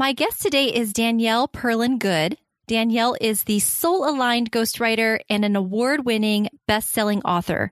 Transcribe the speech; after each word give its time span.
My 0.00 0.14
guest 0.14 0.40
today 0.40 0.68
is 0.68 0.94
Danielle 0.94 1.46
Perlin 1.46 1.98
Good. 1.98 2.38
Danielle 2.70 3.16
is 3.20 3.42
the 3.42 3.58
soul 3.58 4.08
aligned 4.08 4.52
ghostwriter 4.52 5.18
and 5.28 5.44
an 5.44 5.56
award 5.56 6.04
winning 6.04 6.48
best 6.68 6.90
selling 6.90 7.20
author. 7.22 7.68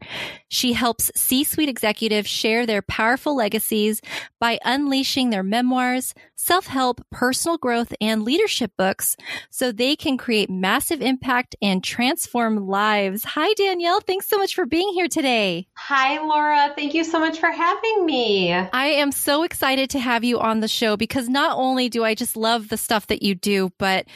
She 0.49 0.73
helps 0.73 1.13
C 1.15 1.45
suite 1.45 1.69
executives 1.69 2.29
share 2.29 2.67
their 2.67 2.83
powerful 2.83 3.37
legacies 3.37 4.03
by 4.41 4.59
unleashing 4.65 5.31
their 5.31 5.45
memoirs, 5.45 6.15
self 6.35 6.67
help, 6.67 7.01
personal 7.13 7.59
growth, 7.59 7.93
and 8.01 8.25
leadership 8.25 8.73
books 8.77 9.17
so 9.51 9.71
they 9.71 9.95
can 9.95 10.17
create 10.17 10.51
massive 10.51 11.01
impact 11.01 11.55
and 11.63 11.85
transform 11.85 12.67
lives. 12.67 13.23
Hi, 13.23 13.53
Danielle. 13.55 14.01
Thanks 14.01 14.27
so 14.27 14.39
much 14.39 14.55
for 14.55 14.67
being 14.67 14.93
here 14.95 15.07
today. 15.07 15.69
Hi, 15.77 16.19
Laura. 16.21 16.73
Thank 16.75 16.95
you 16.95 17.05
so 17.05 17.21
much 17.21 17.39
for 17.39 17.53
having 17.53 18.05
me. 18.05 18.53
I 18.53 18.87
am 18.87 19.13
so 19.13 19.45
excited 19.45 19.91
to 19.91 20.01
have 20.01 20.25
you 20.25 20.41
on 20.41 20.59
the 20.59 20.67
show 20.67 20.97
because 20.97 21.29
not 21.29 21.57
only 21.57 21.89
do 21.89 22.03
I 22.03 22.17
just 22.17 22.37
love 22.37 22.69
the 22.69 22.77
stuff 22.77 23.07
that 23.09 23.23
you 23.23 23.37
do, 23.37 23.71
but 23.79 24.07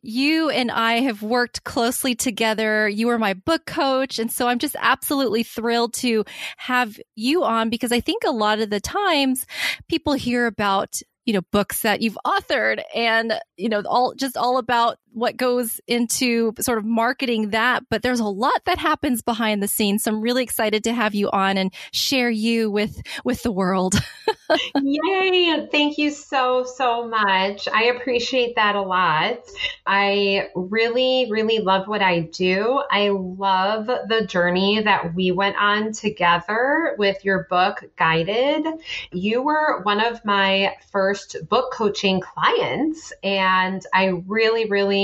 you 0.00 0.29
and 0.50 0.70
I 0.70 1.00
have 1.00 1.22
worked 1.22 1.64
closely 1.64 2.14
together. 2.14 2.88
You 2.88 3.08
are 3.10 3.18
my 3.18 3.34
book 3.34 3.66
coach. 3.66 4.18
And 4.18 4.30
so 4.30 4.48
I'm 4.48 4.58
just 4.58 4.76
absolutely 4.78 5.42
thrilled 5.42 5.94
to 5.94 6.24
have 6.56 6.98
you 7.14 7.44
on 7.44 7.70
because 7.70 7.92
I 7.92 8.00
think 8.00 8.24
a 8.24 8.30
lot 8.30 8.60
of 8.60 8.70
the 8.70 8.80
times 8.80 9.46
people 9.88 10.14
hear 10.14 10.46
about 10.46 11.00
you 11.26 11.34
know 11.34 11.42
books 11.52 11.82
that 11.82 12.00
you've 12.00 12.18
authored 12.26 12.82
and 12.94 13.34
you 13.56 13.68
know 13.68 13.82
all 13.86 14.14
just 14.14 14.36
all 14.36 14.56
about 14.58 14.96
what 15.12 15.36
goes 15.36 15.80
into 15.86 16.52
sort 16.60 16.78
of 16.78 16.84
marketing 16.84 17.50
that 17.50 17.82
but 17.90 18.02
there's 18.02 18.20
a 18.20 18.24
lot 18.24 18.64
that 18.64 18.78
happens 18.78 19.22
behind 19.22 19.62
the 19.62 19.68
scenes 19.68 20.04
so 20.04 20.10
i'm 20.10 20.20
really 20.20 20.42
excited 20.42 20.84
to 20.84 20.92
have 20.92 21.14
you 21.14 21.30
on 21.30 21.56
and 21.56 21.72
share 21.92 22.30
you 22.30 22.70
with 22.70 23.00
with 23.24 23.42
the 23.42 23.52
world. 23.52 23.94
Yay 24.82 25.68
thank 25.70 25.98
you 25.98 26.10
so 26.10 26.64
so 26.64 27.06
much. 27.06 27.68
I 27.68 27.84
appreciate 27.84 28.56
that 28.56 28.74
a 28.74 28.82
lot. 28.82 29.38
I 29.86 30.48
really 30.54 31.28
really 31.30 31.58
love 31.58 31.86
what 31.86 32.02
i 32.02 32.20
do. 32.20 32.82
I 32.90 33.10
love 33.10 33.86
the 33.86 34.26
journey 34.26 34.82
that 34.82 35.14
we 35.14 35.30
went 35.30 35.56
on 35.56 35.92
together 35.92 36.94
with 36.98 37.24
your 37.24 37.46
book 37.48 37.84
guided. 37.96 38.66
You 39.12 39.42
were 39.42 39.82
one 39.82 40.00
of 40.00 40.24
my 40.24 40.74
first 40.90 41.36
book 41.48 41.72
coaching 41.72 42.20
clients 42.20 43.12
and 43.22 43.84
i 43.92 44.06
really 44.26 44.68
really 44.68 44.99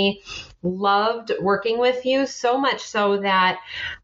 loved 0.62 1.32
working 1.40 1.78
with 1.78 2.04
you 2.04 2.26
so 2.26 2.58
much 2.58 2.82
so 2.82 3.18
that 3.18 3.58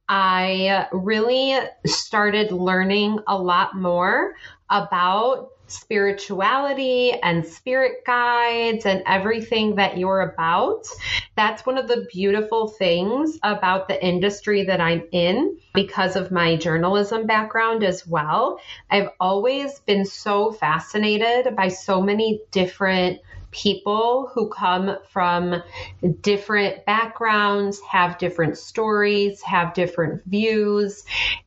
I 0.09 0.87
really 0.93 1.59
started 1.87 2.53
learning 2.53 3.19
a 3.27 3.37
lot 3.37 3.75
more 3.75 4.35
about 4.71 5.51
spirituality 5.73 7.13
and 7.23 7.47
spirit 7.47 8.05
guides 8.05 8.85
and 8.85 9.03
everything 9.07 9.77
that 9.77 9.97
you're 9.97 10.21
about. 10.21 10.87
That's 11.35 11.65
one 11.65 11.79
of 11.79 11.89
the 11.89 12.07
beautiful 12.13 12.69
things 12.69 13.39
about 13.43 13.89
the 13.89 14.05
industry 14.05 14.65
that 14.65 14.81
I'm 14.81 15.05
in 15.13 15.59
because 15.73 16.15
of 16.15 16.31
my 16.31 16.57
journalism 16.57 17.27
background 17.27 17.85
as 17.85 18.07
well. 18.07 18.61
I've 18.91 19.09
always 19.19 19.81
been 19.81 20.05
so 20.05 20.53
fascinated 20.53 21.57
by 21.57 21.69
so 21.69 22.03
many 22.03 22.43
different 22.51 23.21
people 23.53 24.31
who 24.35 24.49
come 24.49 24.97
from 25.11 25.63
different 26.21 26.85
backgrounds, 26.87 27.81
have 27.81 28.19
different 28.19 28.59
stories, 28.59 29.41
have 29.43 29.75
different 29.75 30.25
views. 30.25 31.05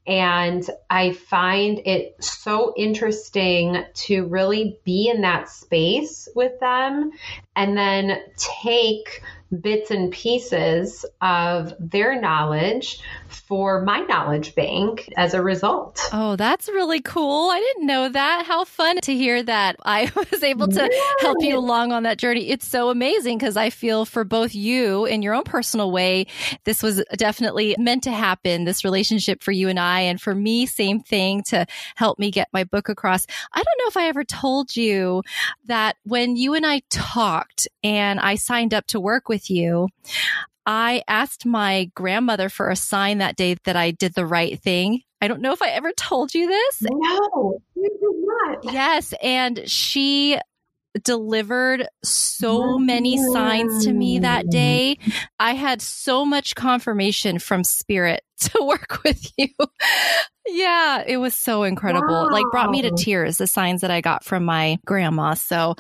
And 0.07 0.65
I 0.89 1.11
find 1.13 1.79
it 1.85 2.15
so 2.23 2.73
interesting 2.77 3.83
to 3.93 4.25
really 4.27 4.79
be 4.85 5.09
in 5.09 5.21
that 5.21 5.49
space 5.49 6.29
with 6.35 6.59
them 6.59 7.11
and 7.55 7.77
then 7.77 8.21
take 8.37 9.21
bits 9.61 9.91
and 9.91 10.11
pieces 10.11 11.05
of 11.21 11.73
their 11.79 12.19
knowledge 12.19 12.99
for 13.29 13.81
my 13.81 13.99
knowledge 14.01 14.55
bank 14.55 15.11
as 15.17 15.33
a 15.33 15.41
result. 15.41 16.01
Oh, 16.11 16.35
that's 16.35 16.67
really 16.67 17.01
cool. 17.01 17.49
I 17.49 17.59
didn't 17.59 17.87
know 17.87 18.09
that. 18.09 18.45
How 18.45 18.65
fun 18.65 18.97
to 19.01 19.13
hear 19.13 19.43
that 19.43 19.75
I 19.83 20.11
was 20.31 20.43
able 20.43 20.67
to 20.67 20.89
yes. 20.91 21.21
help 21.21 21.37
you 21.41 21.57
along 21.57 21.91
on 21.91 22.03
that 22.03 22.17
journey. 22.17 22.49
It's 22.49 22.67
so 22.67 22.89
amazing 22.89 23.37
because 23.37 23.57
I 23.57 23.69
feel 23.69 24.05
for 24.05 24.23
both 24.23 24.55
you 24.55 25.05
in 25.05 25.21
your 25.21 25.33
own 25.33 25.43
personal 25.43 25.91
way, 25.91 26.27
this 26.63 26.81
was 26.81 27.03
definitely 27.15 27.75
meant 27.77 28.03
to 28.03 28.11
happen, 28.11 28.65
this 28.65 28.83
relationship 28.83 29.43
for 29.43 29.51
you 29.51 29.69
and 29.69 29.79
I. 29.79 30.01
And 30.01 30.19
for 30.19 30.33
me, 30.33 30.65
same 30.65 30.99
thing 30.99 31.43
to 31.49 31.65
help 31.95 32.19
me 32.19 32.31
get 32.31 32.47
my 32.51 32.63
book 32.63 32.89
across. 32.89 33.25
I 33.53 33.57
don't 33.57 33.77
know 33.79 33.87
if 33.87 33.97
I 33.97 34.07
ever 34.07 34.23
told 34.23 34.75
you 34.75 35.21
that 35.65 35.97
when 36.03 36.35
you 36.35 36.53
and 36.53 36.65
I 36.65 36.81
talked 36.89 37.67
and 37.83 38.19
I 38.19 38.35
signed 38.35 38.73
up 38.73 38.87
to 38.87 38.99
work 38.99 39.29
with 39.29 39.34
you, 39.49 39.89
I 40.65 41.03
asked 41.07 41.45
my 41.45 41.91
grandmother 41.95 42.49
for 42.49 42.69
a 42.69 42.75
sign 42.75 43.19
that 43.19 43.35
day 43.35 43.55
that 43.65 43.75
I 43.75 43.91
did 43.91 44.13
the 44.13 44.25
right 44.25 44.59
thing. 44.59 45.01
I 45.21 45.27
don't 45.27 45.41
know 45.41 45.53
if 45.53 45.61
I 45.61 45.69
ever 45.69 45.91
told 45.93 46.33
you 46.33 46.47
this. 46.47 46.81
No, 46.81 47.59
you 47.75 47.89
did 47.89 48.63
not. 48.63 48.73
Yes. 48.73 49.13
And 49.21 49.69
she 49.69 50.39
delivered 51.03 51.87
so 52.03 52.77
many 52.77 53.17
signs 53.17 53.85
to 53.85 53.93
me 53.93 54.19
that 54.19 54.49
day. 54.49 54.97
I 55.39 55.53
had 55.53 55.81
so 55.81 56.25
much 56.25 56.55
confirmation 56.55 57.39
from 57.39 57.63
spirit 57.63 58.23
to 58.39 58.63
work 58.63 59.03
with 59.03 59.31
you. 59.37 59.49
yeah, 60.47 61.03
it 61.05 61.17
was 61.17 61.35
so 61.35 61.63
incredible. 61.63 62.07
Wow. 62.07 62.29
Like 62.31 62.45
brought 62.51 62.71
me 62.71 62.81
to 62.83 62.91
tears 62.91 63.37
the 63.37 63.47
signs 63.47 63.81
that 63.81 63.91
I 63.91 64.01
got 64.01 64.23
from 64.23 64.45
my 64.45 64.77
grandma. 64.85 65.33
So 65.33 65.75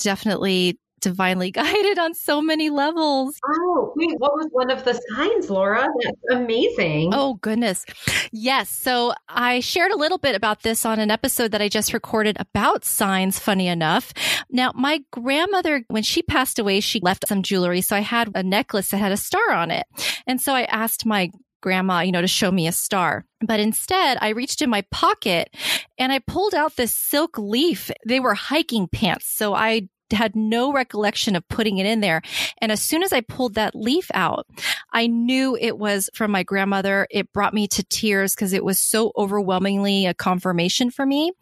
definitely 0.00 0.78
divinely 1.00 1.50
guided 1.52 1.98
on 1.98 2.14
so 2.14 2.40
many 2.40 2.70
levels. 2.70 3.38
Oh, 3.44 3.92
wait, 3.96 4.18
what 4.18 4.34
was 4.34 4.48
one 4.52 4.70
of 4.70 4.84
the 4.84 5.00
signs, 5.14 5.50
Laura? 5.50 5.86
That's 6.02 6.20
amazing. 6.30 7.12
Oh, 7.14 7.34
goodness. 7.34 7.84
Yes. 8.32 8.68
So 8.70 9.14
I 9.28 9.60
shared 9.60 9.92
a 9.92 9.96
little 9.96 10.18
bit 10.18 10.34
about 10.34 10.62
this 10.62 10.84
on 10.84 10.98
an 10.98 11.10
episode 11.10 11.52
that 11.52 11.62
I 11.62 11.68
just 11.68 11.92
recorded 11.92 12.36
about 12.40 12.84
signs, 12.84 13.38
funny 13.38 13.68
enough. 13.68 14.12
Now, 14.50 14.72
my 14.74 15.00
grandmother, 15.12 15.84
when 15.88 16.02
she 16.02 16.22
passed 16.22 16.58
away, 16.58 16.80
she 16.80 17.00
left 17.00 17.28
some 17.28 17.42
jewelry. 17.42 17.80
So 17.80 17.96
I 17.96 18.00
had 18.00 18.30
a 18.34 18.42
necklace 18.42 18.90
that 18.90 18.98
had 18.98 19.12
a 19.12 19.16
star 19.16 19.50
on 19.52 19.70
it. 19.70 19.86
And 20.26 20.40
so 20.40 20.54
I 20.54 20.62
asked 20.64 21.06
my 21.06 21.30
grandma, 21.62 22.00
you 22.00 22.12
know, 22.12 22.20
to 22.20 22.28
show 22.28 22.52
me 22.52 22.68
a 22.68 22.72
star. 22.72 23.24
But 23.44 23.60
instead, 23.60 24.18
I 24.20 24.28
reached 24.28 24.62
in 24.62 24.70
my 24.70 24.82
pocket 24.92 25.54
and 25.98 26.12
I 26.12 26.20
pulled 26.20 26.54
out 26.54 26.76
this 26.76 26.92
silk 26.92 27.38
leaf. 27.38 27.90
They 28.06 28.20
were 28.20 28.34
hiking 28.34 28.86
pants. 28.88 29.26
So 29.28 29.54
I 29.54 29.88
had 30.12 30.36
no 30.36 30.72
recollection 30.72 31.36
of 31.36 31.46
putting 31.48 31.78
it 31.78 31.86
in 31.86 32.00
there. 32.00 32.22
And 32.60 32.70
as 32.70 32.82
soon 32.82 33.02
as 33.02 33.12
I 33.12 33.20
pulled 33.20 33.54
that 33.54 33.74
leaf 33.74 34.10
out, 34.14 34.46
I 34.92 35.06
knew 35.06 35.56
it 35.60 35.78
was 35.78 36.10
from 36.14 36.30
my 36.30 36.42
grandmother. 36.42 37.06
It 37.10 37.32
brought 37.32 37.54
me 37.54 37.68
to 37.68 37.84
tears 37.84 38.34
because 38.34 38.52
it 38.52 38.64
was 38.64 38.80
so 38.80 39.12
overwhelmingly 39.16 40.06
a 40.06 40.14
confirmation 40.14 40.90
for 40.90 41.04
me. 41.04 41.32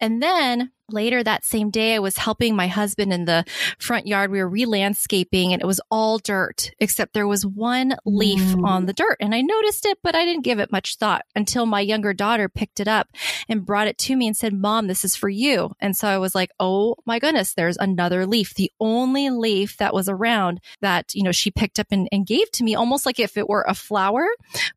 And 0.00 0.22
then 0.22 0.70
later 0.92 1.22
that 1.22 1.44
same 1.44 1.70
day, 1.70 1.94
I 1.94 1.98
was 1.98 2.16
helping 2.16 2.56
my 2.56 2.66
husband 2.66 3.12
in 3.12 3.24
the 3.24 3.44
front 3.78 4.06
yard. 4.06 4.30
We 4.30 4.38
were 4.38 4.48
re 4.48 4.64
landscaping 4.64 5.52
and 5.52 5.62
it 5.62 5.66
was 5.66 5.80
all 5.90 6.18
dirt, 6.18 6.70
except 6.78 7.12
there 7.12 7.26
was 7.26 7.44
one 7.44 7.96
leaf 8.04 8.40
mm. 8.40 8.64
on 8.66 8.86
the 8.86 8.92
dirt. 8.92 9.16
And 9.20 9.34
I 9.34 9.40
noticed 9.40 9.86
it, 9.86 9.98
but 10.02 10.14
I 10.14 10.24
didn't 10.24 10.44
give 10.44 10.58
it 10.58 10.72
much 10.72 10.96
thought 10.96 11.24
until 11.34 11.66
my 11.66 11.80
younger 11.80 12.12
daughter 12.12 12.48
picked 12.48 12.80
it 12.80 12.88
up 12.88 13.08
and 13.48 13.66
brought 13.66 13.88
it 13.88 13.98
to 13.98 14.16
me 14.16 14.26
and 14.26 14.36
said, 14.36 14.52
Mom, 14.52 14.86
this 14.86 15.04
is 15.04 15.16
for 15.16 15.28
you. 15.28 15.72
And 15.80 15.96
so 15.96 16.08
I 16.08 16.18
was 16.18 16.34
like, 16.34 16.50
Oh 16.60 16.96
my 17.06 17.18
goodness, 17.18 17.54
there's 17.54 17.76
another 17.78 18.26
leaf. 18.26 18.54
The 18.54 18.72
only 18.80 19.30
leaf 19.30 19.76
that 19.78 19.94
was 19.94 20.08
around 20.08 20.60
that, 20.80 21.14
you 21.14 21.22
know, 21.22 21.32
she 21.32 21.50
picked 21.50 21.78
up 21.78 21.88
and, 21.90 22.08
and 22.12 22.26
gave 22.26 22.50
to 22.52 22.64
me 22.64 22.74
almost 22.74 23.06
like 23.06 23.18
if 23.18 23.36
it 23.36 23.48
were 23.48 23.64
a 23.66 23.74
flower, 23.74 24.26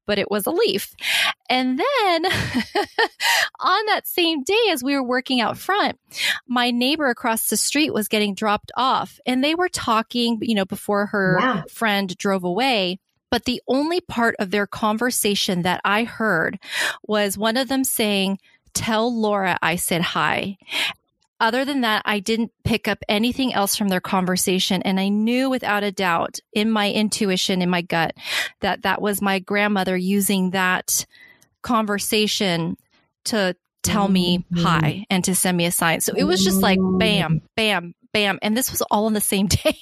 but 0.06 0.20
it 0.20 0.30
was 0.30 0.46
a 0.46 0.52
leaf. 0.52 0.94
And 1.50 1.80
then 1.80 2.26
on 3.60 3.86
that 3.88 4.08
same 4.08 4.44
day, 4.44 4.70
as 4.72 4.84
we 4.84 4.96
were 4.96 5.04
working 5.04 5.42
out 5.42 5.58
front, 5.58 6.00
my 6.48 6.72
neighbor 6.72 7.08
across 7.08 7.50
the 7.50 7.58
street 7.58 7.94
was 7.94 8.08
getting 8.08 8.36
dropped 8.36 8.72
off 8.76 9.20
and 9.26 9.44
they 9.44 9.56
were 9.56 9.70
talking, 9.70 10.40
you 10.42 10.56
know, 10.56 10.66
before 10.66 11.08
her 11.08 11.64
friend 11.70 12.16
drove 12.18 12.44
away. 12.44 13.00
But 13.32 13.46
the 13.46 13.62
only 13.68 14.00
part 14.00 14.36
of 14.38 14.52
their 14.52 14.68
conversation 14.68 15.64
that 15.64 15.82
I 15.84 16.04
heard 16.04 16.60
was 17.08 17.38
one 17.38 17.58
of 17.58 17.68
them 17.68 17.84
saying, 17.84 18.38
Tell 18.76 19.12
Laura 19.14 19.58
I 19.62 19.76
said 19.76 20.02
hi. 20.02 20.58
Other 21.40 21.66
than 21.66 21.82
that, 21.82 22.04
I 22.06 22.20
didn't 22.20 22.52
pick 22.64 22.88
up 22.88 23.00
anything 23.10 23.54
else 23.54 23.76
from 23.76 23.90
their 23.90 24.00
conversation. 24.00 24.82
And 24.84 25.00
I 25.00 25.10
knew 25.10 25.50
without 25.50 25.84
a 25.84 25.92
doubt 25.92 26.40
in 26.54 26.72
my 26.72 26.92
intuition, 26.92 27.62
in 27.62 27.70
my 27.70 27.82
gut, 27.82 28.14
that 28.62 28.84
that 28.84 29.02
was 29.02 29.22
my 29.22 29.40
grandmother 29.40 29.98
using 29.98 30.52
that 30.52 31.06
conversation 31.62 32.78
to 33.26 33.56
tell 33.84 34.08
me 34.08 34.40
mm-hmm. 34.40 34.64
hi 34.64 35.06
and 35.10 35.24
to 35.26 35.36
send 35.36 35.58
me 35.58 35.66
a 35.66 35.72
sign. 35.72 36.02
So 36.02 36.14
it 36.16 36.24
was 36.24 36.44
just 36.44 36.62
like 36.62 36.80
bam, 36.82 37.42
bam, 37.56 37.94
bam. 38.14 38.40
And 38.42 38.56
this 38.56 38.72
was 38.72 38.82
all 38.84 39.06
on 39.08 39.14
the 39.14 39.22
same 39.22 39.48
day, 39.48 39.78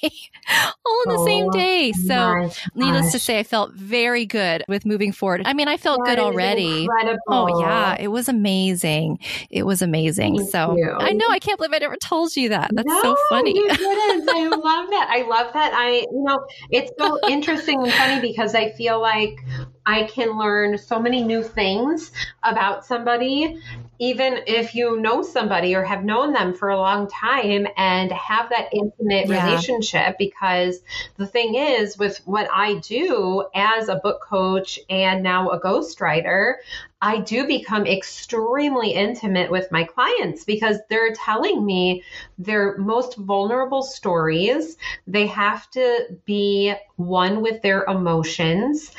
all 0.84 1.02
on 1.06 1.14
the 1.14 1.20
oh, 1.20 1.24
same 1.24 1.50
day. 1.50 1.92
So 1.92 2.50
needless 2.74 3.12
to 3.12 3.18
say, 3.18 3.38
I 3.38 3.42
felt 3.42 3.72
very 3.74 4.26
good 4.26 4.64
with 4.68 4.84
moving 4.84 5.12
forward. 5.12 5.42
I 5.44 5.52
mean, 5.52 5.68
I 5.68 5.76
felt 5.76 6.00
that 6.04 6.16
good 6.16 6.22
already. 6.22 6.84
Incredible. 6.84 7.20
Oh 7.28 7.60
yeah. 7.60 7.96
It 7.98 8.08
was 8.08 8.28
amazing. 8.28 9.20
It 9.50 9.64
was 9.64 9.82
amazing. 9.82 10.38
Thank 10.38 10.50
so 10.50 10.76
you. 10.76 10.90
I 10.90 11.12
know, 11.12 11.26
I 11.28 11.38
can't 11.38 11.58
believe 11.58 11.72
I 11.74 11.78
never 11.78 11.96
told 11.96 12.34
you 12.34 12.48
that. 12.48 12.70
That's 12.74 12.88
no, 12.88 13.02
so 13.02 13.16
funny. 13.28 13.54
You 13.54 13.68
didn't. 13.74 14.28
I 14.28 14.48
love 14.48 14.90
that. 14.90 15.08
I 15.10 15.26
love 15.28 15.52
that. 15.52 15.72
I, 15.74 15.90
you 15.90 16.24
know, 16.24 16.44
it's 16.70 16.90
so 16.98 17.18
interesting 17.28 17.82
and 17.82 17.92
funny 17.92 18.20
because 18.20 18.54
I 18.54 18.70
feel 18.72 19.00
like 19.00 19.36
I 19.84 20.04
can 20.04 20.38
learn 20.38 20.78
so 20.78 21.00
many 21.00 21.22
new 21.24 21.42
things 21.42 22.12
about 22.42 22.84
somebody, 22.86 23.60
even 24.02 24.40
if 24.48 24.74
you 24.74 25.00
know 25.00 25.22
somebody 25.22 25.76
or 25.76 25.84
have 25.84 26.02
known 26.02 26.32
them 26.32 26.52
for 26.52 26.70
a 26.70 26.76
long 26.76 27.06
time 27.06 27.68
and 27.76 28.10
have 28.10 28.48
that 28.48 28.68
intimate 28.72 29.28
yeah. 29.28 29.46
relationship. 29.46 30.18
Because 30.18 30.80
the 31.18 31.26
thing 31.26 31.54
is, 31.54 31.96
with 31.96 32.18
what 32.24 32.48
I 32.52 32.80
do 32.80 33.46
as 33.54 33.88
a 33.88 33.94
book 33.94 34.20
coach 34.20 34.80
and 34.90 35.22
now 35.22 35.50
a 35.50 35.60
ghostwriter, 35.60 36.54
I 37.00 37.18
do 37.18 37.46
become 37.46 37.86
extremely 37.86 38.90
intimate 38.90 39.52
with 39.52 39.70
my 39.70 39.84
clients 39.84 40.42
because 40.42 40.78
they're 40.90 41.12
telling 41.12 41.64
me 41.64 42.02
their 42.38 42.76
most 42.78 43.16
vulnerable 43.16 43.84
stories. 43.84 44.78
They 45.06 45.28
have 45.28 45.70
to 45.72 46.18
be 46.24 46.74
one 46.96 47.40
with 47.40 47.62
their 47.62 47.84
emotions 47.84 48.90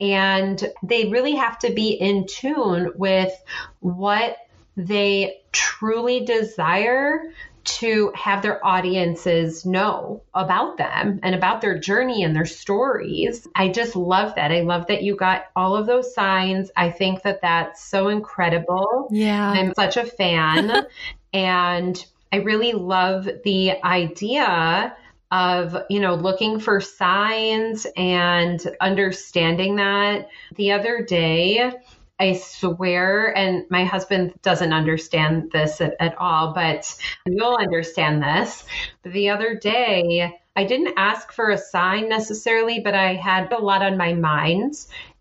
and 0.00 0.70
they 0.82 1.06
really 1.08 1.36
have 1.36 1.58
to 1.60 1.72
be 1.72 1.90
in 1.90 2.26
tune 2.26 2.92
with 2.94 3.32
what 3.80 4.36
they 4.76 5.40
truly 5.52 6.24
desire 6.24 7.32
to 7.62 8.12
have 8.14 8.42
their 8.42 8.64
audiences 8.64 9.66
know 9.66 10.22
about 10.32 10.78
them 10.78 11.20
and 11.22 11.34
about 11.34 11.60
their 11.60 11.78
journey 11.78 12.22
and 12.22 12.34
their 12.34 12.46
stories. 12.46 13.46
I 13.54 13.68
just 13.68 13.94
love 13.94 14.34
that. 14.36 14.50
I 14.50 14.62
love 14.62 14.86
that 14.86 15.02
you 15.02 15.14
got 15.14 15.44
all 15.54 15.76
of 15.76 15.86
those 15.86 16.14
signs. 16.14 16.70
I 16.76 16.90
think 16.90 17.22
that 17.22 17.42
that's 17.42 17.84
so 17.84 18.08
incredible. 18.08 19.08
Yeah. 19.10 19.50
I'm 19.50 19.74
such 19.74 19.96
a 19.96 20.04
fan. 20.06 20.86
and 21.32 22.04
I 22.32 22.36
really 22.36 22.72
love 22.72 23.28
the 23.44 23.82
idea 23.84 24.96
of 25.32 25.76
you 25.88 26.00
know 26.00 26.14
looking 26.14 26.58
for 26.58 26.80
signs 26.80 27.86
and 27.96 28.60
understanding 28.80 29.76
that 29.76 30.28
the 30.56 30.72
other 30.72 31.04
day 31.04 31.72
I 32.20 32.34
swear, 32.34 33.34
and 33.36 33.64
my 33.70 33.84
husband 33.84 34.34
doesn't 34.42 34.74
understand 34.74 35.50
this 35.52 35.80
at, 35.80 35.96
at, 35.98 36.18
all, 36.18 36.52
but 36.52 36.94
you'll 37.26 37.56
understand 37.56 38.22
this. 38.22 38.62
The 39.04 39.30
other 39.30 39.54
day, 39.54 40.38
I 40.54 40.64
didn't 40.64 40.94
ask 40.98 41.32
for 41.32 41.48
a 41.48 41.56
sign 41.56 42.10
necessarily, 42.10 42.80
but 42.80 42.94
I 42.94 43.14
had 43.14 43.50
a 43.50 43.58
lot 43.58 43.80
on 43.80 43.96
my 43.96 44.12
mind. 44.12 44.74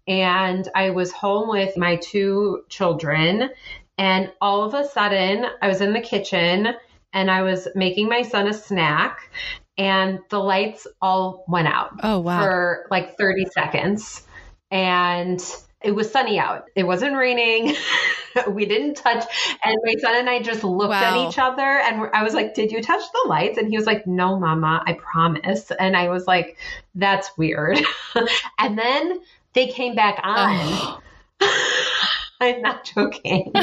And 0.08 0.68
I 0.76 0.90
was 0.90 1.14
home 1.14 1.48
with 1.48 1.78
my 1.78 1.96
two 1.98 2.64
children. 2.68 3.50
And 3.98 4.34
all 4.42 4.64
of 4.64 4.74
a 4.74 4.88
sudden, 4.90 5.46
I 5.62 5.70
was 5.70 5.80
in 5.80 5.94
the 5.94 6.02
kitchen 6.02 6.74
and 7.14 7.32
I 7.32 7.44
was 7.44 7.68
making 7.76 8.10
my 8.10 8.24
son 8.24 8.48
a 8.48 8.54
snack. 8.54 9.32
And 9.78 10.20
the 10.30 10.40
lights 10.40 10.86
all 11.02 11.46
went 11.48 11.70
out. 11.70 11.92
Oh, 12.04 12.20
wow. 12.20 12.42
For 12.42 12.88
like 12.92 13.18
30 13.18 13.46
seconds. 13.54 14.24
And 14.72 15.42
it 15.82 15.92
was 15.92 16.12
sunny 16.12 16.38
out. 16.38 16.66
It 16.76 16.84
wasn't 16.84 17.16
raining. 17.16 17.76
we 18.50 18.66
didn't 18.66 18.96
touch. 18.96 19.26
And 19.64 19.78
my 19.86 19.94
son 20.00 20.16
and 20.16 20.30
I 20.30 20.42
just 20.42 20.64
looked 20.64 20.90
wow. 20.90 21.24
at 21.24 21.30
each 21.30 21.40
other 21.40 21.62
and 21.62 22.10
I 22.14 22.24
was 22.24 22.34
like, 22.34 22.54
Did 22.54 22.72
you 22.72 22.82
touch 22.82 23.04
the 23.12 23.30
lights? 23.30 23.58
And 23.58 23.70
he 23.70 23.78
was 23.78 23.86
like, 23.86 24.06
No, 24.06 24.38
mama, 24.38 24.84
I 24.86 24.94
promise. 24.94 25.72
And 25.72 25.96
I 25.96 26.10
was 26.10 26.28
like, 26.28 26.58
That's 26.96 27.38
weird. 27.38 27.80
and 28.60 28.78
then 28.78 29.22
they 29.54 29.68
came 29.68 29.96
back 29.96 30.20
on. 30.24 31.02
I'm 32.42 32.62
not 32.62 32.86
joking. 32.86 33.54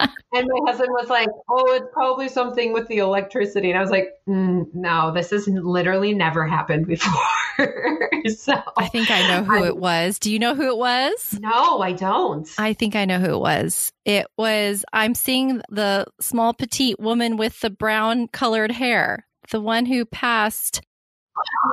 And 0.00 0.10
my 0.32 0.60
husband 0.66 0.90
was 0.90 1.08
like, 1.08 1.28
"Oh, 1.48 1.72
it's 1.72 1.86
probably 1.92 2.28
something 2.28 2.72
with 2.72 2.88
the 2.88 2.98
electricity," 2.98 3.70
and 3.70 3.78
I 3.78 3.82
was 3.82 3.90
like, 3.90 4.08
mm, 4.28 4.66
"No, 4.74 5.12
this 5.12 5.30
has 5.30 5.46
literally 5.46 6.14
never 6.14 6.46
happened 6.46 6.86
before." 6.86 7.12
so 8.36 8.60
I 8.76 8.88
think 8.88 9.10
I 9.10 9.28
know 9.28 9.44
who 9.44 9.64
I, 9.64 9.66
it 9.68 9.76
was. 9.76 10.18
Do 10.18 10.32
you 10.32 10.38
know 10.38 10.54
who 10.54 10.68
it 10.68 10.76
was? 10.76 11.38
No, 11.40 11.80
I 11.80 11.92
don't. 11.92 12.48
I 12.58 12.72
think 12.72 12.96
I 12.96 13.04
know 13.04 13.20
who 13.20 13.34
it 13.34 13.40
was. 13.40 13.92
It 14.04 14.26
was. 14.36 14.84
I'm 14.92 15.14
seeing 15.14 15.62
the 15.70 16.06
small 16.20 16.54
petite 16.54 16.98
woman 16.98 17.36
with 17.36 17.60
the 17.60 17.70
brown 17.70 18.28
colored 18.28 18.72
hair, 18.72 19.26
the 19.50 19.60
one 19.60 19.86
who 19.86 20.04
passed. 20.04 20.80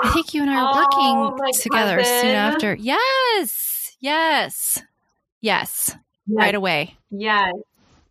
I 0.03 0.09
think 0.11 0.33
you 0.33 0.41
and 0.41 0.51
I 0.51 0.63
were 0.63 0.87
oh, 0.93 1.31
working 1.31 1.53
together 1.53 1.97
cousin. 1.97 2.21
soon 2.21 2.35
after. 2.35 2.75
Yes, 2.75 3.95
yes, 3.99 4.83
yes, 5.41 5.87
yes. 5.87 5.97
right 6.27 6.55
away. 6.55 6.95
Yes. 7.09 7.53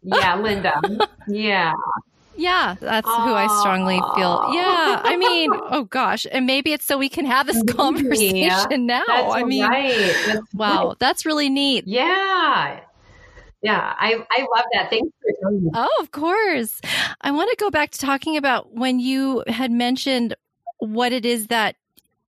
Yeah, 0.02 0.36
Linda. 0.36 0.80
yeah. 1.28 1.72
Yeah, 2.36 2.76
that's 2.80 3.06
Aww. 3.06 3.24
who 3.24 3.34
I 3.34 3.46
strongly 3.60 3.98
feel. 4.16 4.50
Yeah, 4.54 5.00
I 5.04 5.16
mean, 5.18 5.50
oh 5.52 5.84
gosh, 5.84 6.26
and 6.30 6.46
maybe 6.46 6.72
it's 6.72 6.86
so 6.86 6.96
we 6.96 7.10
can 7.10 7.26
have 7.26 7.46
this 7.46 7.62
conversation 7.74 8.36
yeah, 8.38 8.66
now. 8.70 9.30
I 9.32 9.44
mean, 9.44 9.66
right. 9.66 10.14
that's 10.26 10.54
wow, 10.54 10.88
right. 10.88 10.98
that's 10.98 11.26
really 11.26 11.50
neat. 11.50 11.86
Yeah, 11.86 12.80
yeah, 13.62 13.94
I 13.98 14.24
I 14.30 14.46
love 14.56 14.64
that. 14.72 14.88
Thanks 14.88 15.12
for 15.20 15.32
telling 15.42 15.64
me. 15.64 15.70
Oh, 15.74 15.98
of 16.00 16.12
course. 16.12 16.80
I 17.20 17.30
want 17.30 17.50
to 17.50 17.56
go 17.56 17.70
back 17.70 17.90
to 17.90 17.98
talking 17.98 18.38
about 18.38 18.72
when 18.72 19.00
you 19.00 19.44
had 19.46 19.70
mentioned 19.70 20.34
what 20.78 21.12
it 21.12 21.26
is 21.26 21.48
that 21.48 21.76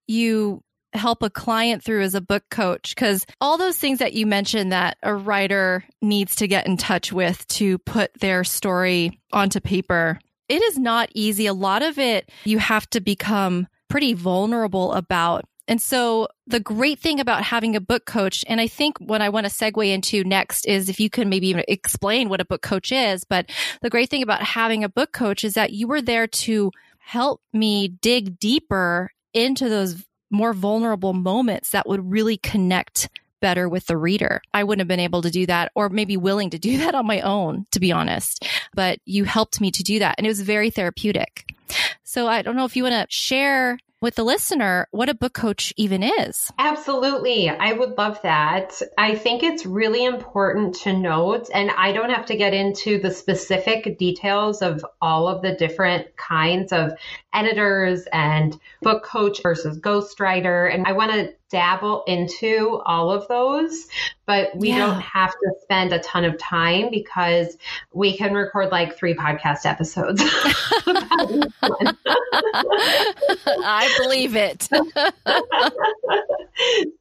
you 0.06 0.62
help 0.92 1.22
a 1.22 1.30
client 1.30 1.82
through 1.82 2.02
as 2.02 2.14
a 2.14 2.20
book 2.20 2.44
coach? 2.50 2.94
Because 2.94 3.26
all 3.40 3.58
those 3.58 3.78
things 3.78 3.98
that 3.98 4.12
you 4.12 4.26
mentioned 4.26 4.72
that 4.72 4.98
a 5.02 5.14
writer 5.14 5.84
needs 6.00 6.36
to 6.36 6.48
get 6.48 6.66
in 6.66 6.76
touch 6.76 7.12
with 7.12 7.46
to 7.48 7.78
put 7.78 8.12
their 8.20 8.44
story 8.44 9.20
onto 9.32 9.60
paper, 9.60 10.18
it 10.48 10.62
is 10.62 10.78
not 10.78 11.08
easy. 11.14 11.46
A 11.46 11.54
lot 11.54 11.82
of 11.82 11.98
it 11.98 12.30
you 12.44 12.58
have 12.58 12.88
to 12.90 13.00
become 13.00 13.66
pretty 13.88 14.12
vulnerable 14.14 14.92
about. 14.92 15.44
And 15.68 15.80
so 15.80 16.28
the 16.46 16.60
great 16.60 16.98
thing 16.98 17.20
about 17.20 17.44
having 17.44 17.76
a 17.76 17.80
book 17.80 18.04
coach, 18.04 18.44
and 18.48 18.60
I 18.60 18.66
think 18.66 18.98
what 18.98 19.22
I 19.22 19.28
want 19.28 19.46
to 19.46 19.52
segue 19.52 19.86
into 19.86 20.24
next 20.24 20.66
is 20.66 20.88
if 20.88 20.98
you 20.98 21.08
can 21.08 21.28
maybe 21.28 21.48
even 21.48 21.64
explain 21.68 22.28
what 22.28 22.40
a 22.40 22.44
book 22.44 22.62
coach 22.62 22.90
is, 22.90 23.24
but 23.24 23.50
the 23.80 23.90
great 23.90 24.10
thing 24.10 24.22
about 24.22 24.42
having 24.42 24.82
a 24.82 24.88
book 24.88 25.12
coach 25.12 25.44
is 25.44 25.54
that 25.54 25.72
you 25.72 25.86
were 25.86 26.02
there 26.02 26.26
to 26.26 26.70
help 26.98 27.40
me 27.52 27.88
dig 27.88 28.38
deeper 28.38 29.10
into 29.34 29.68
those 29.68 30.04
more 30.32 30.52
vulnerable 30.52 31.12
moments 31.12 31.70
that 31.70 31.88
would 31.88 32.10
really 32.10 32.36
connect 32.36 33.08
better 33.40 33.68
with 33.68 33.86
the 33.86 33.98
reader. 33.98 34.40
I 34.54 34.64
wouldn't 34.64 34.80
have 34.80 34.88
been 34.88 35.00
able 35.00 35.20
to 35.22 35.30
do 35.30 35.44
that 35.46 35.70
or 35.74 35.90
maybe 35.90 36.16
willing 36.16 36.50
to 36.50 36.58
do 36.58 36.78
that 36.84 36.94
on 36.94 37.06
my 37.06 37.20
own, 37.20 37.66
to 37.72 37.80
be 37.80 37.92
honest. 37.92 38.46
But 38.74 39.00
you 39.04 39.24
helped 39.24 39.60
me 39.60 39.70
to 39.72 39.82
do 39.82 39.98
that. 39.98 40.14
And 40.16 40.26
it 40.26 40.30
was 40.30 40.40
very 40.40 40.70
therapeutic. 40.70 41.52
So 42.02 42.26
I 42.26 42.42
don't 42.42 42.56
know 42.56 42.64
if 42.64 42.76
you 42.76 42.84
want 42.84 42.94
to 42.94 43.06
share 43.14 43.78
with 44.02 44.16
the 44.16 44.24
listener 44.24 44.88
what 44.90 45.08
a 45.08 45.14
book 45.14 45.32
coach 45.32 45.72
even 45.76 46.02
is. 46.02 46.50
Absolutely. 46.58 47.48
I 47.48 47.72
would 47.72 47.96
love 47.96 48.20
that. 48.22 48.82
I 48.98 49.14
think 49.14 49.42
it's 49.42 49.64
really 49.64 50.04
important 50.04 50.74
to 50.82 50.92
note, 50.92 51.48
and 51.54 51.70
I 51.70 51.92
don't 51.92 52.10
have 52.10 52.26
to 52.26 52.36
get 52.36 52.52
into 52.52 53.00
the 53.00 53.12
specific 53.12 53.96
details 53.98 54.60
of 54.60 54.84
all 55.00 55.28
of 55.28 55.40
the 55.40 55.54
different 55.54 56.16
kinds 56.16 56.72
of 56.72 56.92
editors 57.32 58.06
and 58.12 58.58
book 58.82 59.04
coach 59.04 59.40
versus 59.42 59.78
ghostwriter. 59.78 60.72
And 60.72 60.86
I 60.86 60.92
want 60.92 61.10
to 61.12 61.32
dabble 61.50 62.04
into 62.06 62.80
all 62.86 63.10
of 63.10 63.28
those, 63.28 63.86
but 64.26 64.56
we 64.56 64.70
yeah. 64.70 64.78
don't 64.78 65.00
have 65.00 65.32
to 65.32 65.52
spend 65.62 65.92
a 65.92 65.98
ton 65.98 66.24
of 66.24 66.38
time 66.38 66.90
because 66.90 67.56
we 67.92 68.16
can 68.16 68.32
record 68.32 68.72
like 68.72 68.96
three 68.96 69.14
podcast 69.14 69.66
episodes. 69.66 70.22
I 73.64 73.94
believe 74.02 74.34
it. 74.34 74.62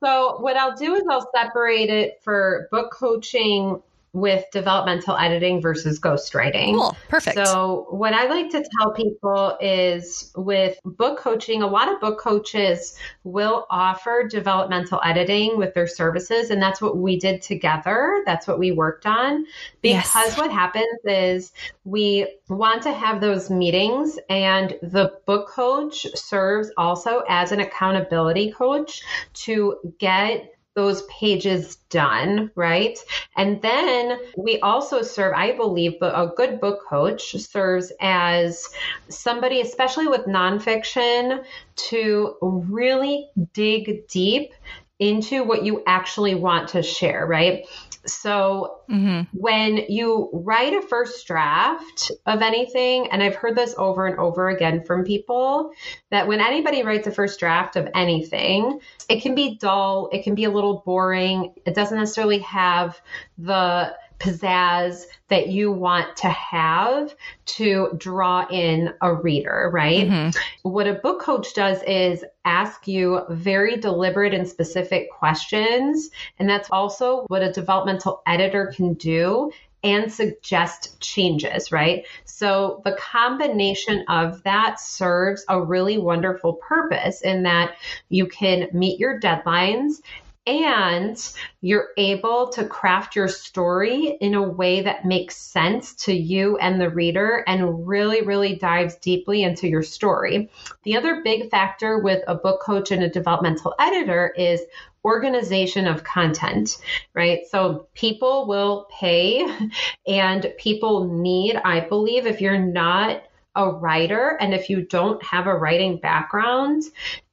so, 0.03 0.37
what 0.39 0.57
I'll 0.57 0.75
do 0.75 0.95
is 0.95 1.03
I'll 1.09 1.29
separate 1.33 1.89
it 1.89 2.19
for 2.23 2.67
book 2.71 2.91
coaching 2.91 3.81
with 4.13 4.43
developmental 4.51 5.15
editing 5.15 5.61
versus 5.61 5.99
ghostwriting. 5.99 6.75
Cool. 6.75 6.97
Perfect. 7.07 7.37
So, 7.37 7.87
what 7.89 8.13
I 8.13 8.27
like 8.27 8.49
to 8.51 8.63
tell 8.77 8.91
people 8.91 9.57
is 9.61 10.31
with 10.35 10.77
book 10.83 11.17
coaching, 11.17 11.61
a 11.61 11.67
lot 11.67 11.91
of 11.91 11.99
book 12.01 12.19
coaches 12.19 12.97
will 13.23 13.65
offer 13.69 14.27
developmental 14.29 14.99
editing 15.03 15.57
with 15.57 15.73
their 15.73 15.87
services. 15.87 16.49
And 16.49 16.61
that's 16.61 16.81
what 16.81 16.97
we 16.97 17.17
did 17.17 17.41
together. 17.41 18.21
That's 18.25 18.47
what 18.47 18.59
we 18.59 18.71
worked 18.71 19.05
on. 19.05 19.45
Because 19.81 20.13
yes. 20.13 20.37
what 20.37 20.51
happens 20.51 20.99
is 21.05 21.53
we 21.85 22.37
want 22.49 22.83
to 22.83 22.91
have 22.91 23.21
those 23.21 23.49
meetings, 23.49 24.19
and 24.29 24.77
the 24.81 25.13
book 25.25 25.47
coach 25.47 26.05
serves 26.15 26.69
also 26.77 27.23
as 27.29 27.51
an 27.51 27.61
accountability 27.61 28.51
coach 28.51 29.01
to 29.33 29.77
get 29.99 30.53
those 30.73 31.03
pages 31.03 31.75
done, 31.89 32.49
right? 32.55 32.97
And 33.35 33.61
then 33.61 34.17
we 34.37 34.59
also 34.61 35.01
serve, 35.01 35.33
I 35.35 35.51
believe, 35.51 35.99
but 35.99 36.13
a 36.15 36.31
good 36.35 36.61
book 36.61 36.79
coach 36.87 37.31
serves 37.31 37.91
as 37.99 38.67
somebody, 39.09 39.61
especially 39.61 40.07
with 40.07 40.21
nonfiction, 40.21 41.43
to 41.75 42.35
really 42.41 43.29
dig 43.53 44.07
deep 44.07 44.53
into 45.01 45.43
what 45.43 45.65
you 45.65 45.83
actually 45.87 46.35
want 46.35 46.69
to 46.69 46.83
share, 46.83 47.25
right? 47.25 47.65
So 48.05 48.81
mm-hmm. 48.89 49.35
when 49.37 49.77
you 49.89 50.29
write 50.31 50.73
a 50.73 50.81
first 50.81 51.25
draft 51.27 52.11
of 52.25 52.41
anything, 52.41 53.09
and 53.11 53.21
I've 53.21 53.35
heard 53.35 53.55
this 53.55 53.75
over 53.77 54.05
and 54.05 54.17
over 54.19 54.49
again 54.49 54.83
from 54.83 55.03
people, 55.03 55.71
that 56.11 56.27
when 56.27 56.39
anybody 56.39 56.83
writes 56.83 57.07
a 57.07 57.11
first 57.11 57.39
draft 57.39 57.75
of 57.75 57.89
anything, 57.93 58.79
it 59.09 59.21
can 59.21 59.35
be 59.35 59.57
dull, 59.57 60.09
it 60.11 60.23
can 60.23 60.35
be 60.35 60.45
a 60.45 60.51
little 60.51 60.83
boring, 60.85 61.53
it 61.65 61.75
doesn't 61.75 61.97
necessarily 61.97 62.39
have 62.39 62.99
the 63.37 63.93
pizzazz 64.21 65.05
that 65.29 65.47
you 65.47 65.71
want 65.71 66.15
to 66.17 66.29
have 66.29 67.15
to 67.45 67.89
draw 67.97 68.47
in 68.49 68.93
a 69.01 69.13
reader, 69.13 69.69
right? 69.73 70.07
Mm-hmm. 70.07 70.69
What 70.69 70.87
a 70.87 70.93
book 70.93 71.21
coach 71.21 71.53
does 71.53 71.81
is 71.83 72.23
ask 72.45 72.87
you 72.87 73.21
very 73.29 73.77
deliberate 73.77 74.33
and 74.33 74.47
specific 74.47 75.09
questions. 75.11 76.09
And 76.37 76.49
that's 76.49 76.69
also 76.69 77.25
what 77.27 77.41
a 77.41 77.51
developmental 77.51 78.21
editor 78.27 78.73
can 78.75 78.93
do 78.93 79.51
and 79.83 80.11
suggest 80.11 80.99
changes, 81.01 81.71
right? 81.71 82.05
So 82.25 82.81
the 82.85 82.93
combination 82.93 84.05
of 84.09 84.43
that 84.43 84.79
serves 84.79 85.43
a 85.49 85.61
really 85.61 85.97
wonderful 85.97 86.53
purpose 86.53 87.21
in 87.21 87.43
that 87.43 87.75
you 88.09 88.27
can 88.27 88.67
meet 88.73 88.99
your 88.99 89.19
deadlines 89.19 90.01
and 90.47 91.33
you're 91.61 91.89
able 91.97 92.49
to 92.49 92.65
craft 92.65 93.15
your 93.15 93.27
story 93.27 94.17
in 94.21 94.33
a 94.33 94.41
way 94.41 94.81
that 94.81 95.05
makes 95.05 95.37
sense 95.37 95.93
to 95.93 96.13
you 96.13 96.57
and 96.57 96.81
the 96.81 96.89
reader 96.89 97.43
and 97.47 97.87
really, 97.87 98.21
really 98.21 98.55
dives 98.55 98.95
deeply 98.95 99.43
into 99.43 99.67
your 99.67 99.83
story. 99.83 100.49
The 100.83 100.97
other 100.97 101.21
big 101.23 101.49
factor 101.51 101.99
with 101.99 102.23
a 102.27 102.35
book 102.35 102.61
coach 102.61 102.91
and 102.91 103.03
a 103.03 103.09
developmental 103.09 103.75
editor 103.79 104.33
is 104.35 104.61
organization 105.05 105.87
of 105.87 106.03
content, 106.03 106.77
right? 107.13 107.41
So 107.49 107.87
people 107.93 108.47
will 108.47 108.87
pay 108.91 109.47
and 110.07 110.53
people 110.57 111.07
need, 111.07 111.55
I 111.57 111.81
believe, 111.81 112.25
if 112.25 112.41
you're 112.41 112.59
not 112.59 113.23
a 113.55 113.69
writer 113.69 114.37
and 114.39 114.53
if 114.53 114.69
you 114.69 114.81
don't 114.85 115.21
have 115.23 115.47
a 115.47 115.55
writing 115.55 115.97
background, 115.97 116.83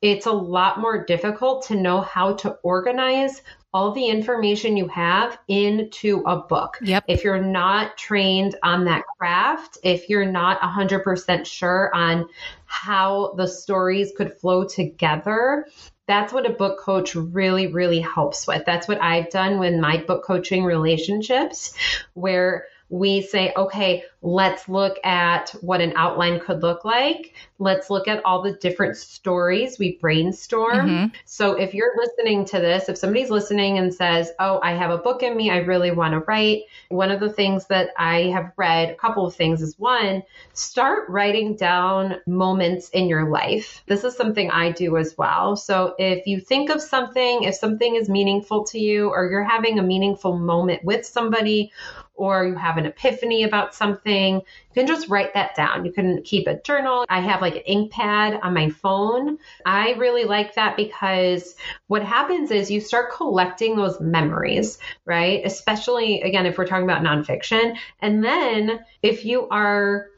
it's 0.03 0.27
a 0.27 0.33
lot 0.33 0.81
more 0.81 1.05
difficult 1.05 1.67
to 1.67 1.77
know 1.77 2.01
how 2.01 2.35
to 2.35 2.51
organize 2.63 3.43
all 3.73 3.93
the 3.93 4.07
information 4.07 4.77
you 4.77 4.89
have 4.89 5.39
into 5.47 6.23
a 6.27 6.37
book. 6.37 6.79
Yep. 6.83 7.05
If 7.07 7.23
you're 7.23 7.43
not 7.43 7.99
trained 7.99 8.57
on 8.63 8.87
that 8.87 9.05
craft, 9.19 9.79
if 9.83 10.09
you're 10.09 10.31
not 10.31 10.61
100% 10.61 11.47
sure 11.47 11.95
on 11.95 12.29
how 12.65 13.35
the 13.37 13.47
stories 13.47 14.13
could 14.17 14.33
flow 14.39 14.65
together, 14.67 15.67
that's 16.07 16.33
what 16.33 16.47
a 16.47 16.55
book 16.55 16.81
coach 16.81 17.15
really, 17.15 17.67
really 17.67 18.01
helps 18.01 18.47
with. 18.47 18.65
That's 18.65 18.89
what 18.89 19.03
I've 19.03 19.31
done 19.31 19.59
with 19.59 19.75
my 19.75 19.99
book 19.99 20.25
coaching 20.25 20.65
relationships, 20.65 21.75
where 22.15 22.65
we 22.91 23.23
say, 23.23 23.53
okay, 23.57 24.05
let's 24.23 24.69
look 24.69 24.99
at 25.05 25.51
what 25.61 25.81
an 25.81 25.93
outline 25.97 26.41
could 26.41 26.63
look 26.63 26.85
like. 26.85 27.35
Let's 27.61 27.91
look 27.91 28.07
at 28.07 28.25
all 28.25 28.43
the 28.43 28.53
different 28.53 28.97
stories 28.97 29.79
we 29.79 29.99
brainstorm. 30.01 30.89
Mm-hmm. 30.89 31.15
So 31.25 31.55
if 31.55 31.75
you're 31.75 31.97
listening 31.97 32.45
to 32.47 32.61
this, 32.61 32.89
if 32.89 32.97
somebody's 32.97 33.31
listening 33.31 33.79
and 33.79 33.93
says, 33.93 34.31
oh, 34.39 34.61
I 34.63 34.73
have 34.73 34.91
a 34.91 34.99
book 34.99 35.23
in 35.23 35.37
me, 35.37 35.51
I 35.51 35.59
really 35.59 35.91
want 35.91 36.13
to 36.13 36.21
write, 36.21 36.63
one 36.89 37.11
of 37.11 37.19
the 37.19 37.33
things 37.33 37.67
that 37.67 37.91
I 37.99 38.25
have 38.35 38.53
read, 38.57 38.91
a 38.91 38.95
couple 38.95 39.27
of 39.27 39.35
things 39.35 39.61
is 39.61 39.79
one, 39.79 40.23
start 40.53 41.09
writing 41.09 41.57
down 41.57 42.17
moments 42.27 42.91
in 42.91 43.09
your 43.09 43.29
life. 43.29 43.83
This 43.87 44.05
is 44.05 44.17
something 44.17 44.51
I 44.51 44.71
do 44.71 44.97
as 44.97 45.17
well. 45.19 45.57
So 45.57 45.95
if 45.99 46.27
you 46.27 46.41
think 46.41 46.71
of 46.71 46.81
something, 46.81 47.43
if 47.43 47.57
something 47.57 47.97
is 47.97 48.09
meaningful 48.09 48.65
to 48.67 48.79
you, 48.79 49.09
or 49.09 49.29
you're 49.31 49.43
having 49.43 49.79
a 49.79 49.83
meaningful 49.83 50.39
moment 50.39 50.85
with 50.85 51.05
somebody, 51.05 51.73
or 52.15 52.45
you 52.45 52.57
have 52.57 52.79
an 52.79 52.85
epiphany 52.85 53.45
about 53.45 53.75
something, 53.77 54.35
you 54.37 54.75
can 54.75 54.89
just 54.89 55.09
write 55.09 55.35
that 55.35 55.55
down. 55.55 55.85
You 55.85 55.93
can 55.93 56.21
keep 56.23 56.49
a 56.49 56.61
journal. 56.63 57.07
I 57.09 57.21
have 57.21 57.41
like 57.41 57.48
an 57.57 57.63
ink 57.63 57.93
pad 57.93 58.39
on 58.43 58.55
my 58.55 58.71
phone. 58.71 59.39
I 59.65 59.93
really 59.93 60.25
like 60.25 60.55
that 60.55 60.77
because 60.77 61.55
what 61.87 62.03
happens 62.03 62.51
is 62.51 62.71
you 62.71 62.81
start 62.81 63.13
collecting 63.13 63.77
those 63.77 64.01
memories, 64.01 64.79
right? 65.05 65.43
Especially, 65.45 66.23
again, 66.23 66.47
if 66.47 66.59
we're 66.59 66.67
talking 66.67 66.85
about 66.85 67.03
nonfiction. 67.03 67.77
And 68.01 68.25
then 68.25 68.81
if 69.03 69.25
you 69.25 69.49
are 69.49 70.09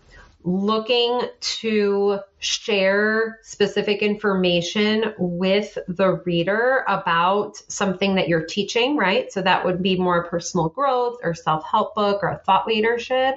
looking 0.42 1.22
to 1.40 2.20
share 2.38 3.38
specific 3.42 4.00
information 4.00 5.12
with 5.18 5.76
the 5.88 6.12
reader 6.24 6.84
about 6.88 7.56
something 7.68 8.14
that 8.14 8.28
you're 8.28 8.46
teaching, 8.46 8.96
right? 8.96 9.30
So 9.30 9.42
that 9.42 9.64
would 9.64 9.82
be 9.82 9.98
more 9.98 10.24
personal 10.24 10.70
growth 10.70 11.18
or 11.22 11.34
self 11.34 11.64
help 11.64 11.94
book 11.94 12.20
or 12.22 12.40
thought 12.46 12.66
leadership. 12.66 13.34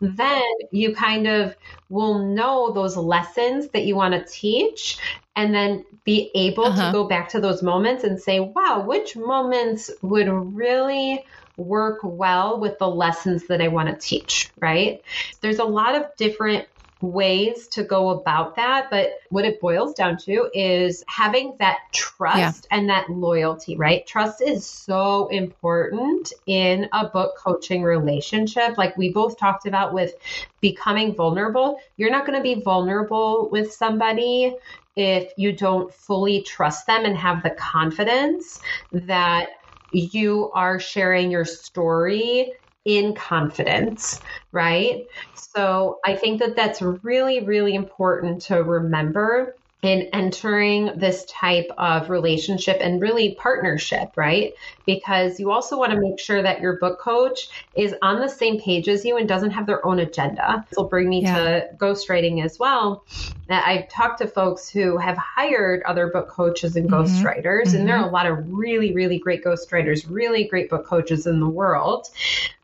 Then 0.00 0.42
you 0.72 0.94
kind 0.94 1.28
of 1.28 1.54
will 1.88 2.18
know 2.18 2.72
those 2.72 2.96
lessons 2.96 3.68
that 3.68 3.84
you 3.84 3.94
want 3.94 4.14
to 4.14 4.32
teach 4.32 4.98
and 5.36 5.54
then 5.54 5.84
be 6.04 6.30
able 6.34 6.64
uh-huh. 6.64 6.86
to 6.86 6.92
go 6.92 7.04
back 7.04 7.28
to 7.30 7.40
those 7.40 7.62
moments 7.62 8.02
and 8.02 8.20
say, 8.20 8.40
wow, 8.40 8.84
which 8.84 9.16
moments 9.16 9.90
would 10.02 10.28
really 10.28 11.24
work 11.60 12.00
well 12.02 12.58
with 12.58 12.78
the 12.78 12.88
lessons 12.88 13.46
that 13.48 13.60
I 13.60 13.68
want 13.68 13.88
to 13.88 13.96
teach, 13.96 14.50
right? 14.60 15.02
There's 15.40 15.58
a 15.58 15.64
lot 15.64 15.94
of 15.94 16.04
different 16.16 16.66
ways 17.00 17.66
to 17.68 17.82
go 17.82 18.10
about 18.10 18.56
that. 18.56 18.90
But 18.90 19.12
what 19.30 19.44
it 19.44 19.60
boils 19.60 19.94
down 19.94 20.18
to 20.18 20.50
is 20.52 21.02
having 21.08 21.56
that 21.58 21.78
trust 21.92 22.66
yeah. 22.70 22.76
and 22.76 22.88
that 22.90 23.08
loyalty, 23.08 23.76
right? 23.76 24.06
Trust 24.06 24.42
is 24.42 24.66
so 24.66 25.28
important 25.28 26.32
in 26.46 26.88
a 26.92 27.08
book 27.08 27.36
coaching 27.38 27.82
relationship. 27.82 28.76
Like 28.76 28.96
we 28.96 29.12
both 29.12 29.38
talked 29.38 29.66
about 29.66 29.94
with 29.94 30.12
becoming 30.60 31.14
vulnerable. 31.14 31.78
You're 31.96 32.10
not 32.10 32.26
going 32.26 32.38
to 32.38 32.42
be 32.42 32.60
vulnerable 32.62 33.48
with 33.50 33.72
somebody 33.72 34.54
if 34.96 35.32
you 35.36 35.52
don't 35.52 35.92
fully 35.94 36.42
trust 36.42 36.86
them 36.86 37.04
and 37.04 37.16
have 37.16 37.42
the 37.42 37.50
confidence 37.50 38.60
that 38.92 39.48
you 39.92 40.50
are 40.54 40.78
sharing 40.78 41.30
your 41.30 41.44
story 41.44 42.52
in 42.84 43.14
confidence, 43.14 44.20
right? 44.52 45.02
So 45.34 45.98
I 46.04 46.16
think 46.16 46.40
that 46.40 46.56
that's 46.56 46.80
really, 46.80 47.44
really 47.44 47.74
important 47.74 48.42
to 48.42 48.62
remember 48.62 49.54
in 49.82 50.08
entering 50.12 50.90
this 50.96 51.24
type 51.24 51.70
of 51.78 52.10
relationship 52.10 52.76
and 52.80 53.00
really 53.00 53.34
partnership, 53.36 54.10
right? 54.14 54.52
Because 54.84 55.40
you 55.40 55.50
also 55.50 55.78
want 55.78 55.92
to 55.92 56.00
make 56.00 56.18
sure 56.18 56.42
that 56.42 56.60
your 56.60 56.76
book 56.76 57.00
coach 57.00 57.48
is 57.74 57.94
on 58.02 58.20
the 58.20 58.28
same 58.28 58.60
page 58.60 58.88
as 58.88 59.04
you 59.04 59.16
and 59.16 59.26
doesn't 59.26 59.52
have 59.52 59.66
their 59.66 59.84
own 59.86 59.98
agenda. 59.98 60.66
This 60.68 60.76
will 60.76 60.88
bring 60.88 61.08
me 61.08 61.22
yeah. 61.22 61.34
to 61.34 61.68
ghostwriting 61.78 62.44
as 62.44 62.58
well. 62.58 63.04
I've 63.48 63.88
talked 63.88 64.18
to 64.18 64.26
folks 64.26 64.68
who 64.68 64.98
have 64.98 65.16
hired 65.16 65.82
other 65.84 66.08
book 66.08 66.28
coaches 66.28 66.76
and 66.76 66.88
mm-hmm. 66.88 67.02
ghostwriters, 67.02 67.68
mm-hmm. 67.68 67.76
and 67.78 67.88
there 67.88 67.96
are 67.96 68.06
a 68.06 68.10
lot 68.10 68.26
of 68.26 68.52
really, 68.52 68.92
really 68.92 69.18
great 69.18 69.42
ghostwriters, 69.42 70.04
really 70.08 70.44
great 70.44 70.68
book 70.68 70.86
coaches 70.86 71.26
in 71.26 71.40
the 71.40 71.48
world. 71.48 72.08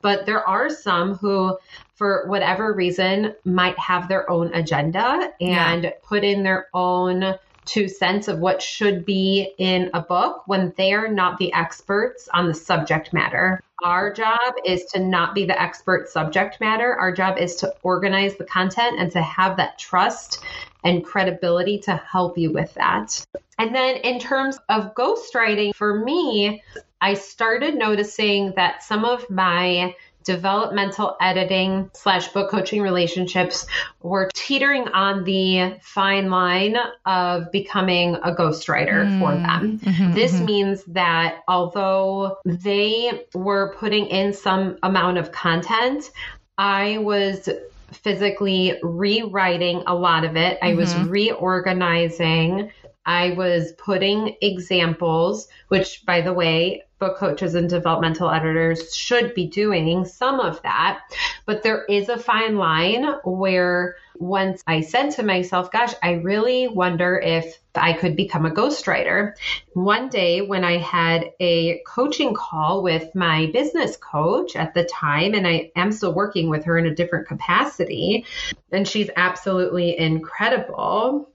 But 0.07 0.25
there 0.25 0.47
are 0.47 0.71
some 0.71 1.17
who 1.17 1.59
for 1.97 2.27
whatever 2.29 2.73
reason, 2.73 3.35
might 3.45 3.79
have 3.79 4.07
their 4.07 4.31
own 4.31 4.55
agenda 4.55 5.33
and 5.41 5.85
yeah. 5.85 5.91
put 6.05 6.23
in 6.23 6.43
their 6.43 6.69
own 6.73 7.35
two 7.65 7.89
cents 7.89 8.29
of 8.29 8.39
what 8.39 8.63
should 8.63 9.05
be 9.05 9.53
in 9.59 9.91
a 9.95 10.01
book 10.01 10.43
when 10.47 10.73
they're 10.77 11.09
not 11.09 11.39
the 11.39 11.53
experts 11.53 12.29
on 12.33 12.47
the 12.47 12.55
subject 12.55 13.13
matter. 13.13 13.61
Our 13.83 14.13
job 14.13 14.55
is 14.65 14.85
to 14.93 15.01
not 15.01 15.35
be 15.35 15.47
the 15.47 15.61
expert 15.61 16.09
subject 16.09 16.61
matter. 16.61 16.95
Our 16.95 17.13
job 17.13 17.39
is 17.39 17.57
to 17.57 17.75
organize 17.83 18.37
the 18.37 18.45
content 18.45 19.01
and 19.01 19.11
to 19.13 19.23
have 19.23 19.57
that 19.57 19.79
trust 19.79 20.41
and 20.85 21.05
credibility 21.05 21.79
to 21.81 21.97
help 21.97 22.39
you 22.39 22.53
with 22.53 22.73
that. 22.75 23.27
And 23.59 23.75
then 23.75 23.97
in 23.97 24.21
terms 24.21 24.59
of 24.69 24.95
ghostwriting, 24.95 25.75
for 25.75 26.05
me, 26.05 26.63
I 27.01 27.15
started 27.15 27.75
noticing 27.75 28.53
that 28.57 28.83
some 28.83 29.05
of 29.05 29.29
my 29.31 29.95
developmental 30.27 31.17
editing 31.21 31.89
slash 31.95 32.29
book 32.29 32.51
coaching 32.51 32.83
relationships 32.83 33.65
were 34.03 34.29
teetering 34.35 34.89
on 34.89 35.23
the 35.23 35.77
fine 35.81 36.29
line 36.31 36.77
of 37.07 37.53
becoming 37.53 38.17
a 38.17 38.35
ghostwriter 38.35 39.07
mm. 39.07 39.21
for 39.21 39.33
them. 39.35 39.79
Mm-hmm, 39.79 40.15
this 40.15 40.33
mm-hmm. 40.33 40.45
means 40.45 40.85
that 40.85 41.43
although 41.47 42.39
they 42.45 43.25
were 43.35 43.75
putting 43.79 44.07
in 44.07 44.33
some 44.33 44.79
amount 44.83 45.19
of 45.19 45.31
content, 45.31 46.11
I 46.59 46.99
was 46.99 47.49
physically 47.93 48.79
rewriting 48.83 49.85
a 49.87 49.95
lot 49.95 50.25
of 50.25 50.37
it. 50.37 50.57
Mm-hmm. 50.57 50.67
I 50.67 50.75
was 50.75 50.93
mm-hmm. 50.93 51.09
reorganizing. 51.09 52.73
I 53.07 53.31
was 53.31 53.73
putting 53.73 54.37
examples, 54.43 55.47
which, 55.69 56.05
by 56.05 56.21
the 56.21 56.33
way, 56.33 56.83
book 56.99 57.19
coaches 57.19 57.55
and 57.55 57.69
developmental 57.69 58.31
editors 58.31 58.95
should 58.97 59.35
be 59.35 59.47
doing 59.47 60.05
some 60.05 60.41
of 60.41 60.61
that. 60.63 61.01
But 61.45 61.63
there 61.63 61.85
is 61.85 62.09
a 62.09 62.19
fine 62.19 62.57
line 62.57 63.05
where 63.25 63.97
once 64.19 64.63
I 64.67 64.81
said 64.81 65.11
to 65.13 65.23
myself, 65.23 65.71
gosh, 65.71 65.93
I 66.03 66.13
really 66.13 66.69
wonder 66.69 67.19
if 67.19 67.59
I 67.75 67.93
could 67.93 68.17
become 68.17 68.47
a 68.47 68.51
ghostwriter. 68.51 69.35
One 69.75 70.09
day 70.09 70.41
when 70.41 70.65
I 70.65 70.79
had 70.79 71.33
a 71.39 71.83
coaching 71.87 72.35
call 72.35 72.83
with 72.83 73.15
my 73.15 73.51
business 73.53 73.97
coach 73.99 74.57
at 74.57 74.73
the 74.73 74.85
time, 74.85 75.35
and 75.35 75.47
I 75.47 75.71
am 75.77 75.93
still 75.93 76.15
working 76.15 76.49
with 76.49 76.65
her 76.65 76.79
in 76.79 76.87
a 76.87 76.95
different 76.95 77.29
capacity, 77.29 78.25
and 78.73 78.89
she's 78.89 79.11
absolutely 79.17 79.99
incredible 79.99 81.29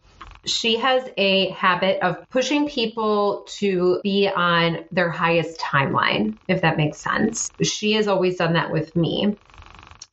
she 0.45 0.77
has 0.77 1.07
a 1.17 1.49
habit 1.49 2.01
of 2.01 2.27
pushing 2.29 2.67
people 2.67 3.45
to 3.47 3.99
be 4.03 4.27
on 4.27 4.85
their 4.91 5.09
highest 5.09 5.59
timeline, 5.59 6.37
if 6.47 6.61
that 6.61 6.77
makes 6.77 6.97
sense. 6.97 7.51
She 7.61 7.93
has 7.93 8.07
always 8.07 8.37
done 8.37 8.53
that 8.53 8.71
with 8.71 8.95
me. 8.95 9.37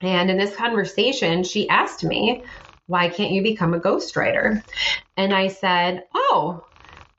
And 0.01 0.31
in 0.31 0.37
this 0.37 0.55
conversation, 0.55 1.45
she 1.45 1.69
asked 1.69 2.05
me, 2.05 2.45
Why 2.87 3.09
can't 3.09 3.33
you 3.33 3.43
become 3.43 3.75
a 3.75 3.81
ghostwriter? 3.81 4.63
And 5.17 5.35
I 5.35 5.49
said, 5.49 6.05
Oh, 6.15 6.65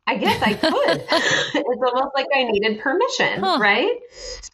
I 0.08 0.18
guess 0.18 0.42
I 0.42 0.54
could. 0.54 0.72
it's 1.12 1.84
almost 1.86 2.16
like 2.16 2.26
I 2.36 2.44
needed 2.44 2.80
permission, 2.80 3.42
huh. 3.42 3.60
right? 3.62 3.96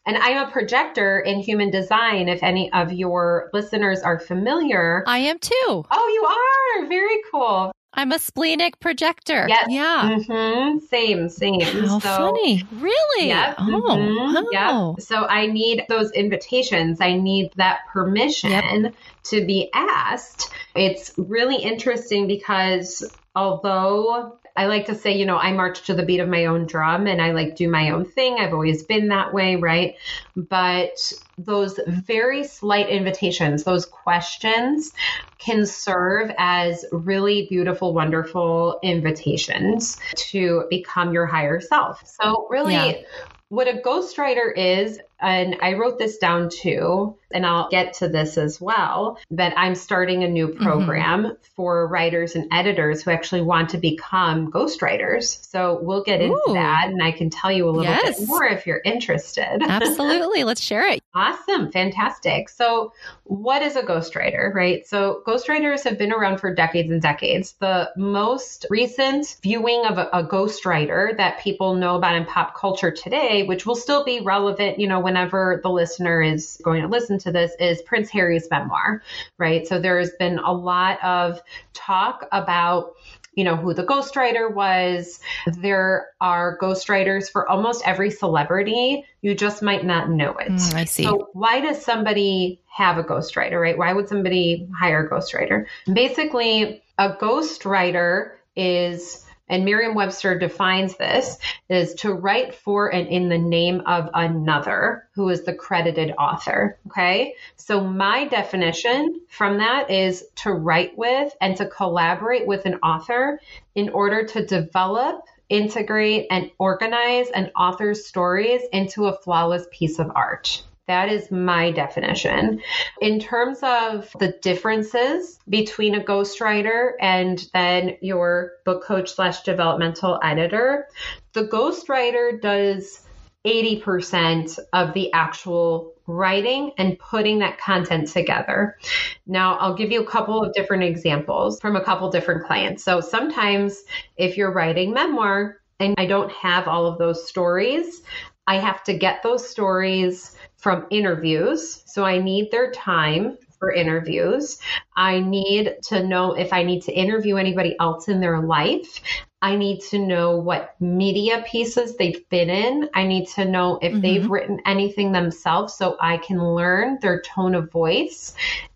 And 0.06 0.18
I'm 0.18 0.48
a 0.48 0.52
projector 0.52 1.20
in 1.20 1.40
human 1.40 1.72
design. 1.72 2.28
If 2.28 2.44
any 2.44 2.72
of 2.74 2.92
your 2.92 3.50
listeners 3.54 4.02
are 4.02 4.20
familiar, 4.20 5.04
I 5.08 5.20
am 5.20 5.40
too. 5.40 5.54
Oh, 5.92 6.74
you 6.80 6.84
are. 6.84 6.90
Very 6.90 7.22
cool. 7.32 7.72
I'm 7.96 8.12
a 8.12 8.20
splenic 8.20 8.80
projector. 8.80 9.46
Yes. 9.48 9.66
Yeah. 9.70 10.18
Mm-hmm. 10.18 10.86
Same, 10.86 11.30
same. 11.30 11.62
How 11.62 12.00
so, 12.00 12.18
funny. 12.18 12.64
Really? 12.74 13.28
Yep. 13.28 13.56
Oh. 13.60 13.64
Mm-hmm. 13.64 14.46
Yep. 14.52 15.02
So 15.02 15.26
I 15.26 15.48
need 15.48 15.86
those 15.90 16.12
invitations. 16.12 17.00
I 17.02 17.14
need 17.14 17.52
that 17.56 17.88
permission 17.92 18.52
yep. 18.52 18.94
to 19.26 19.46
be 19.46 19.70
asked. 19.74 20.52
It's 20.76 21.14
really 21.18 21.58
interesting 21.58 22.28
because 22.28 23.04
although 23.36 24.38
I 24.58 24.68
like 24.68 24.86
to 24.86 24.96
say, 24.96 25.18
you 25.18 25.26
know, 25.26 25.38
I 25.38 25.52
march 25.52 25.84
to 25.88 25.94
the 25.94 26.06
beat 26.06 26.20
of 26.20 26.30
my 26.30 26.46
own 26.46 26.66
drum 26.66 27.08
and 27.08 27.22
I 27.22 27.32
like 27.32 27.56
do 27.56 27.70
my 27.70 27.90
own 27.90 28.06
thing. 28.06 28.38
I've 28.40 28.54
always 28.54 28.84
been 28.84 29.10
that 29.10 29.34
way, 29.34 29.58
right? 29.58 29.96
But 30.36 30.98
those 31.38 31.80
very 31.88 32.44
slight 32.44 32.90
invitations, 32.90 33.64
those 33.64 33.86
questions 33.86 34.94
can 35.38 35.66
serve 35.66 36.32
as 36.38 36.86
really 36.92 37.48
beautiful, 37.50 37.94
wonderful 37.94 38.80
invitations 38.84 39.98
to 40.16 40.66
become 40.70 41.14
your 41.14 41.26
higher 41.26 41.60
self. 41.60 42.06
So, 42.08 42.48
really, 42.50 42.74
yeah. 42.74 43.02
what 43.50 43.68
a 43.68 43.74
ghostwriter 43.74 44.56
is 44.56 45.00
and 45.20 45.56
I 45.62 45.74
wrote 45.74 45.98
this 45.98 46.18
down 46.18 46.50
too, 46.50 47.18
and 47.36 47.46
I'll 47.46 47.70
get 47.70 47.94
to 47.96 48.08
this 48.08 48.38
as 48.38 48.62
well, 48.62 49.20
that 49.30 49.54
I'm 49.58 49.76
starting 49.76 50.24
a 50.24 50.28
new 50.28 50.48
mm-hmm. 50.48 50.64
program 50.64 51.24
mm-hmm. 51.24 51.34
for 51.56 51.88
writers 51.88 52.36
and 52.36 52.48
editors 52.52 53.04
who 53.04 53.12
actually 53.12 53.42
want 53.42 53.70
to 53.72 53.78
become 53.78 54.52
ghostwriters. 54.52 55.46
So 55.46 55.80
we'll 55.82 56.04
get 56.04 56.22
Ooh. 56.22 56.26
into 56.26 56.54
that 56.54 56.88
and 56.88 57.04
I 57.04 57.12
can 57.12 57.30
tell 57.30 57.52
you 57.52 57.68
a 57.68 57.72
little 57.72 57.84
yes. 57.84 58.20
bit 58.20 58.28
more 58.28 58.46
if 58.46 58.66
you're 58.66 58.82
interested. 58.86 59.62
Absolutely. 59.62 60.44
Let's 60.46 60.62
share 60.62 60.88
it. 60.88 61.04
Awesome. 61.14 61.72
Fantastic. 61.72 62.50
So 62.50 62.94
what 63.26 63.62
is 63.62 63.76
a 63.76 63.84
ghostwriter, 63.84 64.54
right? 64.54 64.88
So 64.88 65.22
ghostwriters 65.28 65.84
have 65.84 65.98
been 65.98 66.14
around 66.14 66.40
for 66.40 66.54
decades 66.54 66.90
and 66.90 67.02
decades. 67.02 67.56
The 67.60 67.92
most 67.98 68.66
recent 68.70 69.38
viewing 69.44 69.86
of 69.86 69.98
a, 69.98 70.08
a 70.14 70.24
ghostwriter 70.24 71.16
that 71.18 71.40
people 71.40 71.76
know 71.76 71.98
about 71.98 72.16
in 72.16 72.26
pop 72.26 72.56
culture 72.56 72.92
today, 72.92 73.44
which 73.44 73.66
will 73.66 73.76
still 73.76 74.06
be 74.06 74.22
relevant, 74.22 74.80
you 74.80 74.88
know, 74.88 75.02
whenever 75.02 75.60
the 75.64 75.70
listener 75.70 76.22
is 76.22 76.62
going 76.64 76.82
to 76.82 76.88
listen 76.88 77.18
to 77.20 77.25
this 77.32 77.52
is 77.60 77.82
Prince 77.82 78.10
Harry's 78.10 78.48
memoir, 78.50 79.02
right? 79.38 79.68
So 79.68 79.80
there's 79.80 80.12
been 80.20 80.40
a 80.40 80.52
lot 80.52 81.04
of 81.04 81.42
talk 81.74 82.28
about 82.32 82.94
you 83.36 83.44
know 83.44 83.56
who 83.56 83.74
the 83.74 83.84
ghostwriter 83.84 84.54
was. 84.54 85.20
There 85.58 86.08
are 86.22 86.58
ghostwriters 86.62 87.30
for 87.30 87.50
almost 87.50 87.86
every 87.86 88.10
celebrity. 88.10 89.06
You 89.22 89.36
just 89.36 89.62
might 89.62 89.86
not 89.86 90.10
know 90.10 90.32
it. 90.38 90.54
Mm, 90.54 90.74
I 90.74 90.86
see. 90.86 91.04
So 91.04 91.30
why 91.34 91.60
does 91.60 91.84
somebody 91.84 92.62
have 92.68 92.98
a 92.98 93.04
ghostwriter, 93.04 93.62
right? 93.62 93.78
Why 93.78 93.94
would 93.94 94.08
somebody 94.08 94.68
hire 94.78 95.06
a 95.06 95.10
ghostwriter? 95.10 95.66
Basically, 95.92 96.82
a 96.98 97.14
ghostwriter 97.14 98.32
is 98.56 99.25
and 99.48 99.66
Merriam-Webster 99.66 100.40
defines 100.40 100.96
this 100.98 101.38
as 101.70 101.94
to 101.96 102.14
write 102.14 102.56
for 102.56 102.94
and 102.94 103.08
in 103.08 103.30
the 103.30 103.38
name 103.38 103.82
of 103.86 104.10
another 104.14 105.08
who 105.14 105.30
is 105.30 105.44
the 105.44 105.54
credited 105.54 106.14
author. 106.18 106.78
Okay. 106.88 107.36
So 107.56 107.82
my 107.82 108.26
definition 108.28 109.22
from 109.28 109.58
that 109.60 109.92
is 109.92 110.24
to 110.38 110.52
write 110.52 110.98
with 110.98 111.36
and 111.42 111.56
to 111.58 111.68
collaborate 111.68 112.48
with 112.48 112.66
an 112.66 112.76
author 112.76 113.40
in 113.76 113.90
order 113.90 114.26
to 114.26 114.46
develop 114.46 115.26
integrate 115.48 116.26
and 116.32 116.50
organize 116.58 117.30
an 117.30 117.52
author's 117.56 118.08
stories 118.08 118.62
into 118.74 119.06
a 119.06 119.18
flawless 119.18 119.68
piece 119.72 120.00
of 120.00 120.12
art. 120.16 120.64
That 120.88 121.10
is 121.10 121.32
my 121.32 121.72
definition. 121.72 122.62
In 123.02 123.20
terms 123.20 123.60
of 123.64 124.16
the 124.20 124.38
differences 124.42 125.40
between 125.50 125.96
a 125.96 126.04
ghostwriter 126.04 126.92
and 127.00 127.44
then 127.54 127.98
your 128.02 128.52
book 128.66 128.84
coach 128.84 129.14
slash 129.14 129.42
developmental 129.42 130.20
editor, 130.24 130.88
the 131.34 131.48
ghostwriter 131.48 132.40
does 132.40 133.02
80% 133.46 134.60
of 134.74 134.94
the 134.94 135.12
actual 135.14 135.94
writing 136.08 136.72
and 136.78 137.00
putting 137.00 137.40
that 137.40 137.58
content 137.58 138.08
together. 138.08 138.78
Now, 139.26 139.58
I'll 139.58 139.76
give 139.76 139.92
you 139.92 140.02
a 140.02 140.08
couple 140.08 140.44
of 140.44 140.54
different 140.54 140.84
examples 140.84 141.60
from 141.60 141.76
a 141.76 141.84
couple 141.84 142.10
different 142.12 142.46
clients. 142.46 142.84
So 142.84 143.02
sometimes 143.02 143.84
if 144.18 144.38
you're 144.38 144.52
writing 144.52 144.94
memoir 144.94 145.58
and 145.80 145.96
I 145.98 146.06
don't 146.06 146.32
have 146.32 146.68
all 146.68 146.86
of 146.86 147.00
those 147.00 147.28
stories, 147.28 148.02
I 148.48 148.58
have 148.58 148.84
to 148.84 148.98
get 148.98 149.24
those 149.24 149.48
stories 149.48 150.36
from 150.66 150.88
interviews. 150.90 151.84
So 151.86 152.04
I 152.04 152.18
need 152.18 152.50
their 152.50 152.72
time 152.72 153.38
for 153.60 153.72
interviews. 153.72 154.58
I 154.98 155.20
need 155.20 155.76
to 155.90 156.04
know 156.04 156.34
if 156.34 156.52
I 156.52 156.64
need 156.64 156.82
to 156.86 156.92
interview 156.92 157.36
anybody 157.36 157.76
else 157.80 158.08
in 158.08 158.20
their 158.20 158.42
life. 158.42 159.00
I 159.44 159.58
need 159.58 159.82
to 159.92 160.00
know 160.00 160.38
what 160.38 160.74
media 160.80 161.46
pieces 161.46 161.98
they've 161.98 162.28
been 162.30 162.50
in. 162.50 162.90
I 162.96 163.06
need 163.06 163.28
to 163.36 163.46
know 163.46 163.78
if 163.80 163.92
mm-hmm. 163.92 164.02
they've 164.02 164.28
written 164.28 164.60
anything 164.66 165.12
themselves 165.12 165.76
so 165.76 165.98
I 166.02 166.18
can 166.18 166.44
learn 166.44 166.98
their 167.00 167.22
tone 167.22 167.54
of 167.54 167.72
voice 167.72 168.34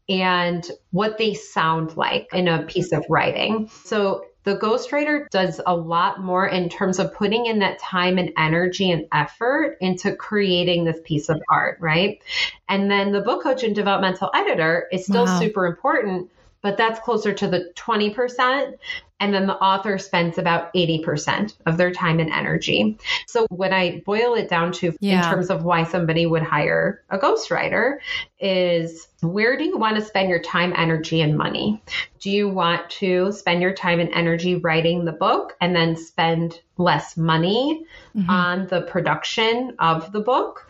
and 0.08 0.64
what 0.92 1.18
they 1.18 1.34
sound 1.34 1.98
like 1.98 2.30
in 2.34 2.48
a 2.48 2.68
piece 2.68 2.92
of 2.92 3.04
writing. 3.10 3.68
So 3.84 4.26
the 4.44 4.58
ghostwriter 4.58 5.30
does 5.30 5.60
a 5.66 5.76
lot 5.76 6.22
more 6.22 6.48
in 6.48 6.70
terms 6.70 6.98
of 7.00 7.14
putting 7.14 7.46
in 7.46 7.60
that 7.60 7.80
time 7.80 8.18
and 8.18 8.32
energy 8.38 8.92
and 8.92 9.06
effort 9.12 9.78
into 9.82 10.16
creating 10.16 10.86
this 10.86 11.00
piece 11.04 11.30
of 11.30 11.42
art, 11.50 11.78
right? 11.80 12.22
And 12.68 12.90
then 12.90 13.12
the 13.12 13.22
book 13.22 13.44
coach 13.44 13.64
and 13.64 13.76
developmental 13.76 14.32
editor 14.34 14.88
is 14.92 15.06
still 15.06 15.26
wow. 15.26 15.40
super 15.40 15.66
important, 15.66 16.32
but 16.62 16.78
that's 16.78 17.00
closer 17.00 17.34
to 17.34 17.48
the 17.48 17.72
20%. 17.76 18.74
And 19.22 19.34
then 19.34 19.48
the 19.48 19.58
author 19.58 19.98
spends 19.98 20.38
about 20.38 20.74
80% 20.74 21.56
of 21.66 21.76
their 21.76 21.92
time 21.92 22.20
and 22.20 22.32
energy. 22.32 22.98
So 23.28 23.48
when 23.50 23.74
I 23.74 24.02
boil 24.06 24.34
it 24.36 24.48
down 24.48 24.72
to 24.74 24.96
yeah. 25.02 25.18
in 25.18 25.30
terms 25.30 25.50
of 25.50 25.66
why 25.66 25.84
somebody 25.84 26.26
would 26.26 26.42
hire 26.42 27.04
a 27.10 27.18
ghostwriter 27.18 27.98
is 28.40 29.10
where 29.22 29.58
do 29.58 29.66
you 29.66 29.78
want 29.78 29.98
to 29.98 30.02
spend 30.02 30.30
your 30.30 30.40
time, 30.42 30.74
energy, 30.76 31.20
and 31.20 31.38
money? 31.38 31.84
Do 32.22 32.30
you 32.30 32.48
want 32.48 32.90
to 32.92 33.34
spend 33.34 33.62
your 33.62 33.74
time 33.74 34.00
and 34.00 34.12
energy 34.14 34.56
writing 34.56 35.04
the 35.04 35.12
book 35.12 35.58
and 35.60 35.76
then 35.76 35.98
spend 35.98 36.62
less 36.78 37.18
money 37.18 37.86
mm-hmm. 38.16 38.30
on 38.30 38.68
the 38.68 38.84
production 38.84 39.76
of 39.80 40.14
the 40.14 40.22
book? 40.22 40.66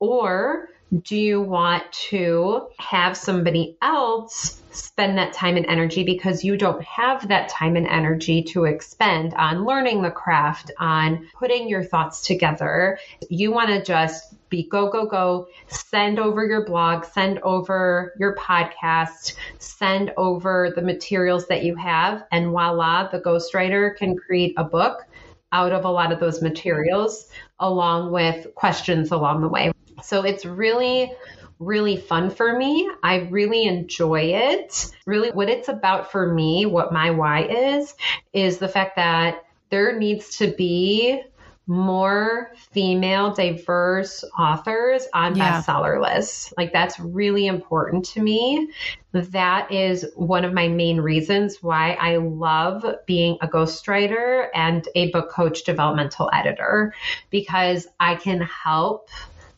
Or 0.00 0.68
do 1.00 1.16
you 1.16 1.40
want 1.40 1.90
to 1.90 2.68
have 2.78 3.16
somebody 3.16 3.78
else 3.80 4.60
spend 4.72 5.16
that 5.16 5.32
time 5.32 5.56
and 5.56 5.64
energy 5.66 6.04
because 6.04 6.44
you 6.44 6.56
don't 6.56 6.82
have 6.82 7.28
that 7.28 7.48
time 7.48 7.76
and 7.76 7.86
energy 7.86 8.42
to 8.42 8.64
expend 8.64 9.32
on 9.34 9.64
learning 9.64 10.02
the 10.02 10.10
craft, 10.10 10.70
on 10.78 11.26
putting 11.38 11.66
your 11.66 11.82
thoughts 11.82 12.26
together? 12.26 12.98
You 13.30 13.52
want 13.52 13.70
to 13.70 13.82
just 13.82 14.34
be 14.50 14.68
go, 14.68 14.90
go, 14.90 15.06
go, 15.06 15.46
send 15.68 16.18
over 16.18 16.44
your 16.44 16.66
blog, 16.66 17.06
send 17.06 17.38
over 17.38 18.12
your 18.18 18.36
podcast, 18.36 19.34
send 19.58 20.12
over 20.18 20.72
the 20.76 20.82
materials 20.82 21.46
that 21.46 21.64
you 21.64 21.74
have, 21.76 22.24
and 22.30 22.50
voila, 22.50 23.08
the 23.08 23.20
ghostwriter 23.20 23.96
can 23.96 24.14
create 24.14 24.52
a 24.58 24.64
book 24.64 25.06
out 25.52 25.72
of 25.72 25.86
a 25.86 25.90
lot 25.90 26.12
of 26.12 26.20
those 26.20 26.42
materials 26.42 27.30
along 27.60 28.12
with 28.12 28.54
questions 28.54 29.10
along 29.10 29.40
the 29.40 29.48
way. 29.48 29.71
So 30.04 30.22
it's 30.22 30.44
really, 30.44 31.12
really 31.58 31.96
fun 31.96 32.30
for 32.30 32.56
me. 32.56 32.90
I 33.02 33.28
really 33.30 33.64
enjoy 33.64 34.32
it. 34.34 34.92
Really, 35.06 35.30
what 35.30 35.48
it's 35.48 35.68
about 35.68 36.12
for 36.12 36.32
me, 36.32 36.66
what 36.66 36.92
my 36.92 37.10
why 37.10 37.44
is, 37.44 37.94
is 38.32 38.58
the 38.58 38.68
fact 38.68 38.96
that 38.96 39.44
there 39.70 39.98
needs 39.98 40.36
to 40.38 40.48
be 40.48 41.22
more 41.66 42.52
female 42.72 43.32
diverse 43.32 44.24
authors 44.38 45.06
on 45.14 45.36
yeah. 45.36 45.62
bestseller 45.62 46.02
lists. 46.02 46.52
Like 46.56 46.72
that's 46.72 46.98
really 46.98 47.46
important 47.46 48.04
to 48.06 48.20
me. 48.20 48.70
That 49.12 49.70
is 49.70 50.06
one 50.16 50.44
of 50.44 50.52
my 50.52 50.68
main 50.68 51.00
reasons 51.00 51.62
why 51.62 51.92
I 51.92 52.16
love 52.16 52.84
being 53.06 53.38
a 53.40 53.46
ghostwriter 53.46 54.48
and 54.54 54.86
a 54.94 55.10
book 55.12 55.30
coach 55.30 55.64
developmental 55.64 56.30
editor 56.32 56.94
because 57.30 57.86
I 58.00 58.16
can 58.16 58.40
help 58.40 59.08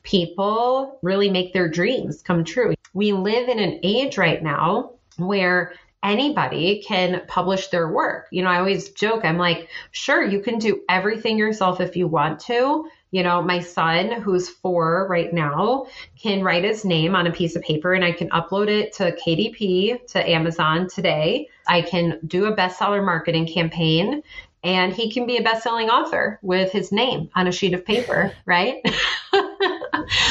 people 0.04 0.98
really 1.02 1.30
make 1.30 1.52
their 1.52 1.68
dreams 1.68 2.22
come 2.22 2.44
true. 2.44 2.74
We 2.92 3.12
live 3.12 3.48
in 3.48 3.58
an 3.58 3.80
age 3.82 4.16
right 4.16 4.40
now 4.42 4.92
where 5.16 5.72
anybody 6.04 6.84
can 6.86 7.22
publish 7.26 7.68
their 7.68 7.88
work. 7.88 8.28
You 8.30 8.42
know, 8.42 8.50
I 8.50 8.58
always 8.58 8.90
joke, 8.90 9.24
I'm 9.24 9.38
like, 9.38 9.68
sure, 9.90 10.22
you 10.22 10.40
can 10.40 10.58
do 10.58 10.82
everything 10.88 11.38
yourself 11.38 11.80
if 11.80 11.96
you 11.96 12.06
want 12.06 12.40
to. 12.40 12.88
You 13.10 13.22
know, 13.22 13.42
my 13.42 13.60
son, 13.60 14.20
who's 14.20 14.48
four 14.48 15.06
right 15.08 15.32
now, 15.32 15.86
can 16.20 16.42
write 16.42 16.64
his 16.64 16.84
name 16.84 17.16
on 17.16 17.26
a 17.26 17.32
piece 17.32 17.56
of 17.56 17.62
paper 17.62 17.94
and 17.94 18.04
I 18.04 18.12
can 18.12 18.28
upload 18.30 18.68
it 18.68 18.92
to 18.94 19.16
KDP, 19.16 20.06
to 20.08 20.30
Amazon 20.30 20.88
today. 20.88 21.48
I 21.66 21.80
can 21.80 22.18
do 22.26 22.46
a 22.46 22.56
bestseller 22.56 23.04
marketing 23.04 23.46
campaign 23.46 24.22
and 24.64 24.94
he 24.94 25.12
can 25.12 25.26
be 25.26 25.36
a 25.36 25.42
best-selling 25.42 25.90
author 25.90 26.38
with 26.42 26.72
his 26.72 26.90
name 26.90 27.28
on 27.34 27.46
a 27.46 27.52
sheet 27.52 27.74
of 27.74 27.84
paper, 27.84 28.32
right? 28.46 28.82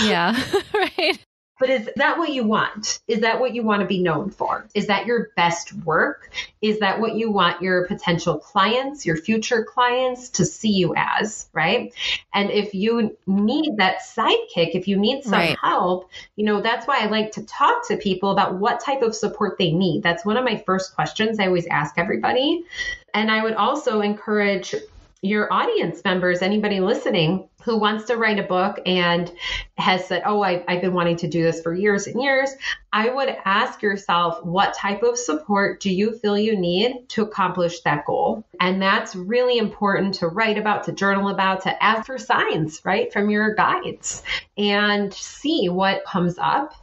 yeah, 0.03 0.41
right. 0.73 1.19
But 1.59 1.69
is 1.69 1.89
that 1.95 2.17
what 2.17 2.31
you 2.31 2.43
want? 2.43 2.99
Is 3.07 3.21
that 3.21 3.39
what 3.39 3.53
you 3.53 3.63
want 3.63 3.81
to 3.81 3.87
be 3.87 4.01
known 4.01 4.31
for? 4.31 4.67
Is 4.73 4.87
that 4.87 5.05
your 5.05 5.29
best 5.37 5.71
work? 5.71 6.29
Is 6.61 6.79
that 6.79 6.99
what 6.99 7.15
you 7.15 7.31
want 7.31 7.61
your 7.61 7.87
potential 7.87 8.37
clients, 8.37 9.05
your 9.05 9.15
future 9.15 9.63
clients 9.63 10.29
to 10.31 10.45
see 10.45 10.71
you 10.71 10.93
as, 10.97 11.47
right? 11.53 11.93
And 12.33 12.49
if 12.49 12.73
you 12.73 13.15
need 13.27 13.77
that 13.77 13.99
sidekick, 14.01 14.75
if 14.75 14.89
you 14.89 14.97
need 14.97 15.23
some 15.23 15.33
right. 15.33 15.57
help, 15.61 16.09
you 16.35 16.43
know, 16.43 16.59
that's 16.59 16.85
why 16.85 16.99
I 16.99 17.05
like 17.05 17.31
to 17.33 17.45
talk 17.45 17.87
to 17.87 17.97
people 17.97 18.31
about 18.31 18.55
what 18.55 18.81
type 18.81 19.01
of 19.01 19.15
support 19.15 19.57
they 19.57 19.71
need. 19.71 20.03
That's 20.03 20.25
one 20.25 20.35
of 20.35 20.43
my 20.43 20.61
first 20.65 20.95
questions 20.95 21.39
I 21.39 21.45
always 21.45 21.67
ask 21.67 21.97
everybody. 21.97 22.65
And 23.13 23.31
I 23.31 23.43
would 23.43 23.53
also 23.53 24.01
encourage 24.01 24.75
your 25.21 25.53
audience 25.53 26.03
members, 26.03 26.41
anybody 26.41 26.81
listening 26.81 27.47
who 27.63 27.77
wants 27.77 28.05
to 28.05 28.17
write 28.17 28.39
a 28.39 28.43
book 28.43 28.79
and 28.85 29.31
has 29.77 30.05
said, 30.07 30.23
Oh, 30.25 30.41
I, 30.41 30.63
have 30.67 30.81
been 30.81 30.93
wanting 30.93 31.17
to 31.17 31.27
do 31.27 31.43
this 31.43 31.61
for 31.61 31.73
years 31.73 32.07
and 32.07 32.21
years, 32.21 32.51
I 32.91 33.09
would 33.09 33.35
ask 33.43 33.81
yourself, 33.81 34.45
what 34.45 34.75
type 34.75 35.01
of 35.01 35.17
support 35.17 35.79
do 35.79 35.91
you 35.91 36.11
feel 36.19 36.37
you 36.37 36.55
need 36.55 37.09
to 37.09 37.23
accomplish 37.23 37.81
that 37.81 38.05
goal? 38.05 38.45
And 38.59 38.79
that's 38.79 39.15
really 39.15 39.57
important 39.57 40.13
to 40.15 40.27
write 40.27 40.59
about, 40.59 40.83
to 40.83 40.91
journal 40.91 41.29
about, 41.29 41.61
to 41.61 41.83
ask 41.83 42.05
for 42.05 42.19
signs, 42.19 42.81
right, 42.85 43.11
from 43.11 43.31
your 43.31 43.55
guides 43.55 44.21
and 44.59 45.11
see 45.11 45.69
what 45.69 46.05
comes 46.05 46.37
up. 46.37 46.75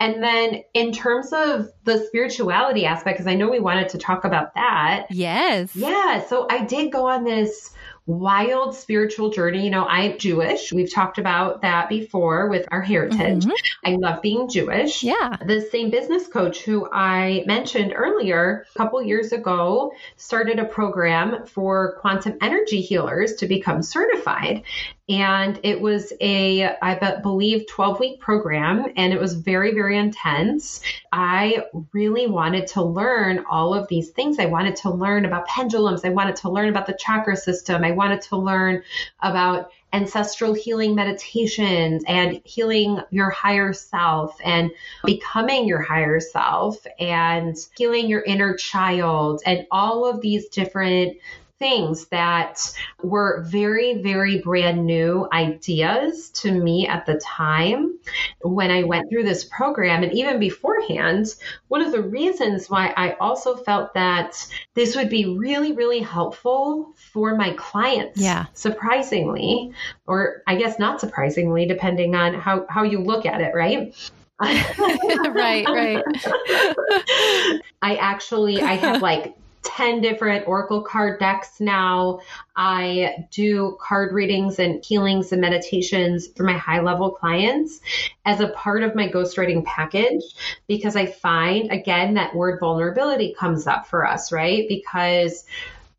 And 0.00 0.22
then 0.22 0.64
in 0.74 0.92
terms 0.92 1.32
of 1.32 1.70
the 1.84 2.04
spirituality 2.08 2.84
aspect, 2.84 3.16
because 3.16 3.26
I 3.26 3.34
know 3.34 3.48
we 3.48 3.60
wanted 3.60 3.88
to 3.90 3.98
talk 3.98 4.24
about 4.26 4.54
that. 4.56 5.06
Yes. 5.10 5.74
Yeah. 5.74 6.26
So 6.26 6.46
I 6.50 6.64
did 6.64 6.92
go 6.92 7.08
on 7.08 7.24
this 7.24 7.70
wild 8.06 8.74
spiritual 8.74 9.30
journey. 9.30 9.64
You 9.64 9.70
know, 9.70 9.86
I'm 9.86 10.18
Jewish. 10.18 10.72
We've 10.72 10.92
talked 10.92 11.18
about 11.18 11.62
that 11.62 11.88
before 11.88 12.48
with 12.48 12.66
our 12.70 12.82
heritage. 12.82 13.44
Mm-hmm. 13.44 13.50
I 13.84 13.96
love 13.96 14.20
being 14.20 14.48
Jewish. 14.48 15.02
Yeah. 15.02 15.36
The 15.44 15.62
same 15.70 15.90
business 15.90 16.26
coach 16.26 16.62
who 16.62 16.88
I 16.92 17.44
mentioned 17.46 17.94
earlier 17.96 18.66
a 18.74 18.78
couple 18.78 19.02
years 19.02 19.32
ago 19.32 19.92
started 20.16 20.58
a 20.58 20.64
program 20.64 21.46
for 21.46 21.96
quantum 22.00 22.36
energy 22.42 22.80
healers 22.80 23.36
to 23.36 23.46
become 23.46 23.82
certified. 23.82 24.64
And 25.06 25.60
it 25.62 25.78
was 25.78 26.14
a, 26.20 26.64
I 26.80 27.20
believe, 27.22 27.66
12 27.66 28.00
week 28.00 28.20
program, 28.20 28.86
and 28.96 29.12
it 29.12 29.20
was 29.20 29.34
very, 29.34 29.74
very 29.74 29.98
intense. 29.98 30.80
I 31.12 31.64
really 31.92 32.26
wanted 32.26 32.66
to 32.68 32.82
learn 32.82 33.44
all 33.50 33.74
of 33.74 33.86
these 33.88 34.10
things. 34.10 34.38
I 34.38 34.46
wanted 34.46 34.76
to 34.76 34.90
learn 34.90 35.26
about 35.26 35.46
pendulums. 35.46 36.06
I 36.06 36.08
wanted 36.08 36.36
to 36.36 36.50
learn 36.50 36.70
about 36.70 36.86
the 36.86 36.96
chakra 36.98 37.36
system. 37.36 37.84
I 37.84 37.90
wanted 37.90 38.22
to 38.22 38.36
learn 38.38 38.82
about 39.20 39.70
ancestral 39.94 40.54
healing 40.54 40.94
meditations 40.94 42.02
and 42.08 42.40
healing 42.44 43.00
your 43.10 43.30
higher 43.30 43.72
self 43.72 44.36
and 44.42 44.72
becoming 45.04 45.68
your 45.68 45.80
higher 45.80 46.18
self 46.18 46.84
and 46.98 47.56
healing 47.76 48.08
your 48.08 48.22
inner 48.22 48.56
child 48.56 49.40
and 49.46 49.66
all 49.70 50.04
of 50.04 50.20
these 50.20 50.48
different 50.48 51.16
things 51.64 52.04
that 52.08 52.60
were 53.02 53.42
very, 53.46 54.02
very 54.02 54.36
brand 54.36 54.84
new 54.84 55.26
ideas 55.32 56.28
to 56.28 56.52
me 56.52 56.86
at 56.86 57.06
the 57.06 57.18
time 57.24 57.98
when 58.42 58.70
I 58.70 58.82
went 58.82 59.08
through 59.08 59.22
this 59.22 59.44
program. 59.44 60.02
And 60.02 60.12
even 60.12 60.38
beforehand, 60.38 61.28
one 61.68 61.80
of 61.80 61.90
the 61.90 62.02
reasons 62.02 62.68
why 62.68 62.92
I 62.98 63.14
also 63.14 63.56
felt 63.56 63.94
that 63.94 64.46
this 64.74 64.94
would 64.94 65.08
be 65.08 65.24
really, 65.24 65.72
really 65.72 66.00
helpful 66.00 66.92
for 67.12 67.34
my 67.34 67.54
clients. 67.56 68.20
Yeah. 68.20 68.44
Surprisingly, 68.52 69.72
or 70.06 70.42
I 70.46 70.56
guess 70.56 70.78
not 70.78 71.00
surprisingly, 71.00 71.64
depending 71.64 72.14
on 72.14 72.34
how, 72.34 72.66
how 72.68 72.82
you 72.82 72.98
look 72.98 73.24
at 73.24 73.40
it, 73.40 73.54
right? 73.54 73.94
right, 74.42 75.64
right. 75.66 76.04
I 77.80 77.96
actually 77.96 78.60
I 78.60 78.74
have 78.74 79.00
like 79.00 79.34
10 79.64 80.00
different 80.00 80.46
Oracle 80.46 80.82
card 80.82 81.18
decks 81.18 81.60
now. 81.60 82.20
I 82.56 83.26
do 83.30 83.76
card 83.80 84.12
readings 84.12 84.58
and 84.58 84.84
healings 84.84 85.32
and 85.32 85.40
meditations 85.40 86.28
for 86.36 86.44
my 86.44 86.56
high 86.56 86.80
level 86.80 87.10
clients 87.10 87.80
as 88.24 88.40
a 88.40 88.48
part 88.48 88.82
of 88.82 88.94
my 88.94 89.08
ghostwriting 89.08 89.64
package 89.64 90.22
because 90.66 90.96
I 90.96 91.06
find, 91.06 91.70
again, 91.72 92.14
that 92.14 92.34
word 92.34 92.60
vulnerability 92.60 93.34
comes 93.38 93.66
up 93.66 93.86
for 93.86 94.06
us, 94.06 94.30
right? 94.30 94.66
Because 94.68 95.44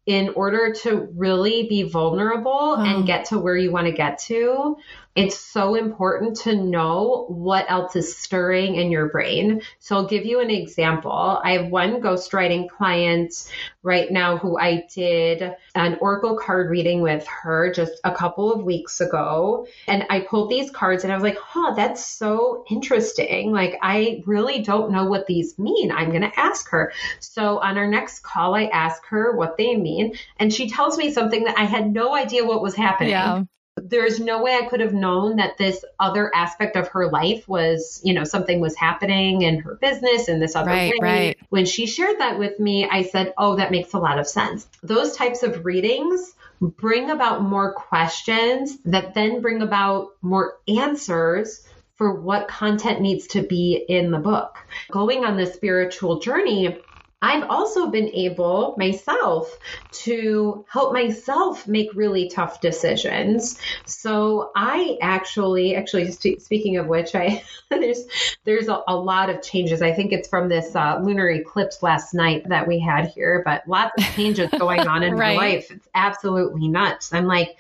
in 0.06 0.30
order 0.30 0.72
to 0.72 1.10
really 1.16 1.68
be 1.68 1.84
vulnerable 1.84 2.76
and 2.76 2.88
uh-huh. 2.88 3.02
get 3.02 3.26
to 3.26 3.40
where 3.40 3.58
you 3.58 3.72
want 3.72 3.88
to 3.88 3.92
get 3.92 4.20
to, 4.20 4.78
it's 5.16 5.40
so 5.40 5.76
important 5.76 6.36
to 6.42 6.56
know 6.56 7.26
what 7.30 7.66
else 7.70 7.96
is 7.96 8.18
stirring 8.18 8.76
in 8.76 8.92
your 8.92 9.08
brain. 9.10 9.62
So 9.80 9.96
I'll 9.96 10.08
give 10.08 10.26
you 10.26 10.42
an 10.42 10.50
example. 10.50 11.40
I 11.42 11.54
have 11.54 11.72
one 11.72 12.02
ghostwriting 12.02 12.70
client 12.70 13.50
right 13.82 14.12
now 14.12 14.38
who 14.38 14.60
I 14.60 14.86
did 14.94 15.56
an 15.74 15.98
oracle 16.02 16.38
card 16.38 16.70
reading 16.70 17.02
with 17.02 17.26
her 17.28 17.72
just 17.72 17.94
a 18.04 18.14
couple 18.14 18.52
of 18.52 18.66
weeks 18.66 19.00
ago. 19.00 19.68
And 19.88 20.06
I 20.10 20.20
pulled 20.20 20.50
these 20.50 20.70
cards 20.70 21.06
and 21.06 21.14
I 21.14 21.16
was 21.16 21.24
like, 21.24 21.38
huh, 21.38 21.76
that's 21.76 22.06
so 22.06 22.66
interesting. 22.70 23.54
Like, 23.54 23.80
I 23.82 24.22
really 24.26 24.64
don't 24.64 24.92
know 24.92 25.06
what 25.06 25.28
these 25.28 25.58
mean. 25.58 25.94
I'm 25.94 26.10
going 26.10 26.30
to 26.30 26.40
ask 26.40 26.70
her. 26.72 26.92
So 27.22 27.60
on 27.60 27.78
our 27.78 27.88
next 27.88 28.20
call, 28.20 28.54
I 28.54 28.66
ask 28.66 29.06
her 29.06 29.34
what 29.34 29.56
they 29.56 29.78
mean. 29.78 30.16
And 30.38 30.54
she 30.54 30.70
tells 30.70 30.98
me 30.98 31.14
something 31.14 31.46
that 31.46 31.58
I 31.58 31.64
had 31.64 31.94
no 31.94 32.14
idea 32.14 32.44
what 32.44 32.62
was 32.62 32.76
happening. 32.76 33.12
Yeah 33.12 33.44
there's 33.82 34.20
no 34.20 34.42
way 34.42 34.56
I 34.56 34.68
could 34.68 34.80
have 34.80 34.94
known 34.94 35.36
that 35.36 35.58
this 35.58 35.84
other 36.00 36.34
aspect 36.34 36.76
of 36.76 36.88
her 36.90 37.10
life 37.10 37.48
was, 37.48 38.00
you 38.04 38.14
know, 38.14 38.24
something 38.24 38.62
was 38.62 38.76
happening 38.76 39.42
in 39.42 39.60
her 39.60 39.76
business 39.76 40.30
in 40.30 40.40
this 40.40 40.56
other 40.56 40.72
right, 40.72 40.94
way. 41.00 41.28
Right. 41.28 41.38
When 41.50 41.66
she 41.66 41.86
shared 41.86 42.20
that 42.20 42.40
with 42.40 42.60
me, 42.60 42.88
I 42.90 43.04
said, 43.04 43.34
Oh, 43.38 43.58
that 43.58 43.72
makes 43.72 43.94
a 43.94 44.00
lot 44.00 44.18
of 44.18 44.28
sense. 44.28 44.68
Those 44.82 45.16
types 45.16 45.44
of 45.44 45.66
readings 45.66 46.34
bring 46.62 47.10
about 47.10 47.42
more 47.42 47.74
questions 47.74 48.78
that 48.86 49.14
then 49.14 49.42
bring 49.42 49.62
about 49.62 50.12
more 50.22 50.58
answers 50.68 51.68
for 51.96 52.14
what 52.14 52.48
content 52.48 53.02
needs 53.02 53.28
to 53.28 53.42
be 53.42 53.86
in 53.88 54.12
the 54.12 54.20
book. 54.20 54.58
Going 54.90 55.26
on 55.26 55.38
this 55.38 55.54
spiritual 55.54 56.20
journey, 56.20 56.80
I've 57.22 57.50
also 57.50 57.88
been 57.88 58.10
able 58.10 58.76
myself 58.78 59.58
to 60.04 60.66
help 60.70 60.94
myself 60.94 61.68
make 61.68 61.90
really 61.96 62.30
tough 62.30 62.62
decisions. 62.62 63.58
So 63.86 64.52
I 64.56 64.98
actually, 65.02 65.76
actually, 65.76 66.12
speaking 66.12 66.78
of 66.78 66.88
which, 66.88 67.16
I 67.16 67.44
there's 67.70 68.04
there's 68.44 68.68
a, 68.68 68.84
a, 68.88 68.96
lot 68.96 69.30
of 69.30 69.42
changes. 69.42 69.82
I 69.82 69.94
think 69.94 70.12
it's 70.12 70.28
from 70.28 70.50
this 70.50 70.76
uh, 70.76 71.00
lunar 71.02 71.30
eclipse 71.30 71.82
last 71.82 72.14
night 72.14 72.48
that 72.50 72.68
we 72.68 72.80
had 72.80 73.08
here, 73.08 73.42
but 73.44 73.68
lots 73.68 73.94
of 73.98 74.04
changes 74.16 74.50
going 74.52 74.82
on 74.82 75.02
in 75.04 75.16
right. 75.16 75.36
my 75.36 75.44
life. 75.44 75.72
It's 75.72 75.88
absolutely 75.96 76.68
nuts. 76.68 77.14
I'm 77.14 77.26
like, 77.26 77.58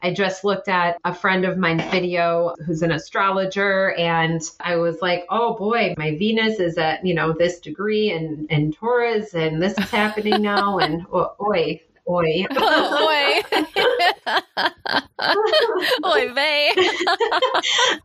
I 0.00 0.12
just 0.12 0.44
looked 0.44 0.68
at 0.68 0.98
a 1.04 1.12
friend 1.12 1.44
of 1.44 1.58
mine's 1.58 1.84
video 1.90 2.54
who's 2.64 2.82
an 2.82 2.92
astrologer, 2.92 3.94
and 3.94 4.40
I 4.60 4.76
was 4.76 5.02
like, 5.02 5.26
oh 5.28 5.54
boy, 5.54 5.94
my 5.98 6.16
Venus 6.16 6.60
is 6.60 6.78
at, 6.78 7.04
you 7.04 7.14
know, 7.14 7.32
this 7.32 7.58
degree 7.58 8.12
and, 8.12 8.46
and 8.50 8.74
Taurus, 8.74 9.07
and 9.34 9.62
this 9.62 9.76
is 9.78 9.90
happening 9.90 10.42
now. 10.42 10.78
And 10.78 11.06
boy, 11.08 11.80
Oi. 12.08 12.46
Oi. 12.50 13.42
Oi 16.06 16.32
vey. 16.32 16.70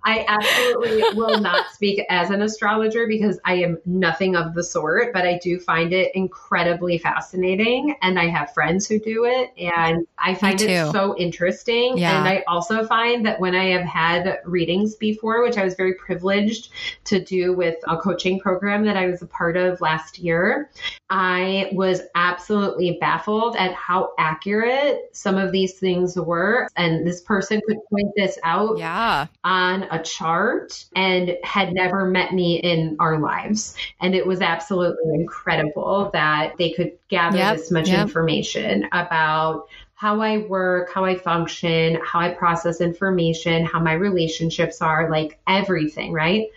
I 0.03 0.25
absolutely 0.27 1.03
will 1.17 1.39
not 1.39 1.71
speak 1.71 2.03
as 2.09 2.29
an 2.29 2.41
astrologer 2.41 3.07
because 3.07 3.39
I 3.45 3.55
am 3.55 3.77
nothing 3.85 4.35
of 4.35 4.53
the 4.53 4.63
sort, 4.63 5.13
but 5.13 5.25
I 5.25 5.39
do 5.41 5.59
find 5.59 5.93
it 5.93 6.11
incredibly 6.15 6.97
fascinating. 6.97 7.95
And 8.01 8.19
I 8.19 8.27
have 8.27 8.53
friends 8.53 8.87
who 8.87 8.99
do 8.99 9.25
it, 9.25 9.51
and 9.57 10.05
I 10.17 10.35
find 10.35 10.61
it 10.61 10.91
so 10.91 11.15
interesting. 11.17 11.97
Yeah. 11.97 12.19
And 12.19 12.27
I 12.27 12.43
also 12.47 12.85
find 12.85 13.25
that 13.25 13.39
when 13.39 13.55
I 13.55 13.69
have 13.71 13.85
had 13.85 14.39
readings 14.45 14.95
before, 14.95 15.43
which 15.43 15.57
I 15.57 15.63
was 15.63 15.75
very 15.75 15.93
privileged 15.93 16.69
to 17.05 17.23
do 17.23 17.53
with 17.53 17.75
a 17.87 17.97
coaching 17.97 18.39
program 18.39 18.85
that 18.85 18.97
I 18.97 19.07
was 19.07 19.21
a 19.21 19.27
part 19.27 19.55
of 19.55 19.79
last 19.81 20.19
year, 20.19 20.69
I 21.09 21.69
was 21.71 22.01
absolutely 22.15 22.97
baffled 22.99 23.55
at 23.55 23.73
how 23.73 23.93
how 23.93 24.11
accurate 24.17 25.09
some 25.11 25.37
of 25.37 25.51
these 25.51 25.73
things 25.77 25.92
were. 26.15 26.67
And 26.75 27.05
this 27.05 27.21
person 27.21 27.61
could 27.67 27.77
point 27.89 28.11
this 28.15 28.37
out 28.43 28.77
yeah. 28.77 29.27
on 29.43 29.83
a 29.83 30.01
chart 30.01 30.85
and 30.95 31.37
had 31.43 31.73
never 31.73 32.05
met 32.05 32.33
me 32.33 32.59
in 32.59 32.97
our 32.99 33.19
lives. 33.19 33.75
And 34.01 34.15
it 34.15 34.25
was 34.25 34.41
absolutely 34.41 35.13
incredible 35.15 36.09
that 36.13 36.57
they 36.57 36.71
could 36.71 36.93
gather 37.09 37.37
yep, 37.37 37.57
this 37.57 37.71
much 37.71 37.89
yep. 37.89 38.01
information 38.01 38.87
about 38.91 39.67
how 39.95 40.19
I 40.21 40.39
work, 40.39 40.91
how 40.91 41.05
I 41.05 41.15
function, 41.15 41.97
how 42.03 42.19
I 42.19 42.31
process 42.31 42.81
information, 42.81 43.65
how 43.65 43.79
my 43.79 43.93
relationships 43.93 44.81
are, 44.81 45.09
like 45.09 45.39
everything, 45.47 46.11
right? 46.11 46.47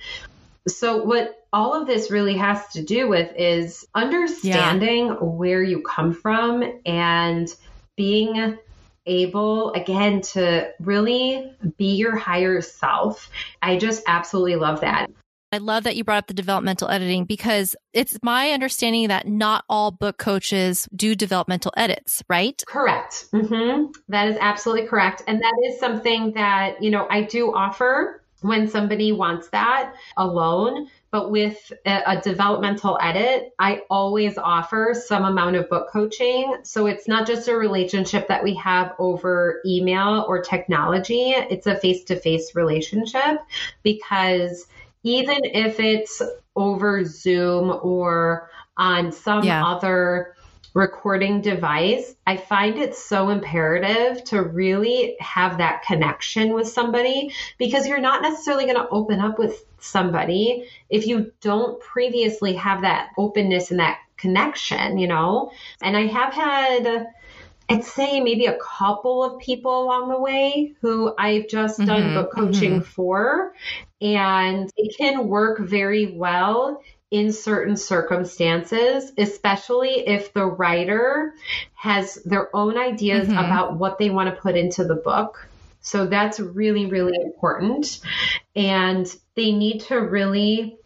So, 0.66 1.04
what 1.04 1.46
all 1.52 1.80
of 1.80 1.86
this 1.86 2.10
really 2.10 2.36
has 2.36 2.66
to 2.68 2.82
do 2.82 3.08
with 3.08 3.30
is 3.36 3.86
understanding 3.94 5.06
yeah. 5.06 5.14
where 5.14 5.62
you 5.62 5.82
come 5.82 6.12
from 6.12 6.80
and 6.84 7.54
being 7.94 8.58
able 9.06 9.72
again 9.72 10.20
to 10.20 10.70
really 10.80 11.52
be 11.76 11.94
your 11.94 12.16
higher 12.16 12.60
self. 12.60 13.30
I 13.62 13.76
just 13.76 14.02
absolutely 14.06 14.56
love 14.56 14.80
that. 14.80 15.08
I 15.52 15.58
love 15.58 15.84
that 15.84 15.96
you 15.96 16.04
brought 16.04 16.18
up 16.18 16.26
the 16.26 16.34
developmental 16.34 16.88
editing 16.88 17.24
because 17.24 17.76
it's 17.92 18.18
my 18.22 18.50
understanding 18.50 19.08
that 19.08 19.28
not 19.28 19.64
all 19.68 19.92
book 19.92 20.18
coaches 20.18 20.88
do 20.94 21.14
developmental 21.14 21.72
edits, 21.76 22.22
right? 22.28 22.62
Correct. 22.66 23.26
Mm-hmm. 23.32 23.92
That 24.08 24.28
is 24.28 24.36
absolutely 24.40 24.88
correct. 24.88 25.22
And 25.26 25.40
that 25.40 25.54
is 25.66 25.78
something 25.78 26.32
that, 26.32 26.82
you 26.82 26.90
know, 26.90 27.06
I 27.08 27.22
do 27.22 27.54
offer 27.54 28.22
when 28.42 28.68
somebody 28.68 29.12
wants 29.12 29.48
that 29.48 29.94
alone. 30.16 30.88
But 31.16 31.30
with 31.30 31.72
a, 31.86 32.02
a, 32.18 32.20
developmental 32.20 32.98
edit, 33.00 33.54
I 33.58 33.80
always 33.88 34.36
offer 34.36 34.92
some 34.92 35.24
amount 35.24 35.56
of 35.56 35.66
book 35.70 35.88
coaching. 35.90 36.58
So 36.62 36.84
it's 36.84 37.08
not 37.08 37.26
just 37.26 37.48
a 37.48 37.56
relationship 37.56 38.28
that 38.28 38.44
we 38.44 38.54
have 38.56 38.92
over 38.98 39.62
email 39.64 40.26
or 40.28 40.42
technology, 40.42 41.30
it's 41.30 41.66
a 41.66 41.74
face 41.78 42.04
to 42.04 42.20
face 42.20 42.54
relationship 42.54 43.38
because 43.82 44.66
even 45.04 45.38
if 45.42 45.80
it's 45.80 46.20
over 46.54 47.02
Zoom 47.06 47.80
or 47.82 48.50
on 48.76 49.10
some 49.10 49.42
yeah. 49.42 49.64
other 49.64 50.35
recording 50.76 51.40
device, 51.40 52.14
I 52.26 52.36
find 52.36 52.76
it 52.76 52.94
so 52.94 53.30
imperative 53.30 54.22
to 54.24 54.42
really 54.42 55.16
have 55.20 55.56
that 55.56 55.82
connection 55.82 56.52
with 56.52 56.68
somebody 56.68 57.32
because 57.56 57.86
you're 57.86 57.98
not 57.98 58.20
necessarily 58.20 58.64
going 58.64 58.76
to 58.76 58.88
open 58.90 59.18
up 59.18 59.38
with 59.38 59.64
somebody 59.78 60.68
if 60.90 61.06
you 61.06 61.32
don't 61.40 61.80
previously 61.80 62.52
have 62.56 62.82
that 62.82 63.08
openness 63.16 63.70
and 63.70 63.80
that 63.80 64.00
connection, 64.18 64.98
you 64.98 65.08
know? 65.08 65.50
And 65.80 65.96
I 65.96 66.08
have 66.08 66.34
had 66.34 67.06
I'd 67.68 67.82
say 67.82 68.20
maybe 68.20 68.46
a 68.46 68.58
couple 68.58 69.24
of 69.24 69.40
people 69.40 69.82
along 69.82 70.10
the 70.10 70.20
way 70.20 70.74
who 70.82 71.12
I've 71.18 71.48
just 71.48 71.78
mm-hmm, 71.78 71.88
done 71.88 72.14
book 72.14 72.32
coaching 72.32 72.80
mm-hmm. 72.80 72.90
for. 72.90 73.54
And 74.00 74.70
it 74.76 74.96
can 74.96 75.26
work 75.26 75.58
very 75.58 76.12
well 76.16 76.82
in 77.10 77.32
certain 77.32 77.76
circumstances, 77.76 79.12
especially 79.16 80.06
if 80.06 80.32
the 80.32 80.44
writer 80.44 81.34
has 81.74 82.16
their 82.24 82.54
own 82.54 82.76
ideas 82.76 83.28
mm-hmm. 83.28 83.38
about 83.38 83.76
what 83.76 83.98
they 83.98 84.10
want 84.10 84.34
to 84.34 84.40
put 84.40 84.56
into 84.56 84.84
the 84.84 84.96
book. 84.96 85.48
So 85.80 86.06
that's 86.06 86.40
really, 86.40 86.86
really 86.86 87.16
important. 87.16 88.00
And 88.56 89.06
they 89.36 89.52
need 89.52 89.82
to 89.82 89.96
really 89.96 90.78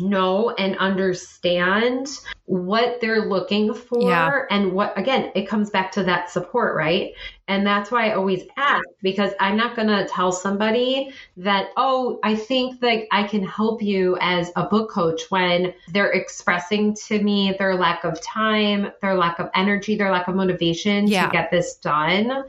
know 0.00 0.50
and 0.50 0.78
understand 0.78 2.08
what 2.46 3.00
they're 3.00 3.24
looking 3.24 3.72
for 3.72 4.02
yeah. 4.02 4.42
and 4.50 4.72
what 4.72 4.96
again 4.98 5.32
it 5.34 5.48
comes 5.48 5.70
back 5.70 5.90
to 5.90 6.02
that 6.02 6.28
support 6.28 6.76
right 6.76 7.12
and 7.48 7.66
that's 7.66 7.90
why 7.90 8.10
i 8.10 8.14
always 8.14 8.42
ask 8.58 8.84
because 9.00 9.32
i'm 9.40 9.56
not 9.56 9.74
going 9.74 9.88
to 9.88 10.06
tell 10.08 10.30
somebody 10.30 11.10
that 11.38 11.68
oh 11.78 12.18
i 12.22 12.34
think 12.34 12.78
that 12.80 13.04
i 13.10 13.22
can 13.22 13.42
help 13.42 13.82
you 13.82 14.18
as 14.20 14.52
a 14.56 14.64
book 14.64 14.90
coach 14.90 15.22
when 15.30 15.72
they're 15.94 16.10
expressing 16.10 16.94
to 16.94 17.22
me 17.22 17.54
their 17.58 17.76
lack 17.76 18.04
of 18.04 18.20
time 18.20 18.92
their 19.00 19.14
lack 19.14 19.38
of 19.38 19.48
energy 19.54 19.96
their 19.96 20.10
lack 20.10 20.28
of 20.28 20.34
motivation 20.34 21.06
yeah. 21.06 21.24
to 21.24 21.32
get 21.32 21.50
this 21.50 21.76
done 21.76 22.44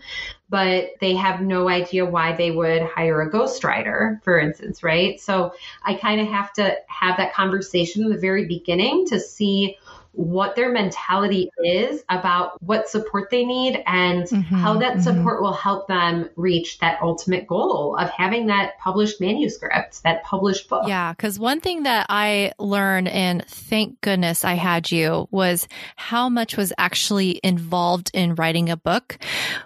but 0.50 0.92
they 1.02 1.16
have 1.16 1.42
no 1.42 1.70
idea 1.70 2.06
why 2.06 2.36
they 2.36 2.52
would 2.52 2.84
hire 2.84 3.22
a 3.22 3.32
ghostwriter, 3.32 4.22
for 4.24 4.40
instance, 4.40 4.84
right? 4.84 5.20
So 5.20 5.54
I 5.84 5.96
kind 5.96 6.22
of 6.22 6.28
have 6.28 6.54
to 6.54 6.76
have 6.88 7.18
that 7.18 7.34
conversation 7.34 8.04
in 8.04 8.12
the 8.12 8.18
very 8.18 8.46
beginning 8.46 9.08
to 9.08 9.20
see 9.20 9.78
what 10.16 10.56
their 10.56 10.72
mentality 10.72 11.50
is 11.64 12.04
about 12.10 12.62
what 12.62 12.88
support 12.90 13.30
they 13.30 13.46
need 13.46 13.84
and 13.86 14.24
mm-hmm, 14.24 14.56
how 14.56 14.80
that 14.80 14.94
mm-hmm. 14.94 15.02
support 15.02 15.42
will 15.42 15.54
help 15.54 15.88
them 15.88 16.30
reach 16.36 16.80
that 16.80 17.00
ultimate 17.02 17.48
goal 17.48 17.98
of 17.98 18.10
having 18.10 18.48
that 18.48 18.78
published 18.80 19.20
manuscript, 19.20 20.02
that 20.04 20.24
published 20.24 20.70
book. 20.70 20.88
Yeah, 20.88 21.12
because 21.12 21.38
one 21.38 21.60
thing 21.60 21.84
that 21.84 22.06
I 22.10 22.54
learned, 22.60 23.08
and 23.08 23.46
thank 23.46 24.02
goodness 24.02 24.46
I 24.46 24.54
had 24.54 24.92
you, 24.92 25.28
was 25.32 25.68
how 25.96 26.30
much 26.30 26.58
was 26.58 26.72
actually 26.78 27.40
involved 27.44 28.12
in 28.14 28.36
writing 28.36 28.70
a 28.70 28.78
book. 28.78 29.18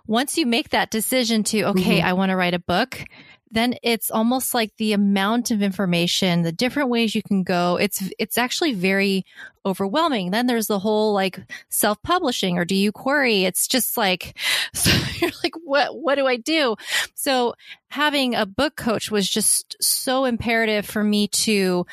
Once 0.07 0.38
you 0.38 0.45
make 0.45 0.69
that 0.69 0.91
decision 0.91 1.43
to, 1.43 1.63
okay, 1.65 1.99
mm-hmm. 1.99 2.07
I 2.07 2.13
want 2.13 2.31
to 2.31 2.35
write 2.35 2.53
a 2.53 2.59
book, 2.59 3.03
then 3.51 3.75
it's 3.83 4.12
almost 4.12 4.53
like 4.53 4.75
the 4.77 4.93
amount 4.93 5.51
of 5.51 5.62
information, 5.62 6.43
the 6.43 6.51
different 6.51 6.89
ways 6.89 7.15
you 7.15 7.23
can 7.23 7.43
go. 7.43 7.77
It's, 7.77 8.03
it's 8.19 8.38
actually 8.38 8.73
very 8.73 9.25
overwhelming. 9.65 10.31
Then 10.31 10.47
there's 10.47 10.67
the 10.67 10.79
whole 10.79 11.13
like 11.13 11.39
self 11.69 12.01
publishing 12.03 12.57
or 12.57 12.65
do 12.65 12.75
you 12.75 12.91
query? 12.91 13.45
It's 13.45 13.67
just 13.67 13.97
like, 13.97 14.38
so 14.73 14.91
you're 15.15 15.31
like, 15.43 15.53
what, 15.63 15.95
what 15.95 16.15
do 16.15 16.27
I 16.27 16.38
do? 16.38 16.75
So 17.15 17.55
having 17.89 18.35
a 18.35 18.45
book 18.45 18.75
coach 18.75 19.12
was 19.12 19.29
just 19.29 19.75
so 19.81 20.25
imperative 20.25 20.85
for 20.85 21.03
me 21.03 21.27
to, 21.27 21.85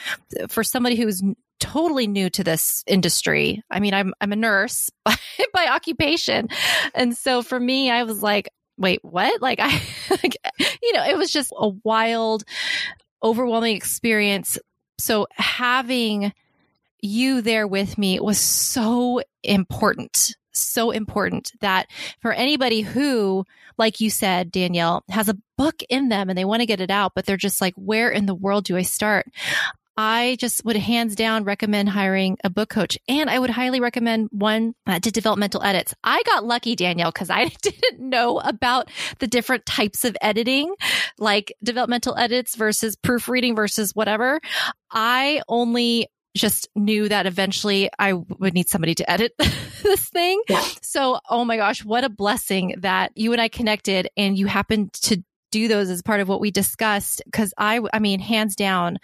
for 0.48 0.62
somebody 0.62 0.96
who's 0.96 1.22
totally 1.58 2.06
new 2.06 2.30
to 2.30 2.44
this 2.44 2.84
industry. 2.86 3.62
I 3.70 3.80
mean, 3.80 3.94
I'm 3.94 4.12
I'm 4.20 4.32
a 4.32 4.36
nurse 4.36 4.90
by, 5.04 5.16
by 5.52 5.66
occupation. 5.68 6.48
And 6.94 7.16
so 7.16 7.42
for 7.42 7.58
me, 7.58 7.90
I 7.90 8.02
was 8.02 8.22
like, 8.22 8.48
wait, 8.78 9.00
what? 9.02 9.40
Like 9.40 9.60
I 9.60 9.70
like, 10.10 10.36
you 10.82 10.92
know, 10.92 11.04
it 11.04 11.16
was 11.16 11.30
just 11.30 11.52
a 11.56 11.68
wild, 11.84 12.44
overwhelming 13.22 13.76
experience. 13.76 14.58
So 14.98 15.26
having 15.32 16.32
you 17.00 17.42
there 17.42 17.66
with 17.66 17.98
me 17.98 18.18
was 18.20 18.38
so 18.38 19.20
important. 19.42 20.36
So 20.52 20.90
important 20.90 21.52
that 21.60 21.86
for 22.20 22.32
anybody 22.32 22.80
who, 22.80 23.44
like 23.76 24.00
you 24.00 24.08
said, 24.08 24.50
Danielle, 24.50 25.04
has 25.10 25.28
a 25.28 25.36
book 25.58 25.82
in 25.90 26.08
them 26.08 26.30
and 26.30 26.38
they 26.38 26.46
want 26.46 26.60
to 26.60 26.66
get 26.66 26.80
it 26.80 26.90
out, 26.90 27.12
but 27.14 27.26
they're 27.26 27.36
just 27.36 27.60
like, 27.60 27.74
where 27.74 28.10
in 28.10 28.24
the 28.24 28.34
world 28.34 28.64
do 28.64 28.76
I 28.76 28.82
start? 28.82 29.26
I 29.96 30.36
just 30.38 30.64
would 30.64 30.76
hands 30.76 31.14
down 31.16 31.44
recommend 31.44 31.88
hiring 31.88 32.36
a 32.44 32.50
book 32.50 32.68
coach. 32.68 32.98
And 33.08 33.30
I 33.30 33.38
would 33.38 33.50
highly 33.50 33.80
recommend 33.80 34.28
one 34.30 34.74
uh, 34.86 35.00
to 35.00 35.10
developmental 35.10 35.62
edits. 35.62 35.94
I 36.04 36.22
got 36.24 36.44
lucky, 36.44 36.76
Danielle, 36.76 37.10
because 37.10 37.30
I 37.30 37.46
didn't 37.62 38.00
know 38.00 38.38
about 38.38 38.90
the 39.18 39.26
different 39.26 39.64
types 39.64 40.04
of 40.04 40.16
editing, 40.20 40.74
like 41.18 41.54
developmental 41.62 42.16
edits 42.16 42.56
versus 42.56 42.96
proofreading 42.96 43.56
versus 43.56 43.92
whatever. 43.94 44.40
I 44.90 45.42
only 45.48 46.08
just 46.36 46.68
knew 46.76 47.08
that 47.08 47.26
eventually 47.26 47.90
I 47.98 48.12
would 48.12 48.54
need 48.54 48.68
somebody 48.68 48.94
to 48.96 49.10
edit 49.10 49.32
this 49.82 50.08
thing. 50.10 50.42
Yeah. 50.48 50.62
So, 50.82 51.18
oh 51.30 51.44
my 51.44 51.56
gosh, 51.56 51.84
what 51.84 52.04
a 52.04 52.10
blessing 52.10 52.74
that 52.80 53.12
you 53.14 53.32
and 53.32 53.40
I 53.40 53.48
connected 53.48 54.08
and 54.16 54.38
you 54.38 54.46
happened 54.46 54.92
to 55.04 55.22
do 55.50 55.68
those 55.68 55.88
as 55.88 56.02
part 56.02 56.20
of 56.20 56.28
what 56.28 56.40
we 56.40 56.50
discussed. 56.50 57.22
Cause 57.32 57.54
I, 57.56 57.80
I 57.92 57.98
mean, 57.98 58.20
hands 58.20 58.56
down, 58.56 58.98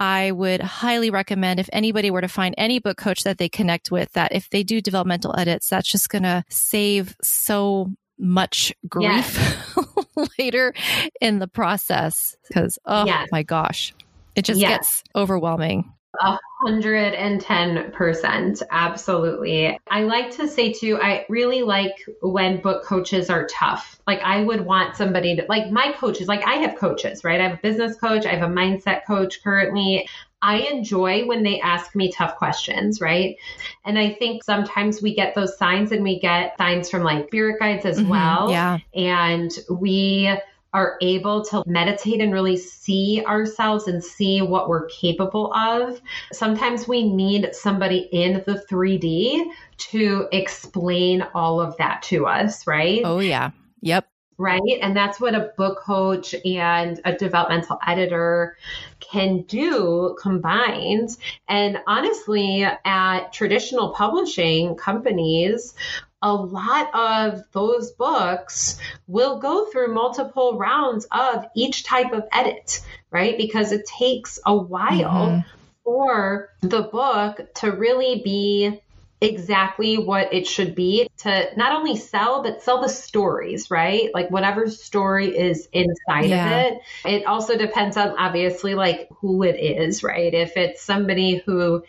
I 0.00 0.30
would 0.30 0.60
highly 0.60 1.10
recommend 1.10 1.60
if 1.60 1.68
anybody 1.72 2.10
were 2.10 2.20
to 2.20 2.28
find 2.28 2.54
any 2.56 2.78
book 2.78 2.96
coach 2.96 3.24
that 3.24 3.38
they 3.38 3.48
connect 3.48 3.90
with, 3.90 4.12
that 4.12 4.32
if 4.32 4.48
they 4.50 4.62
do 4.62 4.80
developmental 4.80 5.34
edits, 5.36 5.68
that's 5.68 5.90
just 5.90 6.08
going 6.08 6.22
to 6.22 6.44
save 6.48 7.16
so 7.22 7.90
much 8.18 8.72
grief 8.88 9.06
yes. 9.06 9.76
later 10.38 10.74
in 11.20 11.38
the 11.38 11.48
process. 11.48 12.36
Because, 12.46 12.78
oh 12.84 13.06
yes. 13.06 13.28
my 13.32 13.42
gosh, 13.42 13.94
it 14.34 14.44
just 14.44 14.60
yes. 14.60 14.70
gets 14.70 15.04
overwhelming. 15.14 15.92
A 16.20 16.38
hundred 16.60 17.14
and 17.14 17.40
ten 17.40 17.92
percent. 17.92 18.62
Absolutely. 18.70 19.78
I 19.90 20.02
like 20.02 20.36
to 20.36 20.48
say 20.48 20.72
too, 20.72 20.98
I 21.00 21.24
really 21.28 21.62
like 21.62 21.94
when 22.20 22.60
book 22.60 22.84
coaches 22.84 23.30
are 23.30 23.46
tough. 23.46 24.00
Like 24.06 24.20
I 24.20 24.42
would 24.42 24.62
want 24.62 24.96
somebody 24.96 25.36
to 25.36 25.46
like 25.48 25.70
my 25.70 25.92
coaches, 25.92 26.26
like 26.26 26.44
I 26.44 26.54
have 26.54 26.76
coaches, 26.76 27.22
right? 27.22 27.40
I 27.40 27.48
have 27.48 27.58
a 27.58 27.62
business 27.62 27.96
coach, 27.96 28.26
I 28.26 28.34
have 28.34 28.50
a 28.50 28.52
mindset 28.52 29.06
coach 29.06 29.42
currently. 29.42 30.08
I 30.40 30.58
enjoy 30.58 31.26
when 31.26 31.42
they 31.42 31.60
ask 31.60 31.96
me 31.96 32.12
tough 32.12 32.36
questions, 32.36 33.00
right? 33.00 33.36
And 33.84 33.98
I 33.98 34.12
think 34.14 34.44
sometimes 34.44 35.02
we 35.02 35.14
get 35.14 35.34
those 35.34 35.58
signs 35.58 35.90
and 35.90 36.04
we 36.04 36.20
get 36.20 36.56
signs 36.58 36.88
from 36.88 37.02
like 37.02 37.26
spirit 37.26 37.58
guides 37.58 37.84
as 37.84 37.98
mm-hmm, 37.98 38.08
well. 38.08 38.50
Yeah. 38.50 38.78
And 38.94 39.50
we 39.68 40.32
are 40.74 40.98
able 41.00 41.44
to 41.46 41.62
meditate 41.66 42.20
and 42.20 42.32
really 42.32 42.56
see 42.56 43.24
ourselves 43.26 43.88
and 43.88 44.04
see 44.04 44.42
what 44.42 44.68
we're 44.68 44.86
capable 44.86 45.52
of. 45.54 46.00
Sometimes 46.32 46.86
we 46.86 47.12
need 47.12 47.48
somebody 47.52 48.08
in 48.12 48.42
the 48.46 48.64
3D 48.70 49.50
to 49.78 50.28
explain 50.32 51.22
all 51.34 51.60
of 51.60 51.76
that 51.78 52.02
to 52.02 52.26
us, 52.26 52.66
right? 52.66 53.00
Oh, 53.04 53.20
yeah. 53.20 53.50
Yep. 53.80 54.08
Right. 54.40 54.78
And 54.80 54.96
that's 54.96 55.20
what 55.20 55.34
a 55.34 55.50
book 55.56 55.80
coach 55.80 56.32
and 56.44 57.00
a 57.04 57.12
developmental 57.12 57.80
editor 57.84 58.56
can 59.00 59.42
do 59.42 60.16
combined. 60.22 61.10
And 61.48 61.78
honestly, 61.88 62.62
at 62.62 63.32
traditional 63.32 63.90
publishing 63.90 64.76
companies, 64.76 65.74
a 66.22 66.32
lot 66.32 66.94
of 66.94 67.42
those 67.50 67.90
books 67.90 68.78
will 69.08 69.40
go 69.40 69.66
through 69.66 69.92
multiple 69.92 70.56
rounds 70.56 71.06
of 71.10 71.44
each 71.56 71.82
type 71.84 72.12
of 72.12 72.24
edit, 72.32 72.80
right? 73.10 73.36
Because 73.36 73.72
it 73.72 73.86
takes 73.86 74.38
a 74.46 74.56
while 74.56 75.30
mm-hmm. 75.30 75.40
for 75.82 76.50
the 76.60 76.82
book 76.82 77.40
to 77.56 77.72
really 77.72 78.22
be 78.24 78.80
exactly 79.20 79.98
what 79.98 80.32
it 80.32 80.46
should 80.46 80.74
be 80.74 81.08
to 81.18 81.48
not 81.56 81.72
only 81.72 81.96
sell 81.96 82.42
but 82.42 82.62
sell 82.62 82.80
the 82.80 82.88
stories 82.88 83.70
right? 83.70 84.10
Like 84.14 84.30
whatever 84.30 84.68
story 84.70 85.36
is 85.36 85.68
inside 85.72 86.26
yeah. 86.26 86.46
of 86.46 86.72
it. 86.72 86.80
It 87.04 87.26
also 87.26 87.56
depends 87.56 87.96
on 87.96 88.10
obviously 88.10 88.74
like 88.74 89.08
who 89.20 89.42
it 89.42 89.56
is 89.56 90.02
right? 90.02 90.32
If 90.32 90.56
it's 90.56 90.82
somebody 90.82 91.42
who 91.44 91.82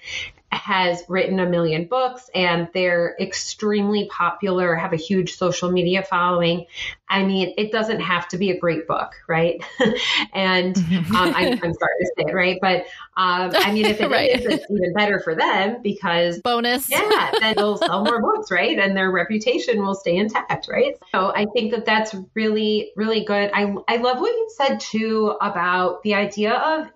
has 0.51 1.03
written 1.07 1.39
a 1.39 1.47
million 1.47 1.85
books 1.85 2.29
and 2.33 2.67
they're 2.73 3.15
extremely 3.19 4.07
popular, 4.07 4.75
have 4.75 4.93
a 4.93 4.97
huge 4.97 5.35
social 5.35 5.71
media 5.71 6.03
following. 6.03 6.65
I 7.07 7.23
mean, 7.23 7.53
it 7.57 7.71
doesn't 7.71 7.99
have 7.99 8.27
to 8.29 8.37
be 8.37 8.51
a 8.51 8.59
great 8.59 8.87
book, 8.87 9.13
right? 9.27 9.63
and 10.33 10.77
um, 11.15 11.15
I, 11.15 11.59
am 11.61 11.73
sorry 11.73 11.73
to 11.73 12.11
say 12.17 12.25
it, 12.27 12.33
right? 12.33 12.57
But 12.61 12.81
um, 13.15 13.51
I 13.55 13.71
mean, 13.71 13.85
if 13.85 14.01
it 14.01 14.09
right. 14.11 14.39
is, 14.39 14.45
it's 14.45 14.65
even 14.69 14.93
better 14.93 15.19
for 15.19 15.35
them 15.35 15.81
because 15.83 16.39
bonus. 16.39 16.89
Yeah, 16.89 17.31
then 17.39 17.55
they'll 17.55 17.77
sell 17.77 18.03
more 18.03 18.21
books, 18.21 18.49
right? 18.49 18.77
And 18.77 18.97
their 18.97 19.11
reputation 19.11 19.83
will 19.83 19.95
stay 19.95 20.17
intact, 20.17 20.67
right? 20.67 20.95
So 21.11 21.33
I 21.35 21.45
think 21.53 21.71
that 21.71 21.85
that's 21.85 22.15
really, 22.33 22.91
really 22.95 23.23
good. 23.23 23.51
I, 23.53 23.75
I 23.87 23.97
love 23.97 24.19
what 24.19 24.31
you 24.31 24.49
said 24.55 24.79
too 24.79 25.35
about 25.41 26.01
the 26.03 26.15
idea 26.15 26.53
of 26.53 26.87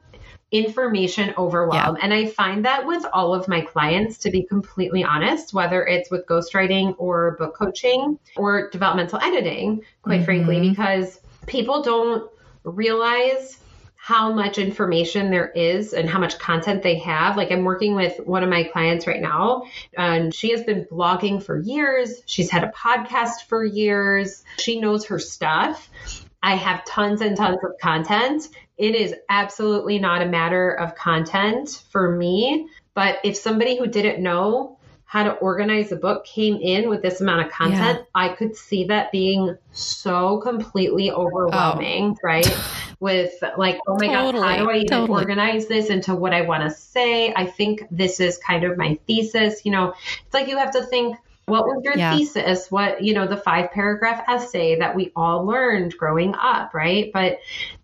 information 0.54 1.34
overwhelm. 1.36 1.98
Yeah. 1.98 2.04
And 2.04 2.14
I 2.14 2.28
find 2.28 2.64
that 2.66 2.86
with 2.86 3.04
all 3.12 3.34
of 3.34 3.48
my 3.48 3.62
clients, 3.62 4.20
to 4.20 4.32
be 4.32 4.44
completely 4.44 5.04
honest, 5.04 5.54
whether 5.54 5.86
it's 5.86 6.12
with 6.12 6.28
ghostwriting 6.28 6.96
or 7.00 7.36
book 7.38 7.56
coaching 7.56 8.20
or 8.38 8.70
developmental 8.70 9.20
editing, 9.20 9.82
quite 10.04 10.18
mm-hmm. 10.18 10.26
frankly, 10.26 10.70
because 10.70 11.20
people 11.48 11.82
don't 11.82 12.32
realize 12.64 13.58
how 13.96 14.34
much 14.34 14.58
information 14.58 15.32
there 15.32 15.50
is 15.50 15.94
and 15.94 16.10
how 16.10 16.20
much 16.20 16.38
content 16.38 16.84
they 16.84 17.00
have. 17.00 17.36
Like 17.36 17.52
I'm 17.52 17.64
working 17.64 17.96
with 17.96 18.20
one 18.20 18.44
of 18.44 18.50
my 18.50 18.64
clients 18.66 19.08
right 19.08 19.22
now 19.22 19.64
and 19.98 20.36
she 20.36 20.52
has 20.52 20.62
been 20.64 20.86
blogging 20.86 21.42
for 21.42 21.58
years. 21.58 22.22
She's 22.26 22.52
had 22.52 22.64
a 22.64 22.72
podcast 22.72 23.46
for 23.48 23.64
years. 23.64 24.44
She 24.58 24.80
knows 24.80 25.06
her 25.06 25.20
stuff. 25.20 25.90
I 26.44 26.56
have 26.56 26.84
tons 26.84 27.22
and 27.22 27.38
tons 27.38 27.60
of 27.64 27.80
content 27.80 28.50
it 28.84 28.96
is 28.96 29.16
absolutely 29.30 29.98
not 29.98 30.22
a 30.22 30.26
matter 30.26 30.72
of 30.72 30.94
content 30.94 31.82
for 31.92 32.18
me. 32.18 32.68
But 32.94 33.20
if 33.24 33.38
somebody 33.38 33.78
who 33.78 33.88
didn't 33.88 34.22
know 34.22 34.78
how 35.06 35.24
to 35.24 35.32
organize 35.36 35.94
a 35.94 35.96
book 35.96 36.26
came 36.26 36.58
in 36.58 36.90
with 36.90 37.02
this 37.02 37.22
amount 37.22 37.46
of 37.46 37.52
content, 37.52 38.00
yeah. 38.00 38.06
I 38.14 38.30
could 38.30 38.58
see 38.58 38.84
that 38.86 39.10
being 39.14 39.58
so 39.72 40.40
completely 40.40 41.12
oh. 41.12 41.28
overwhelming, 41.28 42.18
oh. 42.18 42.20
right? 42.22 42.60
With 43.00 43.32
like, 43.58 43.80
oh 43.88 43.94
my 43.94 44.08
totally, 44.08 44.34
God, 44.34 44.36
how 44.36 44.58
do 44.58 44.70
I 44.70 44.76
even 44.76 44.88
totally. 44.90 45.22
organize 45.22 45.68
this 45.68 45.90
into 45.90 46.14
what 46.14 46.34
I 46.34 46.42
want 46.42 46.64
to 46.64 46.70
say? 46.70 47.34
I 47.34 47.46
think 47.46 47.86
this 47.90 48.20
is 48.20 48.38
kind 48.38 48.66
of 48.66 48.78
my 48.78 49.00
thesis. 49.08 49.64
You 49.64 49.72
know, 49.72 49.94
it's 50.26 50.34
like 50.34 50.50
you 50.50 50.58
have 50.58 50.72
to 50.72 50.84
think, 50.84 51.16
what 51.46 51.66
was 51.66 51.82
your 51.84 51.98
yeah. 51.98 52.16
thesis? 52.16 52.72
What, 52.72 53.04
you 53.04 53.14
know, 53.14 53.28
the 53.28 53.38
five 53.38 53.72
paragraph 53.72 54.24
essay 54.28 54.80
that 54.80 54.96
we 54.96 55.12
all 55.16 55.46
learned 55.46 55.98
growing 55.98 56.36
up, 56.36 56.74
right? 56.74 57.12
But 57.14 57.40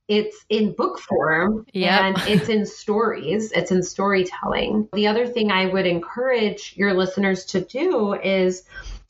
it's 0.08 0.44
in 0.50 0.74
book 0.74 1.00
form 1.00 1.66
yep. 1.72 2.02
and 2.02 2.18
it's 2.28 2.50
in 2.50 2.66
stories, 2.82 3.52
it's 3.52 3.72
in 3.72 3.84
storytelling. 3.84 4.90
The 4.94 5.08
other 5.08 5.28
thing 5.28 5.52
I 5.52 5.68
would 5.68 5.86
encourage 5.86 6.74
your 6.76 6.94
listeners 6.94 7.46
to 7.46 7.62
do 7.62 8.14
is 8.14 8.64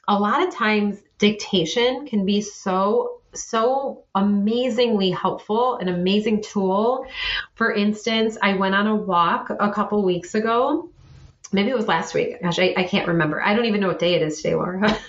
a 0.07 0.19
lot 0.19 0.45
of 0.45 0.53
times 0.53 0.99
dictation 1.17 2.07
can 2.07 2.25
be 2.25 2.41
so 2.41 3.19
so 3.33 4.03
amazingly 4.15 5.12
helpful, 5.12 5.77
an 5.77 5.88
amazing 5.88 6.41
tool. 6.41 7.05
For 7.53 7.71
instance, 7.71 8.38
I 8.41 8.55
went 8.55 8.73
on 8.73 8.88
a 8.88 8.95
walk 8.95 9.51
a 9.51 9.71
couple 9.71 10.03
weeks 10.03 10.33
ago. 10.33 10.89
Maybe 11.51 11.69
it 11.69 11.75
was 11.75 11.88
last 11.88 12.13
week. 12.13 12.41
Gosh, 12.41 12.59
I, 12.59 12.73
I 12.77 12.83
can't 12.83 13.07
remember. 13.07 13.41
I 13.41 13.55
don't 13.55 13.65
even 13.65 13.81
know 13.81 13.88
what 13.88 13.99
day 13.99 14.13
it 14.13 14.21
is 14.21 14.38
today, 14.38 14.55
Laura. 14.55 14.79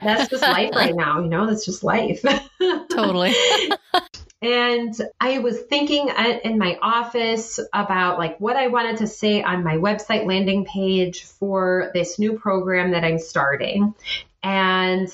that's 0.00 0.28
just 0.28 0.42
life 0.42 0.70
right 0.74 0.94
now, 0.94 1.20
you 1.20 1.28
know, 1.28 1.46
that's 1.46 1.64
just 1.64 1.84
life. 1.84 2.24
totally. 2.90 3.34
and 4.42 4.94
I 5.20 5.38
was 5.38 5.60
thinking 5.62 6.10
in 6.44 6.58
my 6.58 6.78
office 6.82 7.60
about 7.72 8.18
like 8.18 8.38
what 8.40 8.56
I 8.56 8.66
wanted 8.66 8.98
to 8.98 9.06
say 9.06 9.42
on 9.42 9.64
my 9.64 9.76
website 9.76 10.26
landing 10.26 10.64
page 10.64 11.24
for 11.24 11.90
this 11.94 12.18
new 12.18 12.38
program 12.38 12.90
that 12.90 13.04
I'm 13.04 13.18
starting. 13.18 13.94
And 14.42 15.08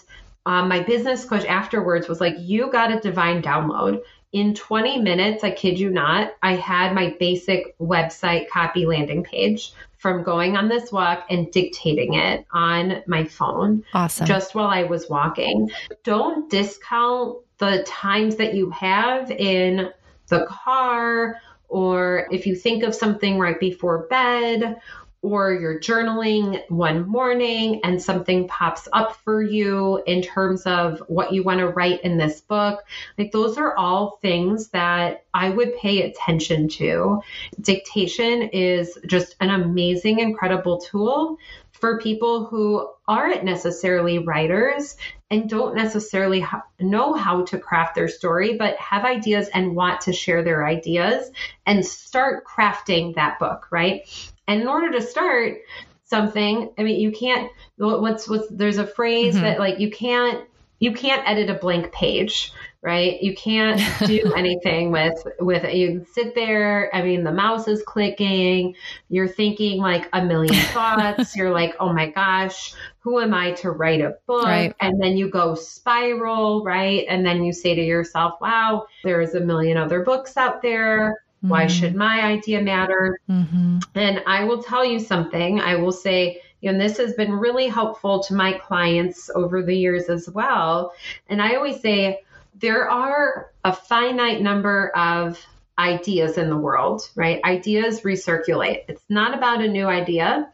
um, 0.46 0.68
my 0.68 0.80
business 0.80 1.24
coach 1.24 1.44
afterwards 1.44 2.08
was 2.08 2.20
like, 2.20 2.34
You 2.38 2.72
got 2.72 2.92
a 2.92 3.00
divine 3.00 3.42
download. 3.42 4.02
In 4.32 4.54
20 4.54 5.00
minutes, 5.00 5.42
I 5.42 5.50
kid 5.50 5.78
you 5.78 5.90
not, 5.90 6.34
I 6.42 6.54
had 6.54 6.94
my 6.94 7.16
basic 7.18 7.76
website 7.78 8.48
copy 8.48 8.86
landing 8.86 9.24
page 9.24 9.72
from 9.98 10.22
going 10.22 10.56
on 10.56 10.68
this 10.68 10.92
walk 10.92 11.26
and 11.30 11.50
dictating 11.50 12.14
it 12.14 12.46
on 12.52 13.02
my 13.06 13.24
phone. 13.24 13.84
Awesome. 13.92 14.26
Just 14.26 14.54
while 14.54 14.68
I 14.68 14.84
was 14.84 15.10
walking. 15.10 15.70
Don't 16.04 16.48
discount 16.48 17.38
the 17.58 17.82
times 17.86 18.36
that 18.36 18.54
you 18.54 18.70
have 18.70 19.30
in 19.30 19.90
the 20.28 20.46
car 20.46 21.36
or 21.68 22.26
if 22.30 22.46
you 22.46 22.54
think 22.54 22.82
of 22.82 22.94
something 22.94 23.38
right 23.38 23.58
before 23.60 24.06
bed 24.08 24.80
or 25.22 25.52
you're 25.52 25.78
journaling 25.78 26.62
one 26.70 27.06
morning 27.06 27.80
and 27.84 28.00
something 28.00 28.48
pops 28.48 28.88
up 28.92 29.16
for 29.16 29.42
you 29.42 30.02
in 30.06 30.22
terms 30.22 30.62
of 30.62 31.02
what 31.08 31.32
you 31.32 31.42
want 31.42 31.58
to 31.58 31.68
write 31.68 32.02
in 32.02 32.16
this 32.16 32.40
book. 32.40 32.82
Like 33.18 33.30
those 33.30 33.58
are 33.58 33.76
all 33.76 34.18
things 34.22 34.68
that 34.68 35.24
I 35.34 35.50
would 35.50 35.76
pay 35.76 36.02
attention 36.02 36.68
to. 36.70 37.20
Dictation 37.60 38.42
is 38.42 38.98
just 39.06 39.36
an 39.40 39.50
amazing, 39.50 40.20
incredible 40.20 40.80
tool 40.80 41.36
for 41.72 41.98
people 41.98 42.44
who 42.46 42.88
aren't 43.08 43.44
necessarily 43.44 44.18
writers 44.18 44.96
and 45.30 45.48
don't 45.48 45.74
necessarily 45.74 46.40
ha- 46.40 46.64
know 46.78 47.14
how 47.14 47.44
to 47.44 47.58
craft 47.58 47.94
their 47.94 48.08
story, 48.08 48.56
but 48.56 48.76
have 48.76 49.04
ideas 49.04 49.48
and 49.48 49.74
want 49.74 50.02
to 50.02 50.12
share 50.12 50.42
their 50.42 50.66
ideas 50.66 51.30
and 51.66 51.84
start 51.84 52.44
crafting 52.44 53.14
that 53.14 53.38
book, 53.38 53.68
right? 53.70 54.02
And 54.50 54.62
in 54.62 54.66
order 54.66 54.90
to 54.90 55.00
start 55.00 55.58
something, 56.04 56.72
I 56.76 56.82
mean, 56.82 57.00
you 57.00 57.12
can't. 57.12 57.52
What's 57.76 58.28
what's 58.28 58.48
there's 58.48 58.78
a 58.78 58.86
phrase 58.86 59.34
mm-hmm. 59.34 59.44
that 59.44 59.60
like 59.60 59.78
you 59.78 59.92
can't 59.92 60.44
you 60.80 60.92
can't 60.92 61.22
edit 61.28 61.48
a 61.48 61.54
blank 61.54 61.92
page 61.92 62.52
right 62.82 63.22
you 63.22 63.34
can't 63.34 63.80
do 64.06 64.32
anything 64.34 64.90
with 64.90 65.22
with 65.38 65.62
you 65.72 66.04
sit 66.12 66.34
there 66.34 66.90
i 66.94 67.02
mean 67.02 67.22
the 67.22 67.32
mouse 67.32 67.68
is 67.68 67.82
clicking 67.82 68.74
you're 69.10 69.28
thinking 69.28 69.78
like 69.78 70.08
a 70.14 70.24
million 70.24 70.54
thoughts 70.72 71.36
you're 71.36 71.52
like 71.52 71.76
oh 71.78 71.92
my 71.92 72.08
gosh 72.08 72.72
who 73.00 73.20
am 73.20 73.34
i 73.34 73.52
to 73.52 73.70
write 73.70 74.00
a 74.00 74.16
book 74.26 74.46
right. 74.46 74.74
and 74.80 75.00
then 75.00 75.16
you 75.16 75.28
go 75.28 75.54
spiral 75.54 76.64
right 76.64 77.04
and 77.10 77.24
then 77.24 77.44
you 77.44 77.52
say 77.52 77.74
to 77.74 77.82
yourself 77.82 78.40
wow 78.40 78.86
there's 79.04 79.34
a 79.34 79.40
million 79.40 79.76
other 79.76 80.02
books 80.02 80.38
out 80.38 80.62
there 80.62 81.14
why 81.40 81.64
mm-hmm. 81.64 81.68
should 81.68 81.94
my 81.94 82.20
idea 82.22 82.60
matter? 82.60 83.18
Mm-hmm. 83.28 83.78
And 83.94 84.22
I 84.26 84.44
will 84.44 84.62
tell 84.62 84.84
you 84.84 84.98
something. 84.98 85.60
I 85.60 85.76
will 85.76 85.92
say, 85.92 86.42
you 86.60 86.72
know, 86.72 86.78
this 86.78 86.98
has 86.98 87.14
been 87.14 87.32
really 87.32 87.68
helpful 87.68 88.22
to 88.24 88.34
my 88.34 88.52
clients 88.52 89.30
over 89.34 89.62
the 89.62 89.74
years 89.74 90.08
as 90.08 90.28
well. 90.28 90.92
And 91.28 91.40
I 91.40 91.54
always 91.54 91.80
say 91.80 92.20
there 92.56 92.90
are 92.90 93.50
a 93.64 93.72
finite 93.72 94.42
number 94.42 94.90
of 94.94 95.42
ideas 95.78 96.36
in 96.36 96.50
the 96.50 96.56
world, 96.56 97.08
right? 97.14 97.42
Ideas 97.44 98.02
recirculate. 98.02 98.84
It's 98.88 99.04
not 99.08 99.34
about 99.34 99.62
a 99.62 99.68
new 99.68 99.86
idea, 99.86 100.50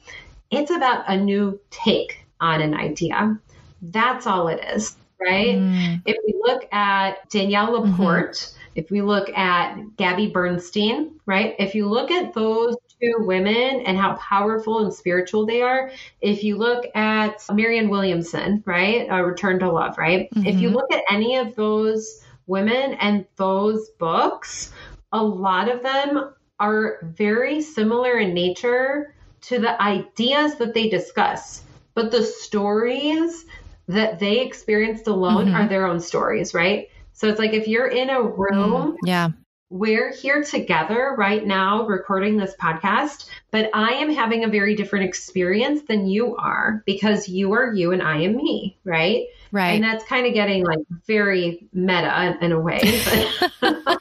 it's 0.52 0.70
about 0.70 1.04
a 1.08 1.16
new 1.16 1.58
take 1.70 2.24
on 2.40 2.62
an 2.62 2.74
idea. 2.74 3.36
That's 3.82 4.28
all 4.28 4.46
it 4.46 4.64
is, 4.72 4.96
right? 5.20 5.56
Mm. 5.56 6.02
If 6.06 6.16
we 6.24 6.34
look 6.40 6.72
at 6.72 7.28
Danielle 7.28 7.72
mm-hmm. 7.72 7.90
LaPorte, 7.90 8.34
mm-hmm 8.34 8.55
if 8.76 8.90
we 8.90 9.00
look 9.00 9.30
at 9.30 9.96
Gabby 9.96 10.28
Bernstein, 10.28 11.18
right? 11.24 11.56
If 11.58 11.74
you 11.74 11.88
look 11.88 12.10
at 12.10 12.34
those 12.34 12.76
two 13.00 13.14
women 13.20 13.80
and 13.80 13.96
how 13.96 14.14
powerful 14.16 14.84
and 14.84 14.92
spiritual 14.92 15.46
they 15.46 15.62
are, 15.62 15.90
if 16.20 16.44
you 16.44 16.56
look 16.56 16.84
at 16.94 17.42
Marianne 17.52 17.88
Williamson, 17.88 18.62
right? 18.66 19.06
A 19.10 19.24
Return 19.24 19.58
to 19.60 19.70
Love, 19.70 19.96
right? 19.96 20.30
Mm-hmm. 20.30 20.46
If 20.46 20.60
you 20.60 20.68
mm-hmm. 20.68 20.76
look 20.76 20.92
at 20.92 21.04
any 21.10 21.36
of 21.36 21.56
those 21.56 22.20
women 22.46 22.94
and 23.00 23.24
those 23.36 23.88
books, 23.98 24.72
a 25.10 25.22
lot 25.22 25.70
of 25.70 25.82
them 25.82 26.34
are 26.60 26.98
very 27.02 27.62
similar 27.62 28.18
in 28.18 28.34
nature 28.34 29.14
to 29.42 29.58
the 29.58 29.80
ideas 29.80 30.56
that 30.56 30.74
they 30.74 30.88
discuss, 30.90 31.62
but 31.94 32.10
the 32.10 32.22
stories 32.22 33.46
that 33.88 34.18
they 34.18 34.40
experienced 34.40 35.06
alone 35.06 35.46
mm-hmm. 35.46 35.54
are 35.54 35.68
their 35.68 35.86
own 35.86 36.00
stories, 36.00 36.52
right? 36.52 36.88
So 37.16 37.28
it's 37.28 37.38
like 37.38 37.54
if 37.54 37.66
you're 37.66 37.88
in 37.88 38.10
a 38.10 38.22
room, 38.22 38.92
mm, 38.92 38.96
yeah. 39.02 39.30
We're 39.68 40.12
here 40.12 40.44
together 40.44 41.16
right 41.18 41.44
now 41.44 41.88
recording 41.88 42.36
this 42.36 42.54
podcast, 42.54 43.28
but 43.50 43.68
I 43.74 43.94
am 43.94 44.12
having 44.12 44.44
a 44.44 44.48
very 44.48 44.76
different 44.76 45.06
experience 45.06 45.82
than 45.88 46.06
you 46.06 46.36
are 46.36 46.84
because 46.86 47.28
you 47.28 47.50
are 47.52 47.74
you 47.74 47.90
and 47.90 48.00
I 48.00 48.18
am 48.20 48.36
me, 48.36 48.78
right? 48.84 49.24
Right. 49.52 49.72
And 49.72 49.84
that's 49.84 50.04
kind 50.04 50.26
of 50.26 50.34
getting 50.34 50.64
like 50.64 50.80
very 51.06 51.68
meta 51.72 52.36
in, 52.40 52.52
a 52.52 52.60
way. 52.60 52.80
that's 53.62 53.96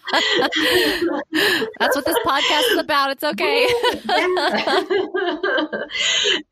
what 1.96 2.06
this 2.06 2.18
podcast 2.26 2.72
is 2.72 2.80
about. 2.80 3.12
It's 3.12 3.24
okay. 3.24 3.64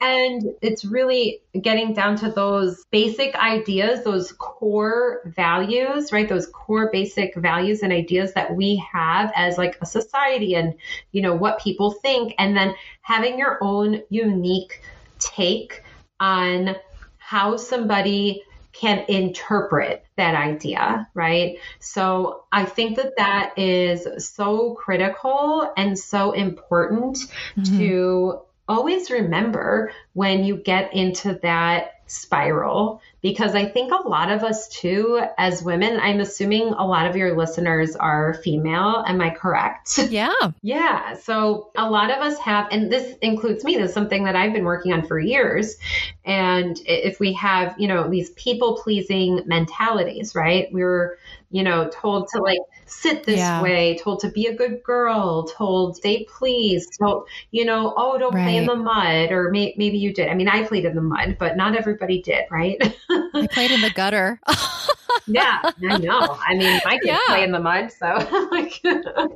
and 0.02 0.44
it's 0.62 0.86
really 0.86 1.42
getting 1.60 1.94
down 1.94 2.16
to 2.18 2.30
those 2.30 2.86
basic 2.92 3.36
ideas, 3.36 4.04
those 4.04 4.32
core 4.34 5.22
values, 5.26 6.12
right? 6.12 6.30
Those 6.30 6.48
core 6.48 6.90
basic 6.92 7.36
values 7.36 7.82
and 7.82 7.92
ideas 7.92 8.34
that 8.34 8.56
we 8.56 8.84
have 8.92 9.32
as 9.36 9.58
like 9.58 9.78
a 9.82 9.86
society 9.86 10.56
and, 10.56 10.76
you 11.12 11.22
know, 11.22 11.36
what 11.36 11.60
people 11.60 11.92
think. 11.92 12.34
And 12.38 12.56
then 12.56 12.76
having 13.02 13.40
your 13.40 13.58
own 13.62 14.02
unique 14.10 14.82
take 15.20 15.84
on 16.20 16.76
how 17.18 17.58
somebody 17.58 18.44
can 18.74 19.06
interpret 19.08 20.04
that 20.18 20.36
idea, 20.36 21.08
right? 21.14 21.58
So 21.80 22.44
I 22.52 22.66
think 22.66 22.98
that 22.98 23.18
that 23.18 23.58
is 23.58 24.26
so 24.26 24.74
critical 24.74 25.72
and 25.78 25.98
so 25.98 26.32
important 26.32 27.18
mm-hmm. 27.56 27.78
to 27.78 28.42
always 28.68 29.12
remember 29.12 29.92
when 30.14 30.44
you 30.44 30.58
get 30.58 30.94
into 30.94 31.40
that 31.44 31.92
spiral 32.08 33.02
because 33.24 33.56
I 33.56 33.66
think 33.66 33.94
a 33.94 34.08
lot 34.08 34.30
of 34.30 34.44
us 34.44 34.68
too, 34.68 35.20
as 35.38 35.64
women, 35.64 35.98
I'm 35.98 36.20
assuming 36.20 36.68
a 36.74 36.86
lot 36.86 37.08
of 37.08 37.16
your 37.16 37.38
listeners 37.38 37.96
are 37.96 38.34
female. 38.44 39.02
Am 39.08 39.20
I 39.22 39.32
correct? 39.32 40.00
Yeah. 40.14 40.34
yeah. 40.62 41.16
So 41.16 41.72
a 41.76 41.90
lot 41.90 42.12
of 42.12 42.18
us 42.18 42.38
have, 42.40 42.68
and 42.72 42.92
this 42.92 43.18
includes 43.22 43.64
me, 43.64 43.78
this 43.78 43.88
is 43.88 43.94
something 43.94 44.26
that 44.26 44.36
I've 44.36 44.54
been 44.54 44.66
working 44.66 44.92
on 44.92 45.08
for 45.08 45.18
years. 45.18 45.78
And 46.26 46.78
if 46.86 47.20
we 47.20 47.34
have, 47.34 47.74
you 47.80 47.88
know, 47.88 48.10
these 48.10 48.30
people 48.32 48.78
pleasing 48.84 49.42
mentalities, 49.46 50.36
right? 50.36 50.72
We 50.72 50.84
were, 50.84 51.18
you 51.50 51.64
know, 51.64 51.90
told 51.90 52.28
to 52.34 52.42
like 52.42 52.60
sit 52.86 53.24
this 53.24 53.38
yeah. 53.38 53.62
way, 53.62 53.98
told 53.98 54.20
to 54.22 54.30
be 54.30 54.48
a 54.48 54.56
good 54.56 54.84
girl, 54.84 55.44
told 55.48 55.98
say 55.98 56.26
please, 56.26 56.88
told, 56.98 57.28
you 57.52 57.66
know, 57.66 57.94
oh, 57.96 58.18
don't 58.18 58.34
right. 58.34 58.44
play 58.44 58.58
in 58.58 58.66
the 58.66 58.76
mud, 58.76 59.32
or 59.32 59.50
may- 59.52 59.74
maybe 59.78 59.98
you 59.98 60.14
did. 60.14 60.30
I 60.30 60.36
mean, 60.36 60.48
I 60.48 60.64
played 60.64 60.86
in 60.86 60.96
the 60.96 61.02
mud, 61.02 61.38
but 61.40 61.58
not 61.58 61.76
everybody 61.76 62.22
did, 62.22 62.46
right? 62.52 62.78
I 63.34 63.48
played 63.52 63.72
in 63.72 63.82
the 63.82 63.90
gutter. 63.90 64.40
yeah, 65.28 65.62
I 65.90 65.98
know. 65.98 66.38
I 66.48 66.56
mean, 66.56 66.80
my 66.86 66.94
kids 66.94 67.06
yeah. 67.06 67.20
play 67.28 67.44
in 67.44 67.52
the 67.52 67.60
mud, 67.60 67.92
so 67.92 68.06
like, 68.52 68.82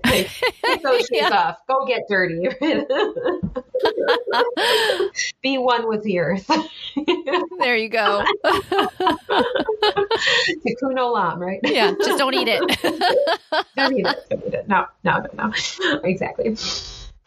take 0.05 0.29
those 0.83 0.99
shoes 1.07 1.09
yeah. 1.11 1.29
off. 1.29 1.57
Go 1.67 1.85
get 1.85 2.03
dirty. 2.09 2.47
Be 5.41 5.57
one 5.57 5.87
with 5.87 6.03
the 6.03 6.19
earth. 6.19 6.49
there 7.59 7.75
you 7.75 7.89
go. 7.89 8.23
Tikkun 10.65 10.97
olam, 10.97 11.37
right? 11.37 11.59
Yeah, 11.63 11.93
just 12.03 12.17
don't 12.17 12.33
eat 12.33 12.47
it. 12.47 12.61
don't 13.75 13.93
eat 13.93 14.05
it. 14.05 14.29
Don't 14.29 14.43
eat 14.47 14.53
it. 14.53 14.67
No, 14.67 14.85
no, 15.03 15.19
no, 15.33 15.51
no. 15.81 15.99
Exactly. 16.03 16.55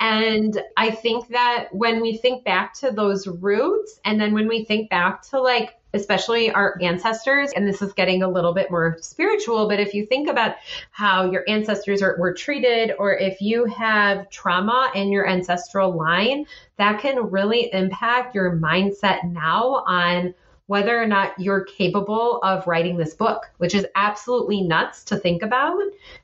And 0.00 0.60
I 0.76 0.90
think 0.90 1.28
that 1.28 1.68
when 1.72 2.00
we 2.00 2.16
think 2.16 2.44
back 2.44 2.74
to 2.80 2.90
those 2.90 3.26
roots, 3.26 4.00
and 4.04 4.20
then 4.20 4.32
when 4.32 4.48
we 4.48 4.64
think 4.64 4.90
back 4.90 5.22
to 5.28 5.40
like 5.40 5.76
especially 5.94 6.50
our 6.52 6.78
ancestors. 6.80 7.52
And 7.52 7.66
this 7.66 7.82
is 7.82 7.92
getting 7.92 8.22
a 8.22 8.28
little 8.28 8.54
bit 8.54 8.70
more 8.70 8.96
spiritual, 9.00 9.68
but 9.68 9.80
if 9.80 9.94
you 9.94 10.06
think 10.06 10.28
about 10.28 10.56
how 10.90 11.30
your 11.30 11.44
ancestors 11.48 12.02
are, 12.02 12.16
were 12.18 12.32
treated, 12.32 12.92
or 12.98 13.16
if 13.16 13.40
you 13.40 13.64
have 13.66 14.30
trauma 14.30 14.90
in 14.94 15.10
your 15.10 15.28
ancestral 15.28 15.96
line, 15.96 16.46
that 16.76 17.00
can 17.00 17.30
really 17.30 17.72
impact 17.72 18.34
your 18.34 18.56
mindset 18.56 19.24
now 19.24 19.84
on 19.86 20.34
whether 20.70 21.02
or 21.02 21.04
not 21.04 21.32
you're 21.36 21.64
capable 21.64 22.38
of 22.44 22.64
writing 22.64 22.96
this 22.96 23.12
book, 23.12 23.50
which 23.58 23.74
is 23.74 23.84
absolutely 23.96 24.62
nuts 24.62 25.02
to 25.02 25.16
think 25.16 25.42
about 25.42 25.80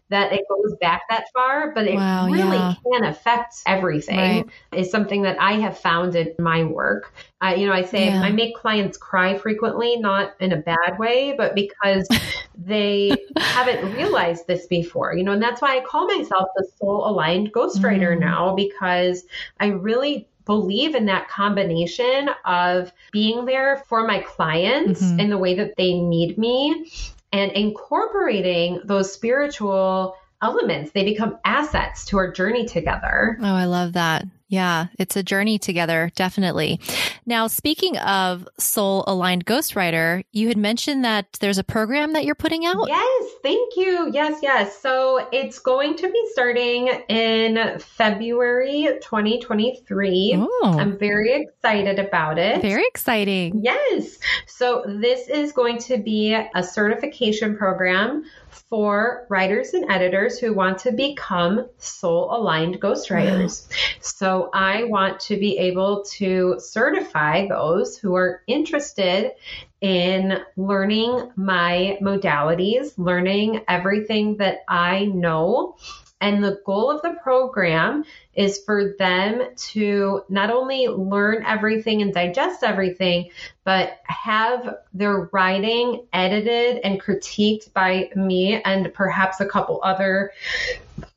that 0.08 0.32
it 0.32 0.42
goes 0.48 0.76
back 0.80 1.02
that 1.10 1.24
far, 1.34 1.72
but 1.74 1.88
it 1.88 1.96
wow, 1.96 2.26
really 2.26 2.56
yeah. 2.56 2.74
can 2.84 3.04
affect 3.06 3.56
everything. 3.66 4.16
Right. 4.16 4.46
Is 4.72 4.88
something 4.88 5.22
that 5.22 5.36
I 5.40 5.54
have 5.54 5.76
found 5.76 6.14
in 6.14 6.32
my 6.38 6.62
work. 6.62 7.12
Uh, 7.40 7.54
you 7.56 7.66
know, 7.66 7.72
I 7.72 7.82
say 7.82 8.06
yeah. 8.06 8.22
I 8.22 8.30
make 8.30 8.54
clients 8.54 8.96
cry 8.96 9.36
frequently, 9.36 9.96
not 9.96 10.34
in 10.38 10.52
a 10.52 10.58
bad 10.58 10.96
way, 10.96 11.34
but 11.36 11.56
because 11.56 12.06
they 12.56 13.10
haven't 13.36 13.96
realized 13.96 14.46
this 14.46 14.68
before. 14.68 15.16
You 15.16 15.24
know, 15.24 15.32
and 15.32 15.42
that's 15.42 15.60
why 15.60 15.76
I 15.76 15.80
call 15.80 16.06
myself 16.06 16.50
the 16.54 16.68
soul 16.76 17.04
aligned 17.04 17.52
ghostwriter 17.52 18.16
mm. 18.16 18.20
now 18.20 18.54
because 18.54 19.24
I 19.58 19.66
really 19.70 20.28
believe 20.46 20.94
in 20.94 21.04
that 21.06 21.28
combination 21.28 22.30
of 22.46 22.92
being 23.12 23.44
there 23.44 23.84
for 23.88 24.06
my 24.06 24.20
clients 24.20 25.02
mm-hmm. 25.02 25.20
in 25.20 25.30
the 25.30 25.38
way 25.38 25.54
that 25.54 25.74
they 25.76 25.92
need 25.94 26.38
me 26.38 26.90
and 27.32 27.52
incorporating 27.52 28.80
those 28.84 29.12
spiritual 29.12 30.16
elements. 30.40 30.92
They 30.92 31.04
become 31.04 31.38
assets 31.44 32.06
to 32.06 32.18
our 32.18 32.30
journey 32.30 32.66
together. 32.66 33.36
Oh, 33.40 33.54
I 33.54 33.64
love 33.66 33.92
that. 33.94 34.24
Yeah, 34.48 34.86
it's 34.96 35.16
a 35.16 35.24
journey 35.24 35.58
together, 35.58 36.12
definitely. 36.14 36.78
Now, 37.26 37.48
speaking 37.48 37.96
of 37.98 38.46
soul 38.58 39.02
aligned 39.08 39.44
ghostwriter, 39.44 40.24
you 40.30 40.46
had 40.46 40.56
mentioned 40.56 41.04
that 41.04 41.26
there's 41.40 41.58
a 41.58 41.64
program 41.64 42.12
that 42.12 42.24
you're 42.24 42.36
putting 42.36 42.64
out. 42.64 42.86
Yes, 42.86 43.30
thank 43.42 43.76
you. 43.76 44.10
Yes, 44.12 44.38
yes. 44.42 44.80
So 44.80 45.28
it's 45.32 45.58
going 45.58 45.96
to 45.96 46.08
be 46.08 46.28
starting 46.30 46.86
in 47.08 47.78
February 47.80 48.88
2023. 49.02 50.34
Oh. 50.38 50.76
I'm 50.78 50.96
very 50.96 51.32
excited 51.32 51.98
about 51.98 52.38
it. 52.38 52.62
Very 52.62 52.84
exciting. 52.86 53.64
Yes. 53.64 54.18
So 54.46 54.84
this 54.86 55.28
is 55.28 55.50
going 55.50 55.78
to 55.78 55.98
be 55.98 56.34
a 56.34 56.62
certification 56.62 57.56
program 57.56 58.22
for 58.70 59.26
writers 59.28 59.74
and 59.74 59.90
editors 59.90 60.38
who 60.38 60.52
want 60.52 60.78
to 60.78 60.92
become 60.92 61.68
soul 61.78 62.34
aligned 62.34 62.80
ghostwriters. 62.80 63.68
So 64.00 64.35
I 64.52 64.84
want 64.84 65.20
to 65.20 65.36
be 65.36 65.58
able 65.58 66.04
to 66.16 66.56
certify 66.58 67.48
those 67.48 67.98
who 67.98 68.14
are 68.14 68.42
interested 68.46 69.32
in 69.80 70.40
learning 70.56 71.32
my 71.36 71.98
modalities, 72.00 72.92
learning 72.96 73.62
everything 73.68 74.36
that 74.38 74.64
I 74.68 75.06
know. 75.06 75.76
And 76.20 76.42
the 76.42 76.60
goal 76.64 76.90
of 76.90 77.02
the 77.02 77.18
program 77.22 78.04
is 78.34 78.62
for 78.64 78.94
them 78.98 79.42
to 79.54 80.22
not 80.30 80.50
only 80.50 80.88
learn 80.88 81.44
everything 81.46 82.00
and 82.00 82.12
digest 82.14 82.62
everything, 82.62 83.30
but 83.64 83.98
have 84.04 84.76
their 84.94 85.28
writing 85.32 86.06
edited 86.14 86.78
and 86.84 87.00
critiqued 87.00 87.72
by 87.74 88.10
me 88.16 88.62
and 88.62 88.92
perhaps 88.94 89.40
a 89.40 89.46
couple 89.46 89.80
other 89.82 90.32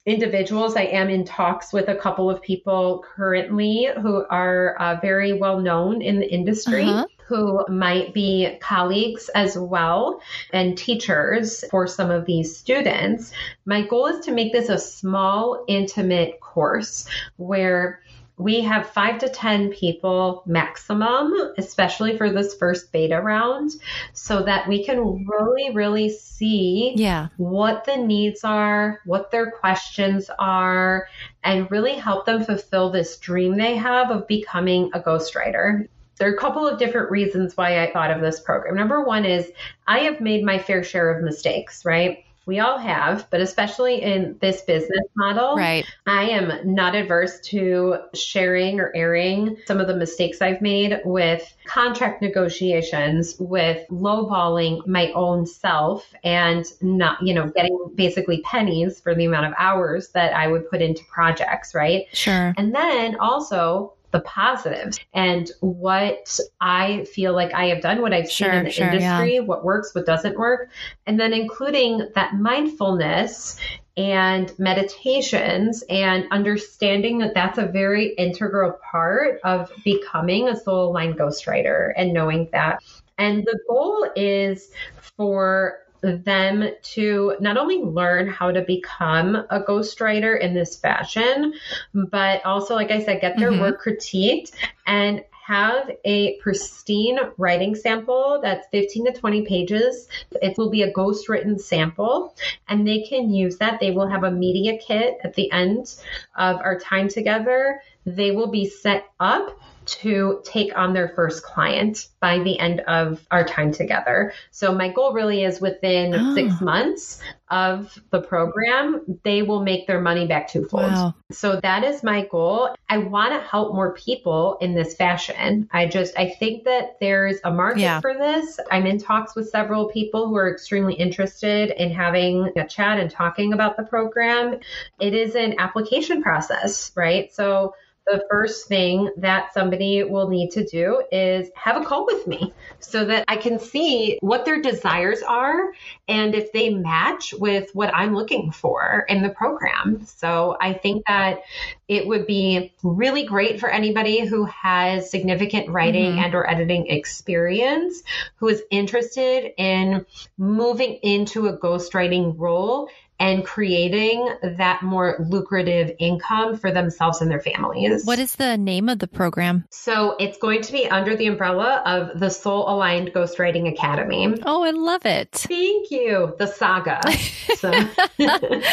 individuals. 0.06 0.76
I 0.76 0.84
am 0.84 1.10
in 1.10 1.26
talks 1.26 1.74
with 1.74 1.90
a 1.90 1.96
couple 1.96 2.30
of 2.30 2.42
people 2.42 3.04
currently 3.16 3.90
who 4.02 4.26
are 4.30 4.76
uh, 4.80 4.98
very 5.02 5.34
well 5.34 5.60
known 5.60 6.02
in 6.02 6.20
the 6.20 6.32
industry. 6.32 6.84
Uh-huh 6.84 7.06
who 7.30 7.64
might 7.70 8.12
be 8.12 8.58
colleagues 8.60 9.30
as 9.36 9.56
well 9.56 10.20
and 10.52 10.76
teachers 10.76 11.64
for 11.70 11.86
some 11.86 12.10
of 12.10 12.26
these 12.26 12.58
students. 12.58 13.32
My 13.66 13.84
goal 13.84 14.08
is 14.08 14.26
to 14.26 14.32
make 14.32 14.52
this 14.52 14.68
a 14.68 14.80
small, 14.80 15.64
intimate 15.68 16.40
course 16.40 17.08
where 17.38 18.02
we 18.40 18.62
have 18.62 18.90
five 18.90 19.20
to 19.20 19.28
10 19.28 19.70
people 19.72 20.44
maximum, 20.46 21.34
especially 21.58 22.18
for 22.18 22.32
this 22.32 22.56
first 22.56 22.90
beta 22.94 23.22
round, 23.22 23.72
so 24.14 24.42
that 24.44 24.66
we 24.66 24.84
can 24.84 25.28
really, 25.28 25.72
really 25.76 26.10
see 26.10 26.94
yeah. 26.96 27.28
what 27.36 27.84
the 27.84 27.98
needs 27.98 28.46
are, 28.46 29.02
what 29.04 29.30
their 29.30 29.52
questions 29.52 30.30
are, 30.40 31.08
and 31.44 31.70
really 31.70 31.96
help 31.96 32.26
them 32.26 32.46
fulfill 32.46 32.90
this 32.90 33.18
dream 33.18 33.58
they 33.58 33.76
have 33.76 34.10
of 34.10 34.26
becoming 34.26 34.90
a 34.94 35.02
ghostwriter. 35.02 35.86
There 36.18 36.30
are 36.30 36.36
a 36.36 36.40
couple 36.40 36.66
of 36.66 36.80
different 36.80 37.12
reasons 37.12 37.58
why 37.58 37.84
I 37.84 37.92
thought 37.92 38.12
of 38.12 38.22
this 38.22 38.40
program. 38.40 38.76
Number 38.76 39.04
one 39.04 39.26
is 39.26 39.52
I 39.86 40.00
have 40.00 40.22
made 40.22 40.46
my 40.46 40.60
fair 40.60 40.82
share 40.82 41.12
of 41.12 41.26
mistakes, 41.26 41.84
right? 41.84 42.24
We 42.50 42.58
all 42.58 42.80
have, 42.80 43.28
but 43.30 43.42
especially 43.42 44.02
in 44.02 44.36
this 44.42 44.62
business 44.62 45.06
model, 45.16 45.56
right. 45.56 45.86
I 46.08 46.24
am 46.30 46.74
not 46.74 46.96
adverse 46.96 47.40
to 47.42 47.98
sharing 48.16 48.80
or 48.80 48.92
airing 48.96 49.58
some 49.68 49.80
of 49.80 49.86
the 49.86 49.96
mistakes 49.96 50.42
I've 50.42 50.60
made 50.60 51.00
with 51.06 51.56
contract 51.68 52.24
negotiations, 52.24 53.36
with 53.40 53.88
lowballing 53.90 54.88
my 54.88 55.12
own 55.12 55.46
self 55.46 56.12
and 56.24 56.66
not, 56.82 57.22
you 57.22 57.36
know, 57.36 57.52
getting 57.52 57.78
basically 57.94 58.42
pennies 58.42 59.00
for 59.00 59.14
the 59.14 59.26
amount 59.26 59.46
of 59.46 59.54
hours 59.56 60.10
that 60.14 60.34
I 60.34 60.48
would 60.48 60.68
put 60.72 60.82
into 60.82 61.04
projects, 61.12 61.76
right? 61.76 62.08
Sure. 62.14 62.56
And 62.58 62.74
then 62.74 63.16
also 63.20 63.94
the 64.12 64.22
positives 64.22 65.00
and 65.14 65.52
what 65.60 66.40
I 66.60 67.06
feel 67.06 67.34
like 67.34 67.54
I 67.54 67.66
have 67.68 67.82
done, 67.82 68.02
what 68.02 68.14
I've 68.14 68.30
sure, 68.30 68.50
seen 68.50 68.60
in 68.60 68.64
the 68.66 68.72
sure, 68.72 68.88
industry, 68.88 69.36
yeah. 69.36 69.42
what 69.42 69.64
works, 69.64 69.94
what 69.94 70.06
doesn't 70.06 70.38
work, 70.38 70.70
and 71.06 71.20
then 71.20 71.34
including 71.34 72.10
that 72.16 72.36
mindfulness 72.36 73.60
and 73.98 74.58
meditations 74.58 75.84
and 75.90 76.26
understanding 76.32 77.18
that 77.20 77.34
that's 77.34 77.58
a 77.58 77.66
very 77.66 78.14
integral 78.16 78.80
part 78.90 79.40
of 79.44 79.72
becoming 79.84 80.48
a 80.48 80.56
soul 80.58 80.90
aligned 80.90 81.18
ghostwriter 81.18 81.92
and 81.98 82.14
knowing 82.14 82.48
that. 82.52 82.82
And 83.18 83.44
the 83.44 83.60
goal 83.68 84.10
is 84.16 84.72
for 85.02 85.80
them 86.02 86.70
to 86.82 87.36
not 87.40 87.58
only 87.58 87.80
learn 87.80 88.28
how 88.28 88.52
to 88.52 88.62
become 88.62 89.36
a 89.36 89.62
ghostwriter 89.62 90.40
in 90.40 90.54
this 90.54 90.76
fashion, 90.76 91.54
but 91.94 92.46
also, 92.46 92.76
like 92.76 92.92
I 92.92 93.04
said, 93.04 93.22
get 93.22 93.38
their 93.38 93.52
mm-hmm. 93.52 93.62
work 93.62 93.84
critiqued 93.84 94.52
and 94.88 95.24
have 95.50 95.90
a 96.06 96.38
pristine 96.42 97.18
writing 97.38 97.74
sample 97.74 98.40
that's 98.44 98.68
15 98.68 99.08
to 99.08 99.12
20 99.20 99.46
pages. 99.48 100.08
It 100.44 100.56
will 100.60 100.70
be 100.70 100.84
a 100.84 100.92
ghost 100.92 101.28
written 101.28 101.58
sample, 101.58 102.36
and 102.68 102.88
they 102.88 103.02
can 103.02 103.34
use 103.34 103.58
that. 103.58 103.80
They 103.80 103.90
will 103.90 104.08
have 104.08 104.24
a 104.24 104.30
media 104.30 104.78
kit 104.78 105.18
at 105.24 105.34
the 105.34 105.52
end 105.52 105.96
of 106.36 106.58
our 106.58 106.80
time 106.80 107.08
together. 107.08 107.82
They 108.06 108.30
will 108.30 108.52
be 108.52 108.70
set 108.70 109.06
up 109.20 109.60
to 109.90 110.42
take 110.44 110.78
on 110.78 110.94
their 110.94 111.10
first 111.10 111.44
client 111.44 112.08
by 112.20 112.40
the 112.40 112.60
end 112.60 112.82
of 112.82 113.26
our 113.32 113.44
time 113.44 113.72
together. 113.72 114.34
So 114.52 114.74
my 114.74 114.90
goal 114.90 115.14
really 115.14 115.44
is 115.44 115.60
within 115.60 116.14
oh. 116.14 116.36
six 116.36 116.62
months 116.62 117.22
of 117.50 118.00
the 118.12 118.22
program, 118.22 119.20
they 119.24 119.42
will 119.42 119.64
make 119.64 119.88
their 119.88 120.00
money 120.00 120.28
back 120.28 120.50
twofold. 120.50 120.84
Wow. 120.84 121.16
So 121.32 121.60
that 121.62 121.84
is 121.84 122.04
my 122.04 122.26
goal. 122.26 122.76
I 122.88 123.00
want 123.00 123.34
to 123.34 123.40
help 123.40 123.74
more 123.74 123.94
people 123.94 124.58
in 124.62 124.76
this 124.76 124.96
fashion. 124.96 125.68
I 125.72 125.88
just, 125.88 126.18
I 126.18 126.30
think 126.30 126.66
that 126.66 126.98
there's 127.00 127.38
a 127.44 127.52
market 127.52 127.82
yeah. 127.82 128.02
for 128.02 128.14
this. 128.14 128.60
I'm 128.72 128.86
in 128.86 129.00
talks 129.00 129.36
with 129.36 129.50
several 129.50 129.88
people 129.88 130.28
who 130.28 130.36
are 130.36 130.52
extremely 130.52 130.94
interested 130.94 131.72
in 131.72 131.92
having 131.92 132.52
a 132.56 132.68
chat 132.68 133.00
and 133.00 133.10
talking 133.10 133.54
about 133.54 133.78
the 133.78 133.84
program. 133.84 134.60
It 135.00 135.16
is 135.16 135.36
an 135.36 135.56
application 135.58 136.22
process, 136.22 136.92
right? 136.96 137.34
So 137.34 137.74
the 138.10 138.26
first 138.30 138.68
thing 138.68 139.12
that 139.18 139.54
somebody 139.54 140.04
will 140.04 140.30
need 140.30 140.50
to 140.52 140.66
do 140.66 141.04
is 141.12 141.50
have 141.56 141.80
a 141.80 141.86
call 141.86 142.06
with 142.06 142.26
me 142.26 142.54
so 142.80 143.06
that 143.06 143.24
I 143.28 143.38
can 143.38 143.60
see 143.60 144.18
what 144.22 144.46
their 144.46 144.62
desires 144.62 145.22
are 145.22 145.74
and 146.08 146.34
if 146.34 146.52
they 146.52 146.74
match 146.74 147.34
with 147.38 147.70
what 147.74 147.94
I'm 147.94 148.16
looking 148.16 148.52
for 148.52 149.06
in 149.10 149.22
the 149.22 149.30
program. 149.30 150.06
So 150.06 150.58
I 150.60 150.74
think 150.74 151.06
that 151.08 151.44
it 151.88 152.08
would 152.08 152.26
be 152.26 152.74
really 152.82 153.26
great 153.26 153.60
for 153.60 153.70
anybody 153.70 154.26
who 154.26 154.46
has 154.46 155.12
significant 155.12 155.70
writing 155.70 156.14
mm-hmm. 156.14 156.24
and 156.24 156.36
or 156.36 156.50
editing 156.50 156.88
experience 156.88 158.02
who 158.38 158.48
is 158.48 158.64
interested 158.72 159.54
in 159.58 160.06
moving 160.38 160.96
into 161.04 161.48
a 161.48 161.58
ghostwriting 161.58 162.34
role 162.38 162.90
and 163.20 163.46
creating 163.46 164.28
that 164.58 164.82
more 164.82 165.18
lucrative 165.30 165.92
income 166.00 166.58
for 166.58 166.72
themselves 166.72 167.22
and 167.22 167.30
their 167.30 167.42
families. 167.42 168.06
What 168.06 168.20
is 168.20 168.36
the 168.36 168.58
name 168.58 168.90
of 168.90 169.00
the 169.00 169.08
program? 169.08 169.66
So 169.72 170.16
it's 170.20 170.38
going 170.38 170.62
to 170.62 170.72
be 170.72 170.88
under 170.88 171.16
the 171.16 171.28
umbrella 171.28 171.82
of 171.86 172.20
the 172.20 172.30
Soul 172.30 172.70
Aligned 172.70 173.14
Ghostwriting 173.14 173.72
Academy. 173.72 174.36
Oh, 174.46 174.64
I 174.64 174.72
love 174.72 175.06
it. 175.06 175.32
Thank 175.32 175.92
you. 175.92 176.36
The 176.40 176.48
saga. 176.48 177.02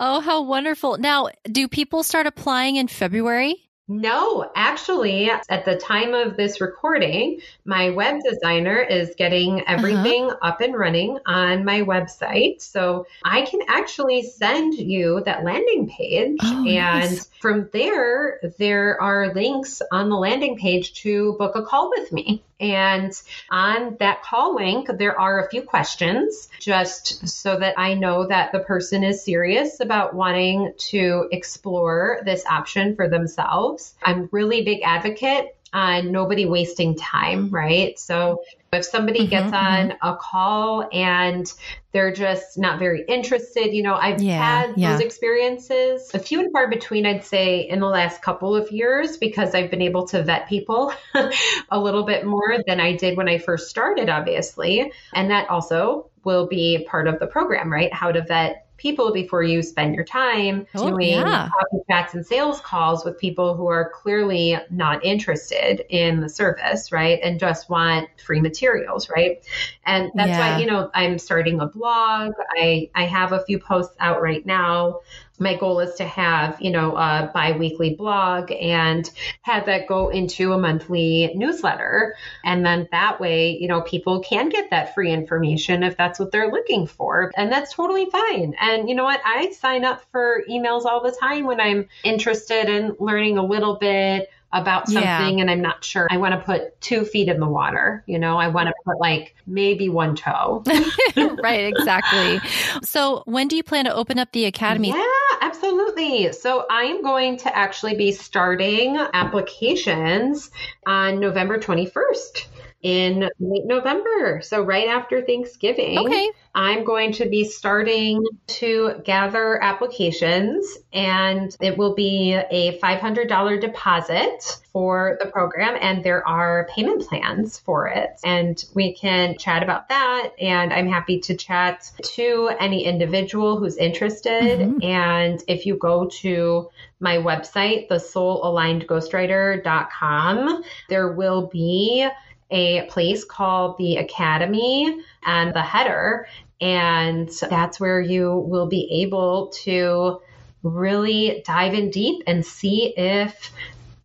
oh, 0.00 0.20
how 0.20 0.42
wonderful. 0.42 0.98
Now, 0.98 1.28
do 1.44 1.68
people 1.68 2.02
start 2.02 2.26
applying 2.26 2.76
in 2.76 2.88
February? 2.88 3.56
No, 3.88 4.50
actually, 4.54 5.28
at 5.28 5.64
the 5.64 5.76
time 5.76 6.14
of 6.14 6.36
this 6.36 6.60
recording, 6.60 7.40
my 7.64 7.90
web 7.90 8.20
designer 8.22 8.78
is 8.78 9.14
getting 9.16 9.66
everything 9.66 10.30
uh-huh. 10.30 10.38
up 10.40 10.60
and 10.60 10.76
running 10.76 11.18
on 11.26 11.64
my 11.64 11.82
website. 11.82 12.62
So 12.62 13.06
I 13.24 13.42
can 13.42 13.60
actually 13.66 14.22
send 14.22 14.74
you 14.74 15.22
that 15.24 15.42
landing 15.42 15.88
page. 15.88 16.38
Oh, 16.42 16.66
and 16.66 17.10
nice. 17.10 17.28
from 17.40 17.68
there, 17.72 18.38
there 18.58 19.00
are 19.02 19.34
links 19.34 19.82
on 19.90 20.08
the 20.10 20.16
landing 20.16 20.56
page 20.56 20.94
to 21.02 21.34
book 21.38 21.56
a 21.56 21.62
call 21.62 21.90
with 21.90 22.12
me. 22.12 22.44
And 22.62 23.12
on 23.50 23.96
that 23.98 24.22
call 24.22 24.54
link, 24.54 24.88
there 24.96 25.18
are 25.18 25.44
a 25.44 25.50
few 25.50 25.62
questions 25.62 26.48
just 26.60 27.28
so 27.28 27.58
that 27.58 27.74
I 27.76 27.94
know 27.94 28.28
that 28.28 28.52
the 28.52 28.60
person 28.60 29.02
is 29.02 29.24
serious 29.24 29.80
about 29.80 30.14
wanting 30.14 30.72
to 30.90 31.28
explore 31.32 32.20
this 32.24 32.46
option 32.46 32.94
for 32.94 33.08
themselves. 33.08 33.94
I'm 34.02 34.28
really 34.30 34.62
big 34.62 34.82
advocate 34.84 35.56
on 35.72 36.12
nobody 36.12 36.46
wasting 36.46 36.94
time, 36.96 37.50
right? 37.50 37.98
So 37.98 38.42
if 38.72 38.84
somebody 38.84 39.20
mm-hmm, 39.20 39.30
gets 39.30 39.52
on 39.52 39.90
mm-hmm. 39.90 40.08
a 40.08 40.16
call 40.16 40.88
and 40.92 41.50
they're 41.92 42.12
just 42.12 42.58
not 42.58 42.78
very 42.78 43.04
interested, 43.06 43.74
you 43.74 43.82
know, 43.82 43.94
I've 43.94 44.22
yeah, 44.22 44.36
had 44.36 44.76
yeah. 44.76 44.92
those 44.92 45.00
experiences, 45.00 46.10
a 46.14 46.18
few 46.18 46.40
and 46.40 46.52
far 46.52 46.68
between, 46.68 47.06
I'd 47.06 47.24
say, 47.24 47.60
in 47.68 47.80
the 47.80 47.86
last 47.86 48.22
couple 48.22 48.54
of 48.54 48.70
years, 48.70 49.16
because 49.16 49.54
I've 49.54 49.70
been 49.70 49.82
able 49.82 50.06
to 50.08 50.22
vet 50.22 50.48
people 50.48 50.92
a 51.70 51.78
little 51.78 52.04
bit 52.04 52.24
more 52.26 52.56
than 52.66 52.80
I 52.80 52.96
did 52.96 53.16
when 53.16 53.28
I 53.28 53.38
first 53.38 53.68
started, 53.68 54.08
obviously. 54.08 54.92
And 55.12 55.30
that 55.30 55.48
also 55.50 56.10
will 56.24 56.46
be 56.46 56.86
part 56.88 57.08
of 57.08 57.18
the 57.18 57.26
program, 57.26 57.70
right? 57.70 57.92
How 57.92 58.12
to 58.12 58.22
vet 58.22 58.66
people 58.82 59.12
before 59.12 59.44
you 59.44 59.62
spend 59.62 59.94
your 59.94 60.04
time 60.04 60.66
oh, 60.74 60.90
doing 60.90 61.10
yeah. 61.10 61.48
coffee 61.48 61.84
chats 61.88 62.14
and 62.14 62.26
sales 62.26 62.60
calls 62.60 63.04
with 63.04 63.16
people 63.16 63.54
who 63.54 63.68
are 63.68 63.90
clearly 63.90 64.56
not 64.70 65.04
interested 65.04 65.84
in 65.88 66.20
the 66.20 66.28
service, 66.28 66.90
right? 66.90 67.20
And 67.22 67.38
just 67.38 67.70
want 67.70 68.08
free 68.26 68.40
materials, 68.40 69.08
right? 69.08 69.40
And 69.86 70.10
that's 70.16 70.30
yeah. 70.30 70.56
why, 70.56 70.60
you 70.60 70.66
know, 70.66 70.90
I'm 70.94 71.20
starting 71.20 71.60
a 71.60 71.66
blog. 71.66 72.32
I, 72.58 72.90
I 72.96 73.04
have 73.04 73.30
a 73.30 73.44
few 73.44 73.60
posts 73.60 73.94
out 74.00 74.20
right 74.20 74.44
now 74.44 74.98
my 75.38 75.56
goal 75.56 75.80
is 75.80 75.94
to 75.96 76.04
have, 76.04 76.60
you 76.60 76.70
know, 76.70 76.96
a 76.96 77.30
biweekly 77.32 77.94
blog 77.94 78.50
and 78.52 79.10
have 79.42 79.66
that 79.66 79.86
go 79.86 80.08
into 80.08 80.52
a 80.52 80.58
monthly 80.58 81.32
newsletter. 81.34 82.14
And 82.44 82.64
then 82.64 82.88
that 82.92 83.20
way, 83.20 83.56
you 83.58 83.68
know, 83.68 83.82
people 83.82 84.20
can 84.20 84.48
get 84.48 84.70
that 84.70 84.94
free 84.94 85.12
information 85.12 85.82
if 85.82 85.96
that's 85.96 86.18
what 86.18 86.32
they're 86.32 86.50
looking 86.50 86.86
for. 86.86 87.32
And 87.36 87.50
that's 87.50 87.74
totally 87.74 88.06
fine. 88.10 88.54
And 88.60 88.88
you 88.88 88.94
know 88.94 89.04
what? 89.04 89.20
I 89.24 89.50
sign 89.52 89.84
up 89.84 90.04
for 90.12 90.44
emails 90.48 90.84
all 90.84 91.02
the 91.02 91.12
time 91.12 91.44
when 91.44 91.60
I'm 91.60 91.88
interested 92.04 92.68
in 92.68 92.96
learning 92.98 93.38
a 93.38 93.44
little 93.44 93.76
bit 93.76 94.30
about 94.52 94.88
something 94.88 95.02
yeah. 95.38 95.40
and 95.40 95.50
I'm 95.50 95.62
not 95.62 95.82
sure. 95.82 96.06
I 96.10 96.18
want 96.18 96.34
to 96.34 96.40
put 96.40 96.78
two 96.80 97.04
feet 97.04 97.28
in 97.28 97.40
the 97.40 97.48
water. 97.48 98.04
You 98.06 98.18
know, 98.18 98.36
I 98.36 98.48
want 98.48 98.68
to 98.68 98.74
put 98.84 99.00
like 99.00 99.34
maybe 99.46 99.88
one 99.88 100.14
toe. 100.14 100.62
right, 101.42 101.72
exactly. 101.72 102.40
So, 102.82 103.22
when 103.26 103.48
do 103.48 103.56
you 103.56 103.62
plan 103.62 103.86
to 103.86 103.94
open 103.94 104.18
up 104.18 104.32
the 104.32 104.44
academy? 104.44 104.88
Yeah, 104.88 105.04
absolutely. 105.40 106.32
So, 106.32 106.66
I 106.70 106.82
am 106.84 107.02
going 107.02 107.38
to 107.38 107.56
actually 107.56 107.96
be 107.96 108.12
starting 108.12 108.96
applications 109.14 110.50
on 110.86 111.18
November 111.18 111.58
21st 111.58 112.46
in 112.82 113.30
late 113.38 113.64
November. 113.64 114.42
So, 114.42 114.62
right 114.62 114.88
after 114.88 115.22
Thanksgiving. 115.22 115.98
Okay. 115.98 116.30
I'm 116.54 116.84
going 116.84 117.12
to 117.12 117.24
be 117.26 117.44
starting 117.44 118.22
to 118.46 119.00
gather 119.04 119.62
applications, 119.62 120.76
and 120.92 121.56
it 121.60 121.78
will 121.78 121.94
be 121.94 122.34
a 122.34 122.78
$500 122.78 123.60
deposit 123.60 124.58
for 124.70 125.16
the 125.20 125.26
program, 125.30 125.78
and 125.80 126.04
there 126.04 126.28
are 126.28 126.68
payment 126.74 127.08
plans 127.08 127.58
for 127.58 127.88
it. 127.88 128.20
And 128.22 128.62
we 128.74 128.92
can 128.94 129.38
chat 129.38 129.62
about 129.62 129.88
that. 129.88 130.32
And 130.38 130.74
I'm 130.74 130.88
happy 130.88 131.20
to 131.20 131.36
chat 131.36 131.90
to 132.14 132.50
any 132.60 132.84
individual 132.84 133.58
who's 133.58 133.76
interested. 133.76 134.60
Mm-hmm. 134.60 134.82
And 134.82 135.42
if 135.48 135.64
you 135.64 135.76
go 135.76 136.06
to 136.20 136.68
my 137.00 137.16
website, 137.16 137.88
the 137.88 137.96
soulalignedghostwriter.com, 137.96 140.62
there 140.88 141.12
will 141.12 141.46
be 141.46 142.08
a 142.52 142.86
place 142.86 143.24
called 143.24 143.78
the 143.78 143.96
Academy 143.96 145.02
and 145.24 145.54
the 145.54 145.62
header. 145.62 146.26
And 146.60 147.28
that's 147.28 147.80
where 147.80 148.00
you 148.00 148.36
will 148.36 148.66
be 148.66 149.02
able 149.02 149.48
to 149.64 150.20
really 150.62 151.42
dive 151.44 151.74
in 151.74 151.90
deep 151.90 152.22
and 152.26 152.46
see 152.46 152.94
if 152.96 153.50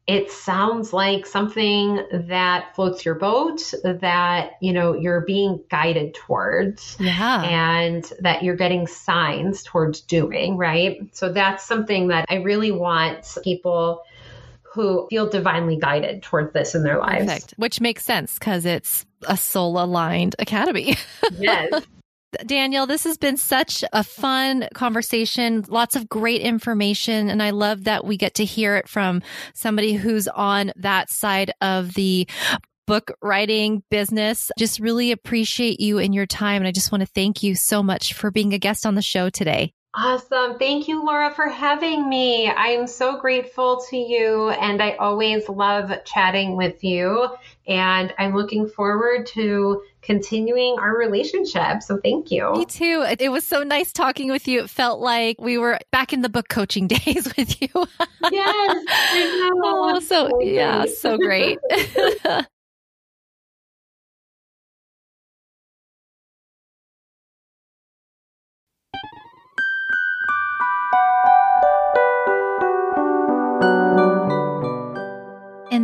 it 0.07 0.31
sounds 0.31 0.93
like 0.93 1.25
something 1.25 2.01
that 2.11 2.73
floats 2.75 3.03
your 3.03 3.15
boat 3.15 3.73
that 3.83 4.53
you 4.61 4.71
know 4.71 4.93
you're 4.93 5.21
being 5.21 5.61
guided 5.69 6.13
towards 6.13 6.95
yeah 6.99 7.43
and 7.43 8.11
that 8.21 8.41
you're 8.41 8.55
getting 8.55 8.87
signs 8.87 9.63
towards 9.63 10.01
doing 10.01 10.57
right 10.57 11.09
so 11.11 11.31
that's 11.31 11.65
something 11.65 12.07
that 12.07 12.25
i 12.29 12.35
really 12.35 12.71
want 12.71 13.37
people 13.43 14.01
who 14.77 15.07
feel 15.09 15.29
divinely 15.29 15.77
guided 15.77 16.23
towards 16.23 16.53
this 16.53 16.75
in 16.75 16.83
their 16.83 16.99
lives. 16.99 17.25
Perfect. 17.25 17.53
Which 17.57 17.81
makes 17.81 18.05
sense 18.05 18.39
because 18.39 18.65
it's 18.65 19.05
a 19.27 19.35
soul 19.35 19.79
aligned 19.79 20.35
academy. 20.39 20.95
yes. 21.37 21.83
Danielle, 22.45 22.87
this 22.87 23.03
has 23.05 23.17
been 23.17 23.37
such 23.37 23.83
a 23.93 24.03
fun 24.03 24.67
conversation, 24.73 25.65
lots 25.69 25.95
of 25.95 26.09
great 26.09 26.41
information. 26.41 27.29
And 27.29 27.41
I 27.41 27.51
love 27.51 27.85
that 27.85 28.05
we 28.05 28.17
get 28.17 28.35
to 28.35 28.45
hear 28.45 28.75
it 28.75 28.87
from 28.87 29.21
somebody 29.53 29.93
who's 29.93 30.27
on 30.27 30.71
that 30.75 31.09
side 31.09 31.51
of 31.61 31.93
the 31.93 32.27
book 32.85 33.11
writing 33.21 33.83
business. 33.89 34.51
Just 34.57 34.79
really 34.79 35.11
appreciate 35.11 35.79
you 35.79 35.99
and 35.99 36.13
your 36.13 36.25
time. 36.25 36.61
And 36.61 36.67
I 36.67 36.71
just 36.71 36.91
want 36.91 37.01
to 37.01 37.07
thank 37.07 37.43
you 37.43 37.55
so 37.55 37.81
much 37.83 38.13
for 38.13 38.31
being 38.31 38.53
a 38.53 38.59
guest 38.59 38.85
on 38.85 38.95
the 38.95 39.01
show 39.01 39.29
today. 39.29 39.73
Awesome. 39.99 40.59
Thank 40.59 40.87
you, 40.87 41.03
Laura, 41.03 41.33
for 41.33 41.47
having 41.47 42.07
me. 42.07 42.47
I 42.47 42.67
am 42.67 42.85
so 42.85 43.19
grateful 43.19 43.83
to 43.89 43.97
you, 43.97 44.49
and 44.49 44.79
I 44.79 44.91
always 44.91 45.49
love 45.49 45.91
chatting 46.05 46.55
with 46.55 46.83
you. 46.83 47.29
And 47.67 48.13
I'm 48.19 48.35
looking 48.35 48.69
forward 48.69 49.25
to 49.27 49.81
continuing 50.03 50.77
our 50.77 50.95
relationship. 50.95 51.81
So 51.81 51.97
thank 51.97 52.29
you. 52.29 52.51
Me 52.51 52.65
too. 52.65 53.07
It 53.19 53.29
was 53.29 53.43
so 53.43 53.63
nice 53.63 53.91
talking 53.91 54.29
with 54.29 54.47
you. 54.47 54.61
It 54.61 54.69
felt 54.69 54.99
like 54.99 55.41
we 55.41 55.57
were 55.57 55.79
back 55.91 56.13
in 56.13 56.21
the 56.21 56.29
book 56.29 56.47
coaching 56.47 56.85
days 56.87 57.33
with 57.35 57.59
you. 57.59 57.67
yes. 58.31 58.85
oh, 59.63 59.99
so, 60.05 60.39
yeah, 60.41 60.85
so 60.85 61.17
great. 61.17 61.57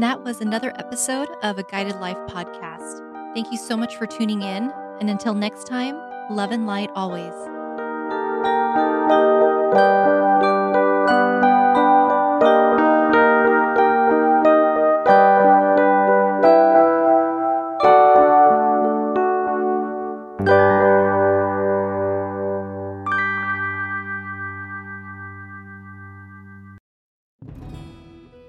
that 0.04 0.22
was 0.22 0.41
another 0.41 0.74
episode 0.80 1.30
of 1.43 1.58
a 1.58 1.64
Guided 1.64 1.95
Life 2.01 2.18
podcast. 2.28 3.34
Thank 3.34 3.49
you 3.54 3.58
so 3.58 3.78
much 3.78 3.95
for 3.95 4.06
tuning 4.06 4.41
in. 4.41 4.70
And 4.99 5.10
until 5.10 5.34
next 5.34 5.66
time, 5.66 5.95
love 6.30 6.51
and 6.51 6.68
light 6.68 6.89
always. 6.93 7.53